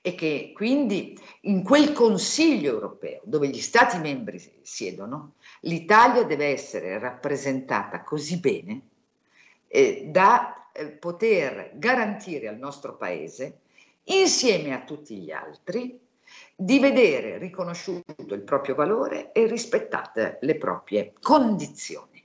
E 0.03 0.15
che 0.15 0.53
quindi 0.55 1.19
in 1.43 1.63
quel 1.63 1.93
Consiglio 1.93 2.73
europeo 2.73 3.23
dove 3.25 3.49
gli 3.49 3.61
Stati 3.61 3.99
membri 3.99 4.39
siedono, 4.61 5.37
l'Italia 5.61 6.25
deve 6.25 6.49
essere 6.49 6.99
rappresentata 6.99 8.03
così 8.03 8.39
bene 8.39 8.83
eh, 9.67 10.09
da 10.11 10.69
eh, 10.73 10.89
poter 10.89 11.71
garantire 11.77 12.49
al 12.49 12.59
nostro 12.59 12.97
Paese, 12.97 13.61
insieme 14.05 14.75
a 14.75 14.85
tutti 14.85 15.17
gli 15.17 15.31
altri, 15.31 15.99
di 16.57 16.79
vedere 16.79 17.39
riconosciuto 17.39 18.35
il 18.35 18.43
proprio 18.43 18.75
valore 18.75 19.33
e 19.33 19.47
rispettate 19.47 20.39
le 20.41 20.57
proprie 20.57 21.13
condizioni. 21.21 22.23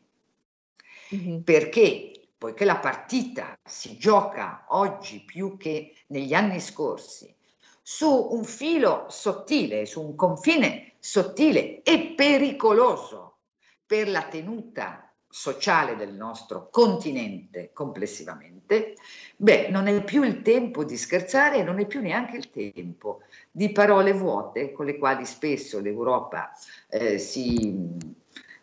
Mm-hmm. 1.15 1.39
Perché 1.41 2.11
poiché 2.37 2.63
la 2.63 2.77
partita 2.77 3.57
si 3.65 3.97
gioca 3.97 4.65
oggi 4.69 5.19
più 5.21 5.57
che 5.57 5.93
negli 6.07 6.33
anni 6.33 6.61
scorsi 6.61 7.35
su 7.81 8.29
un 8.31 8.45
filo 8.45 9.07
sottile, 9.09 9.85
su 9.85 10.01
un 10.01 10.15
confine 10.15 10.93
sottile 10.99 11.81
e 11.81 12.13
pericoloso 12.15 13.39
per 13.85 14.07
la 14.07 14.23
tenuta 14.23 15.08
sociale 15.29 15.95
del 15.95 16.13
nostro 16.13 16.69
continente 16.71 17.71
complessivamente, 17.71 18.95
beh, 19.35 19.69
non 19.69 19.87
è 19.87 20.03
più 20.03 20.23
il 20.23 20.41
tempo 20.41 20.83
di 20.83 20.97
scherzare 20.97 21.57
e 21.57 21.63
non 21.63 21.79
è 21.79 21.85
più 21.85 22.01
neanche 22.01 22.37
il 22.37 22.49
tempo 22.49 23.21
di 23.51 23.71
parole 23.71 24.11
vuote 24.11 24.71
con 24.71 24.85
le 24.85 24.97
quali 24.97 25.25
spesso 25.25 25.79
l'Europa 25.79 26.51
eh, 26.89 27.19
si, 27.19 27.95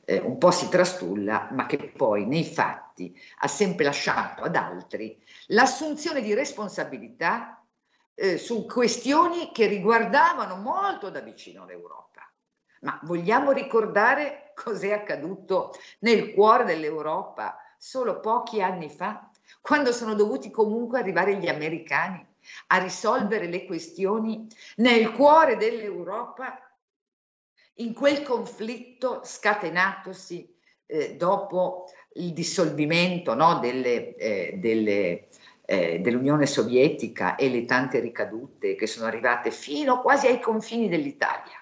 eh, 0.04 0.18
un 0.18 0.38
po' 0.38 0.50
si 0.50 0.68
trastulla, 0.68 1.48
ma 1.52 1.66
che 1.66 1.78
poi 1.96 2.26
nei 2.26 2.44
fatti 2.44 3.16
ha 3.38 3.48
sempre 3.48 3.84
lasciato 3.84 4.42
ad 4.42 4.56
altri 4.56 5.16
l'assunzione 5.48 6.20
di 6.20 6.34
responsabilità 6.34 7.64
eh, 8.14 8.38
su 8.38 8.66
questioni 8.66 9.52
che 9.52 9.66
riguardavano 9.66 10.56
molto 10.56 11.10
da 11.10 11.20
vicino 11.20 11.64
l'Europa. 11.64 12.28
Ma 12.81 12.99
vogliamo 13.03 13.53
ricordare 13.53 14.53
cos'è 14.55 14.93
accaduto 14.93 15.74
nel 16.01 16.33
cuore 16.33 16.64
dell'Europa 16.64 17.59
solo 17.79 18.20
pochi 18.20 18.62
anni 18.62 18.89
fa, 18.89 19.31
quando 19.61 19.93
sono 19.93 20.14
dovuti 20.14 20.51
comunque 20.51 20.99
arrivare 20.99 21.37
gli 21.37 21.49
americani 21.49 22.24
a 22.68 22.79
risolvere 22.79 23.47
le 23.47 23.64
questioni 23.64 24.47
nel 24.77 25.12
cuore 25.12 25.57
dell'Europa, 25.57 26.61
in 27.79 27.93
quel 27.93 28.22
conflitto 28.22 29.20
scatenatosi 29.24 30.55
eh, 30.87 31.16
dopo 31.16 31.91
il 32.14 32.33
dissolvimento 32.33 33.35
no, 33.35 33.59
delle, 33.59 34.14
eh, 34.16 34.55
delle, 34.57 35.29
eh, 35.66 35.99
dell'Unione 35.99 36.47
Sovietica 36.47 37.35
e 37.35 37.51
le 37.51 37.64
tante 37.66 38.01
ricadute 38.01 38.74
che 38.74 38.87
sono 38.87 39.07
arrivate 39.07 39.51
fino 39.51 40.01
quasi 40.01 40.29
ai 40.29 40.41
confini 40.41 40.89
dell'Italia 40.89 41.61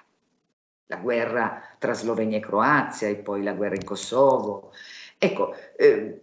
la 0.86 0.96
guerra 0.96 1.62
tra 1.78 1.94
Slovenia 1.94 2.38
e 2.38 2.40
Croazia 2.40 3.08
e 3.08 3.16
poi 3.16 3.42
la 3.42 3.54
guerra 3.54 3.76
in 3.76 3.84
Kosovo. 3.84 4.72
Ecco, 5.18 5.54
eh, 5.76 6.22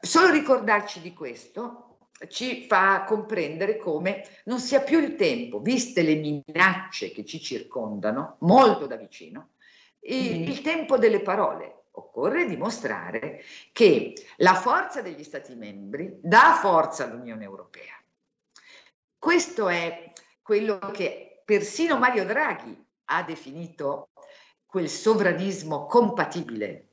solo 0.00 0.30
ricordarci 0.30 1.00
di 1.00 1.12
questo 1.12 1.98
ci 2.28 2.66
fa 2.66 3.04
comprendere 3.04 3.76
come 3.76 4.24
non 4.44 4.58
sia 4.58 4.80
più 4.80 4.98
il 5.00 5.16
tempo, 5.16 5.60
viste 5.60 6.02
le 6.02 6.14
minacce 6.14 7.10
che 7.10 7.24
ci 7.24 7.40
circondano 7.40 8.36
molto 8.40 8.86
da 8.86 8.96
vicino, 8.96 9.50
il, 10.00 10.40
mm. 10.40 10.42
il 10.44 10.60
tempo 10.62 10.96
delle 10.96 11.20
parole. 11.20 11.72
occorre 11.98 12.46
dimostrare 12.46 13.42
che 13.72 14.12
la 14.36 14.54
forza 14.54 15.00
degli 15.00 15.24
Stati 15.24 15.54
membri 15.54 16.18
dà 16.22 16.58
forza 16.60 17.04
all'Unione 17.04 17.44
Europea. 17.44 17.94
Questo 19.18 19.68
è 19.68 20.12
quello 20.42 20.78
che 20.92 21.42
persino 21.44 21.98
Mario 21.98 22.26
Draghi 22.26 22.85
ha 23.06 23.22
definito 23.22 24.10
quel 24.66 24.88
sovranismo 24.88 25.86
compatibile 25.86 26.88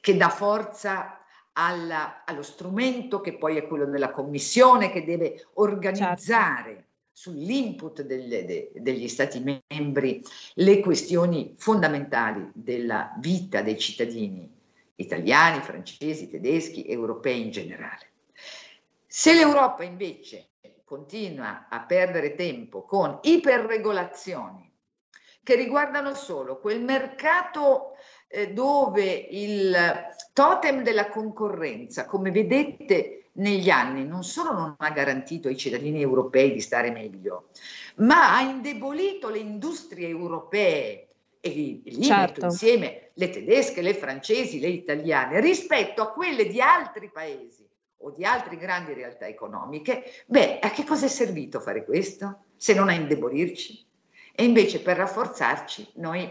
che 0.00 0.16
dà 0.16 0.28
forza 0.28 1.20
alla, 1.52 2.24
allo 2.24 2.42
strumento 2.42 3.20
che 3.20 3.36
poi 3.36 3.56
è 3.56 3.66
quello 3.66 3.86
della 3.86 4.10
commissione 4.10 4.90
che 4.90 5.04
deve 5.04 5.46
organizzare 5.54 6.70
certo. 6.70 6.84
sull'input 7.12 8.02
delle, 8.02 8.44
de, 8.44 8.72
degli 8.74 9.08
Stati 9.08 9.62
membri 9.68 10.22
le 10.54 10.80
questioni 10.80 11.54
fondamentali 11.56 12.50
della 12.54 13.14
vita 13.18 13.62
dei 13.62 13.78
cittadini 13.78 14.52
italiani, 14.96 15.60
francesi, 15.60 16.28
tedeschi, 16.28 16.86
europei 16.86 17.42
in 17.42 17.50
generale. 17.50 18.10
Se 19.06 19.34
l'Europa 19.34 19.82
invece 19.82 20.50
continua 20.84 21.68
a 21.68 21.80
perdere 21.80 22.34
tempo 22.34 22.82
con 22.84 23.18
iperregolazioni 23.22 24.66
che 25.46 25.54
riguardano 25.54 26.12
solo 26.16 26.58
quel 26.58 26.82
mercato 26.82 27.92
eh, 28.26 28.52
dove 28.52 29.04
il 29.30 29.76
totem 30.32 30.82
della 30.82 31.08
concorrenza, 31.08 32.04
come 32.04 32.32
vedete 32.32 33.28
negli 33.34 33.70
anni, 33.70 34.04
non 34.04 34.24
solo 34.24 34.50
non 34.50 34.74
ha 34.76 34.90
garantito 34.90 35.46
ai 35.46 35.56
cittadini 35.56 36.02
europei 36.02 36.52
di 36.52 36.60
stare 36.60 36.90
meglio, 36.90 37.50
ma 37.98 38.34
ha 38.34 38.40
indebolito 38.40 39.28
le 39.28 39.38
industrie 39.38 40.08
europee 40.08 41.10
e 41.38 41.80
lì 41.84 42.02
certo. 42.02 42.40
metto 42.40 42.44
insieme 42.46 43.10
le 43.14 43.30
tedesche, 43.30 43.82
le 43.82 43.94
francesi, 43.94 44.58
le 44.58 44.66
italiane, 44.66 45.38
rispetto 45.38 46.02
a 46.02 46.10
quelle 46.10 46.48
di 46.48 46.60
altri 46.60 47.08
paesi 47.08 47.64
o 47.98 48.10
di 48.10 48.24
altre 48.24 48.56
grandi 48.56 48.94
realtà 48.94 49.28
economiche, 49.28 50.24
beh, 50.26 50.58
a 50.58 50.70
che 50.70 50.82
cosa 50.82 51.06
è 51.06 51.08
servito 51.08 51.60
fare 51.60 51.84
questo 51.84 52.46
se 52.56 52.74
non 52.74 52.88
a 52.88 52.94
indebolirci? 52.94 53.85
E 54.38 54.44
invece 54.44 54.82
per 54.82 54.98
rafforzarci 54.98 55.92
noi 55.94 56.30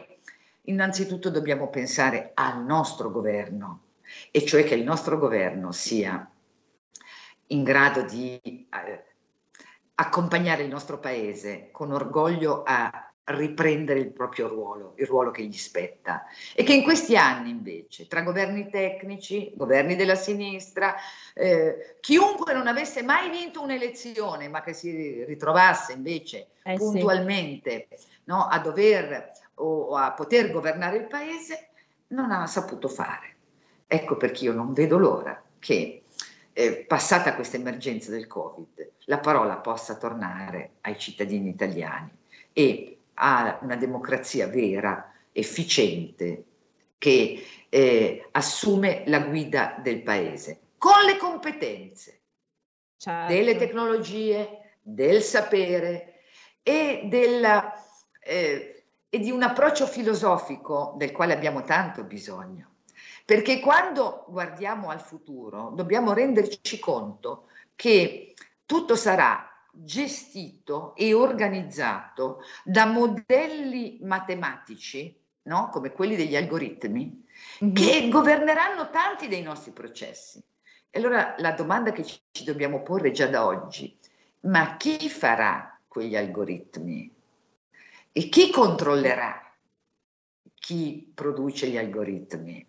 innanzitutto 0.68 1.32
dobbiamo 1.32 1.70
pensare 1.70 2.32
al 2.36 2.64
nostro 2.64 3.10
governo, 3.10 3.82
e 4.30 4.46
cioè 4.46 4.64
che 4.64 4.76
il 4.76 4.84
nostro 4.84 5.18
governo 5.18 5.72
sia 5.72 6.30
in 7.48 7.64
grado 7.64 8.04
di 8.04 8.40
eh, 8.44 9.04
accompagnare 9.96 10.62
il 10.62 10.70
nostro 10.70 11.00
paese 11.00 11.70
con 11.72 11.92
orgoglio 11.92 12.62
a 12.64 13.12
riprendere 13.26 14.00
il 14.00 14.12
proprio 14.12 14.48
ruolo, 14.48 14.94
il 14.98 15.08
ruolo 15.08 15.32
che 15.32 15.44
gli 15.44 15.58
spetta 15.58 16.26
e 16.54 16.64
che 16.64 16.74
in 16.74 16.84
questi 16.84 17.18
anni 17.18 17.50
invece 17.50 18.08
tra 18.08 18.22
governi 18.22 18.70
tecnici, 18.70 19.52
governi 19.56 19.96
della 19.96 20.16
sinistra, 20.16 20.96
eh, 21.34 21.98
chiunque 22.02 22.54
non 22.54 22.68
avesse 22.68 23.02
mai 23.02 23.30
vinto 23.30 23.62
un'elezione 23.62 24.48
ma 24.48 24.62
che 24.62 24.74
si 24.74 25.24
ritrovasse 25.24 25.94
invece 25.94 26.50
eh 26.64 26.76
puntualmente 26.76 27.88
sì. 27.96 28.08
no, 28.26 28.46
a 28.46 28.60
dover 28.60 29.32
o 29.56 29.96
a 29.96 30.12
poter 30.12 30.52
governare 30.52 30.98
il 30.98 31.08
paese, 31.08 31.70
non 32.08 32.32
ha 32.32 32.46
saputo 32.46 32.88
fare. 32.88 33.34
Ecco 33.88 34.18
perché 34.18 34.46
io 34.46 34.54
non 34.54 34.74
vedo 34.74 34.98
l'ora 34.98 35.42
che 35.58 36.04
eh, 36.54 36.86
passata 36.88 37.36
questa 37.36 37.58
emergenza 37.58 38.12
del 38.12 38.28
Covid, 38.28 38.92
la 39.06 39.20
parola 39.20 39.56
possa 39.56 39.96
tornare 39.96 40.72
ai 40.82 40.98
cittadini 40.98 41.50
italiani 41.50 42.10
e 42.54 42.95
a 43.16 43.60
una 43.62 43.76
democrazia 43.76 44.48
vera, 44.48 45.12
efficiente, 45.32 46.46
che 46.98 47.46
eh, 47.70 48.28
assume 48.32 49.04
la 49.08 49.20
guida 49.20 49.78
del 49.82 50.02
paese, 50.02 50.60
con 50.78 51.04
le 51.06 51.18
competenze 51.18 52.22
certo. 52.98 53.34
delle 53.34 53.56
tecnologie, 53.58 54.78
del 54.82 55.22
sapere 55.22 56.22
e, 56.64 57.02
della, 57.06 57.74
eh, 58.20 58.86
e 59.10 59.20
di 59.20 59.32
un 59.32 59.44
approccio 59.44 59.88
filosofico 59.88 60.94
del 60.98 61.12
quale 61.12 61.34
abbiamo 61.34 61.64
tanto 61.64 62.04
bisogno. 62.04 62.74
Perché 63.26 63.60
quando 63.60 64.26
guardiamo 64.28 64.90
al 64.90 65.02
futuro 65.02 65.72
dobbiamo 65.74 66.14
renderci 66.14 66.80
conto 66.80 67.48
che 67.76 68.36
tutto 68.66 68.96
sarà 68.96 69.55
gestito 69.84 70.96
e 70.96 71.14
organizzato 71.14 72.40
da 72.64 72.86
modelli 72.86 74.00
matematici, 74.02 75.16
no? 75.44 75.70
come 75.72 75.92
quelli 75.92 76.16
degli 76.16 76.36
algoritmi, 76.36 77.26
mm-hmm. 77.64 77.74
che 77.74 78.10
governeranno 78.10 78.90
tanti 78.90 79.28
dei 79.28 79.42
nostri 79.42 79.72
processi. 79.72 80.44
E 80.90 81.00
allora 81.00 81.36
la 81.40 81.52
domanda 81.52 81.92
che 81.92 82.04
ci, 82.04 82.20
ci 82.32 82.44
dobbiamo 82.44 82.82
porre 82.82 83.12
già 83.12 83.28
da 83.28 83.46
oggi, 83.46 83.98
ma 84.42 84.78
chi 84.78 85.10
farà 85.10 85.80
quegli 85.88 86.16
algoritmi? 86.16 87.14
E 88.12 88.30
chi 88.30 88.50
controllerà 88.50 89.42
chi 90.54 91.12
produce 91.14 91.68
gli 91.68 91.78
algoritmi? 91.78 92.66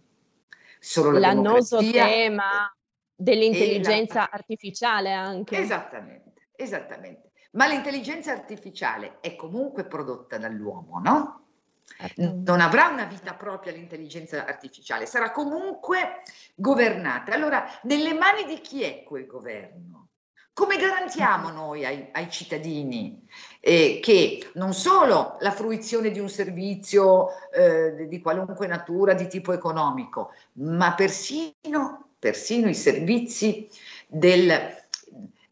Solo 0.79 1.13
la 1.13 1.19
L'annoso 1.19 1.79
tema 1.79 2.75
dell'intelligenza 3.15 4.21
la... 4.21 4.29
artificiale 4.33 5.13
anche. 5.13 5.59
Esattamente. 5.59 6.36
Esattamente. 6.57 7.31
Ma 7.53 7.67
l'intelligenza 7.67 8.33
artificiale 8.33 9.19
è 9.21 9.37
comunque 9.37 9.85
prodotta 9.85 10.39
dall'uomo, 10.39 11.01
no? 11.01 11.41
Certo. 11.87 12.43
Non 12.45 12.61
avrà 12.61 12.89
una 12.89 13.05
vita 13.05 13.35
propria 13.35 13.73
l'intelligenza 13.73 14.45
artificiale, 14.45 15.07
sarà 15.07 15.31
comunque 15.31 16.23
governata. 16.55 17.33
Allora, 17.33 17.65
nelle 17.83 18.13
mani 18.13 18.45
di 18.45 18.61
chi 18.61 18.83
è 18.83 19.05
quel 19.05 19.27
governo? 19.27 20.09
Come 20.53 20.77
garantiamo 20.79 21.51
noi 21.51 21.85
ai, 21.85 22.09
ai 22.13 22.31
cittadini 22.31 23.27
eh, 23.61 24.01
che 24.03 24.51
non 24.55 24.73
solo 24.73 25.37
la 25.41 25.51
fruizione 25.51 26.11
di 26.11 26.19
un 26.19 26.31
servizio 26.31 27.29
eh, 27.53 28.07
di 28.09 28.21
qualunque 28.21 28.67
natura, 28.67 29.13
di 29.13 29.29
tipo 29.29 29.53
economico, 29.53 30.33
ma 30.55 30.95
persino, 30.95 32.09
persino 32.19 32.69
i 32.69 32.75
servizi 32.75 33.69
del, 34.07 34.86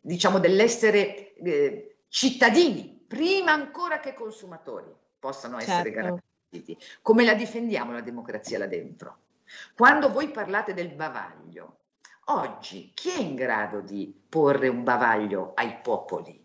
diciamo, 0.05 0.39
dell'essere 0.39 1.35
eh, 1.35 1.97
cittadini, 2.09 3.05
prima 3.09 3.53
ancora 3.53 4.01
che 4.01 4.13
consumatori, 4.13 4.93
possano 5.19 5.59
essere 5.59 5.91
certo. 5.91 6.21
garantiti. 6.51 6.79
Come 7.01 7.25
la 7.25 7.35
difendiamo 7.35 7.93
la 7.93 8.03
democrazia 8.03 8.59
là 8.59 8.67
dentro? 8.67 9.19
Quando 9.75 10.13
voi 10.13 10.29
parlate 10.29 10.75
del 10.75 10.91
bavaglio, 10.91 11.79
oggi 12.27 12.93
chi 12.95 13.11
è 13.11 13.19
in 13.19 13.35
grado 13.35 13.81
di 13.81 14.15
porre 14.29 14.69
un 14.69 14.85
bavaglio 14.85 15.53
ai 15.55 15.79
popoli? 15.83 16.43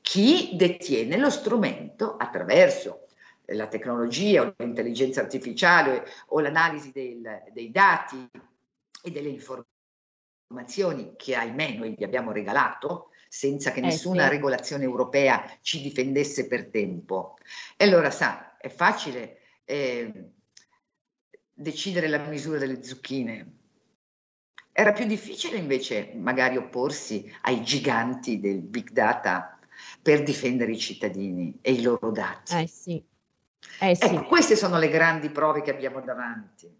Chi 0.00 0.52
detiene 0.54 1.16
lo 1.16 1.30
strumento 1.30 2.16
attraverso 2.16 3.06
la 3.46 3.66
tecnologia 3.66 4.42
o 4.42 4.54
l'intelligenza 4.56 5.20
artificiale 5.20 6.06
o 6.28 6.40
l'analisi 6.40 6.92
del, 6.92 7.42
dei 7.52 7.70
dati 7.70 8.28
e 9.02 9.10
delle 9.10 9.28
informazioni 9.28 9.77
informazioni 10.48 11.12
che 11.16 11.34
ahimè 11.34 11.74
noi 11.74 11.94
gli 11.96 12.04
abbiamo 12.04 12.32
regalato 12.32 13.10
senza 13.28 13.70
che 13.70 13.80
eh, 13.80 13.82
nessuna 13.82 14.24
sì. 14.24 14.30
regolazione 14.30 14.84
europea 14.84 15.58
ci 15.60 15.82
difendesse 15.82 16.46
per 16.46 16.70
tempo. 16.70 17.36
E 17.76 17.84
allora 17.84 18.10
sa, 18.10 18.56
è 18.56 18.70
facile 18.70 19.40
eh, 19.64 20.30
decidere 21.52 22.08
la 22.08 22.18
misura 22.18 22.58
delle 22.58 22.82
zucchine. 22.82 23.56
Era 24.72 24.92
più 24.92 25.04
difficile 25.04 25.58
invece 25.58 26.12
magari 26.14 26.56
opporsi 26.56 27.30
ai 27.42 27.62
giganti 27.62 28.40
del 28.40 28.62
big 28.62 28.90
data 28.90 29.58
per 30.00 30.22
difendere 30.22 30.72
i 30.72 30.78
cittadini 30.78 31.58
e 31.60 31.72
i 31.72 31.82
loro 31.82 32.10
dati. 32.10 32.54
Eh 32.54 32.66
sì. 32.66 33.04
Eh 33.80 33.94
sì. 33.94 34.04
Ecco, 34.04 34.24
queste 34.24 34.56
sono 34.56 34.78
le 34.78 34.88
grandi 34.88 35.28
prove 35.30 35.60
che 35.60 35.70
abbiamo 35.70 36.00
davanti. 36.00 36.72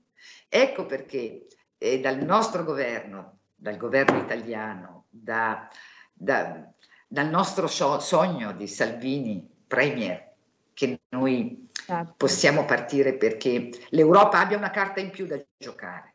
Ecco 0.48 0.86
perché 0.86 1.46
eh, 1.76 2.00
dal 2.00 2.18
nostro 2.24 2.64
governo, 2.64 3.38
dal 3.61 3.76
governo 3.76 4.18
italiano, 4.18 5.06
da, 5.11 5.68
da, 6.12 6.72
dal 7.09 7.28
nostro 7.28 7.66
so- 7.66 7.98
sogno 7.98 8.52
di 8.52 8.68
Salvini 8.68 9.46
Premier, 9.66 10.32
che 10.72 11.00
noi 11.09 11.68
certo. 11.72 12.14
possiamo 12.16 12.64
partire 12.64 13.16
perché 13.16 13.70
l'Europa 13.90 14.38
abbia 14.38 14.56
una 14.56 14.70
carta 14.70 15.00
in 15.00 15.11
più 15.11 15.26
da 15.26 15.42
giocare. 15.56 16.14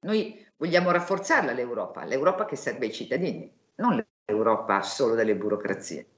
Noi 0.00 0.44
vogliamo 0.56 0.90
rafforzarla 0.90 1.52
l'Europa, 1.52 2.04
l'Europa 2.04 2.44
che 2.44 2.56
serve 2.56 2.86
ai 2.86 2.92
cittadini, 2.92 3.52
non 3.76 4.04
l'Europa 4.24 4.82
solo 4.82 5.14
delle 5.14 5.36
burocrazie 5.36 6.17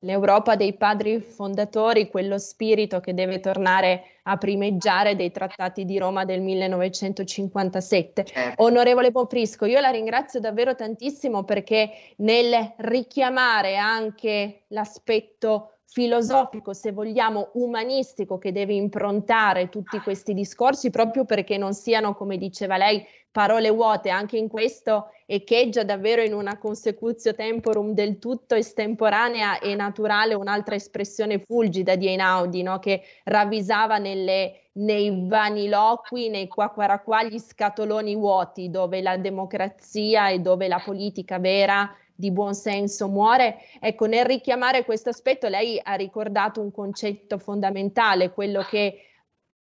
l'Europa 0.00 0.54
dei 0.54 0.76
padri 0.76 1.20
fondatori, 1.20 2.08
quello 2.08 2.38
spirito 2.38 3.00
che 3.00 3.14
deve 3.14 3.40
tornare 3.40 4.18
a 4.24 4.36
primeggiare 4.36 5.16
dei 5.16 5.30
trattati 5.30 5.84
di 5.84 5.98
Roma 5.98 6.24
del 6.24 6.40
1957. 6.40 8.24
Certo. 8.24 8.62
Onorevole 8.62 9.10
Poprisco, 9.10 9.64
io 9.64 9.80
la 9.80 9.90
ringrazio 9.90 10.38
davvero 10.38 10.74
tantissimo 10.74 11.44
perché 11.44 11.90
nel 12.18 12.74
richiamare 12.78 13.76
anche 13.76 14.64
l'aspetto 14.68 15.77
filosofico, 15.90 16.74
se 16.74 16.92
vogliamo, 16.92 17.50
umanistico 17.54 18.36
che 18.36 18.52
deve 18.52 18.74
improntare 18.74 19.70
tutti 19.70 19.98
questi 20.00 20.34
discorsi 20.34 20.90
proprio 20.90 21.24
perché 21.24 21.56
non 21.56 21.72
siano, 21.72 22.14
come 22.14 22.36
diceva 22.36 22.76
lei, 22.76 23.04
parole 23.30 23.70
vuote. 23.70 24.10
Anche 24.10 24.36
in 24.36 24.48
questo 24.48 25.10
echeggia 25.24 25.84
davvero 25.84 26.22
in 26.22 26.34
una 26.34 26.58
consecutio 26.58 27.34
temporum 27.34 27.92
del 27.92 28.18
tutto 28.18 28.54
estemporanea 28.54 29.60
e 29.60 29.74
naturale 29.74 30.34
un'altra 30.34 30.74
espressione 30.74 31.38
fulgida 31.38 31.96
di 31.96 32.06
Einaudi, 32.06 32.62
no? 32.62 32.78
che 32.80 33.02
ravvisava 33.24 33.96
nelle, 33.96 34.68
nei 34.72 35.26
vaniloqui, 35.26 36.28
nei 36.28 36.48
quaquaraquà, 36.48 37.24
gli 37.24 37.38
scatoloni 37.38 38.14
vuoti 38.14 38.68
dove 38.68 39.00
la 39.00 39.16
democrazia 39.16 40.28
e 40.28 40.40
dove 40.40 40.68
la 40.68 40.82
politica 40.84 41.38
vera 41.38 41.90
di 42.18 42.32
buon 42.32 42.52
senso 42.52 43.06
muore. 43.06 43.58
Ecco, 43.78 44.06
nel 44.06 44.24
richiamare 44.24 44.84
questo 44.84 45.10
aspetto 45.10 45.46
lei 45.46 45.80
ha 45.80 45.94
ricordato 45.94 46.60
un 46.60 46.72
concetto 46.72 47.38
fondamentale, 47.38 48.32
quello 48.32 48.62
che 48.62 49.02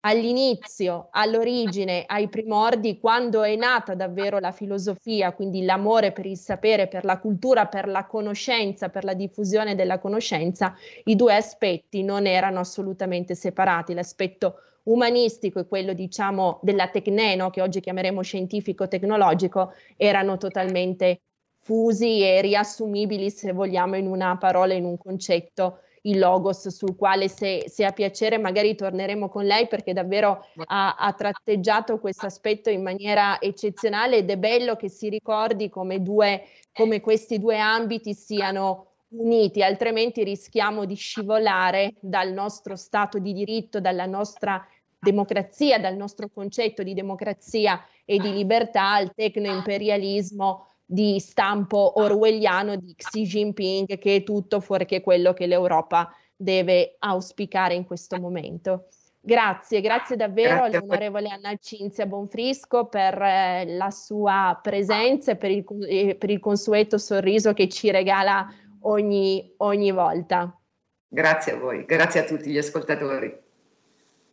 all'inizio, 0.01 1.07
all'origine, 1.11 2.03
ai 2.05 2.27
primordi, 2.27 2.99
quando 2.99 3.43
è 3.43 3.55
nata 3.55 3.95
davvero 3.95 4.39
la 4.39 4.51
filosofia, 4.51 5.31
quindi 5.31 5.63
l'amore 5.63 6.11
per 6.11 6.25
il 6.25 6.37
sapere, 6.37 6.89
per 6.89 7.05
la 7.05 7.19
cultura, 7.19 7.67
per 7.67 7.87
la 7.87 8.05
conoscenza, 8.05 8.89
per 8.89 9.05
la 9.05 9.13
diffusione 9.13 9.73
della 9.73 9.99
conoscenza, 9.99 10.75
i 11.05 11.15
due 11.15 11.33
aspetti 11.33 12.03
non 12.03 12.25
erano 12.25 12.59
assolutamente 12.59 13.33
separati. 13.33 13.93
L'aspetto 13.93 14.55
umanistico 14.83 15.59
e 15.59 15.67
quello, 15.67 15.93
diciamo, 15.93 16.59
della 16.63 16.89
tecneno, 16.89 17.49
che 17.49 17.61
oggi 17.61 17.79
chiameremo 17.79 18.21
scientifico-tecnologico, 18.21 19.71
erano 19.95 20.35
totalmente 20.35 21.21
fusi 21.61 22.21
e 22.21 22.41
riassumibili, 22.41 23.29
se 23.29 23.51
vogliamo, 23.51 23.95
in 23.95 24.07
una 24.07 24.37
parola, 24.37 24.73
in 24.73 24.85
un 24.85 24.97
concetto, 24.97 25.79
il 26.03 26.17
logos, 26.17 26.67
sul 26.69 26.95
quale 26.95 27.27
se, 27.27 27.65
se 27.67 27.85
a 27.85 27.91
piacere 27.91 28.39
magari 28.39 28.75
torneremo 28.75 29.29
con 29.29 29.45
lei 29.45 29.67
perché 29.67 29.93
davvero 29.93 30.43
ha, 30.65 30.95
ha 30.95 31.13
tratteggiato 31.13 31.99
questo 31.99 32.25
aspetto 32.25 32.69
in 32.69 32.81
maniera 32.81 33.39
eccezionale 33.39 34.17
ed 34.17 34.29
è 34.29 34.37
bello 34.37 34.75
che 34.75 34.89
si 34.89 35.09
ricordi 35.09 35.69
come, 35.69 36.01
due, 36.01 36.43
come 36.73 37.01
questi 37.01 37.37
due 37.37 37.59
ambiti 37.59 38.15
siano 38.15 38.87
uniti, 39.09 39.61
altrimenti 39.61 40.23
rischiamo 40.23 40.85
di 40.85 40.95
scivolare 40.95 41.93
dal 41.99 42.31
nostro 42.31 42.75
Stato 42.75 43.19
di 43.19 43.33
diritto, 43.33 43.79
dalla 43.79 44.05
nostra 44.05 44.65
democrazia, 44.99 45.79
dal 45.79 45.95
nostro 45.95 46.29
concetto 46.33 46.81
di 46.81 46.93
democrazia 46.93 47.83
e 48.05 48.17
di 48.17 48.31
libertà 48.31 48.93
al 48.93 49.13
tecnoimperialismo 49.13 50.65
di 50.91 51.21
stampo 51.21 52.01
orwelliano 52.01 52.75
di 52.75 52.93
Xi 52.97 53.23
Jinping 53.23 53.97
che 53.97 54.17
è 54.17 54.23
tutto 54.23 54.59
fuorché 54.59 54.99
quello 54.99 55.31
che 55.31 55.47
l'Europa 55.47 56.13
deve 56.35 56.97
auspicare 56.99 57.75
in 57.75 57.85
questo 57.85 58.19
momento. 58.19 58.87
Grazie, 59.21 59.79
grazie 59.79 60.17
davvero 60.17 60.55
grazie 60.55 60.79
all'onorevole 60.79 61.29
Anna 61.29 61.55
Cinzia 61.55 62.05
Bonfrisco 62.05 62.87
per 62.87 63.21
eh, 63.21 63.65
la 63.67 63.89
sua 63.89 64.59
presenza 64.61 65.31
e 65.31 65.35
per 65.37 65.51
il, 65.51 65.65
eh, 65.87 66.15
per 66.15 66.29
il, 66.29 66.39
consueto 66.39 66.97
sorriso 66.97 67.53
che 67.53 67.69
ci 67.69 67.89
regala 67.89 68.51
ogni, 68.81 69.53
ogni 69.57 69.91
volta. 69.91 70.53
Grazie 71.07 71.53
a 71.53 71.57
voi, 71.57 71.85
grazie 71.85 72.21
a 72.21 72.23
tutti 72.25 72.49
gli 72.49 72.57
ascoltatori. 72.57 73.33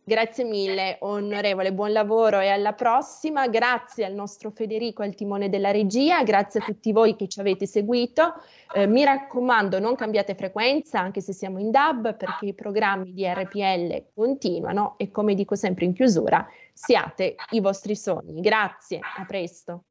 Grazie 0.09 0.43
mille, 0.43 0.97
onorevole, 1.01 1.71
buon 1.71 1.91
lavoro 1.91 2.39
e 2.39 2.47
alla 2.47 2.73
prossima. 2.73 3.47
Grazie 3.47 4.05
al 4.05 4.15
nostro 4.15 4.49
Federico 4.49 5.03
al 5.03 5.13
timone 5.13 5.49
della 5.49 5.69
regia, 5.69 6.23
grazie 6.23 6.61
a 6.61 6.63
tutti 6.63 6.91
voi 6.91 7.15
che 7.15 7.27
ci 7.27 7.39
avete 7.39 7.67
seguito. 7.67 8.33
Eh, 8.73 8.87
mi 8.87 9.03
raccomando, 9.03 9.77
non 9.77 9.93
cambiate 9.93 10.33
frequenza, 10.33 10.99
anche 10.99 11.21
se 11.21 11.31
siamo 11.31 11.59
in 11.59 11.69
DAB, 11.69 12.17
perché 12.17 12.47
i 12.47 12.55
programmi 12.55 13.13
di 13.13 13.23
RPL 13.23 14.05
continuano 14.15 14.95
e 14.97 15.11
come 15.11 15.35
dico 15.35 15.53
sempre 15.53 15.85
in 15.85 15.93
chiusura, 15.93 16.43
siate 16.73 17.35
i 17.51 17.59
vostri 17.59 17.95
sogni. 17.95 18.41
Grazie, 18.41 18.99
a 19.15 19.25
presto. 19.25 19.83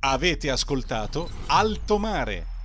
Avete 0.00 0.48
ascoltato 0.48 1.28
Alto 1.48 1.98
Mare 1.98 2.57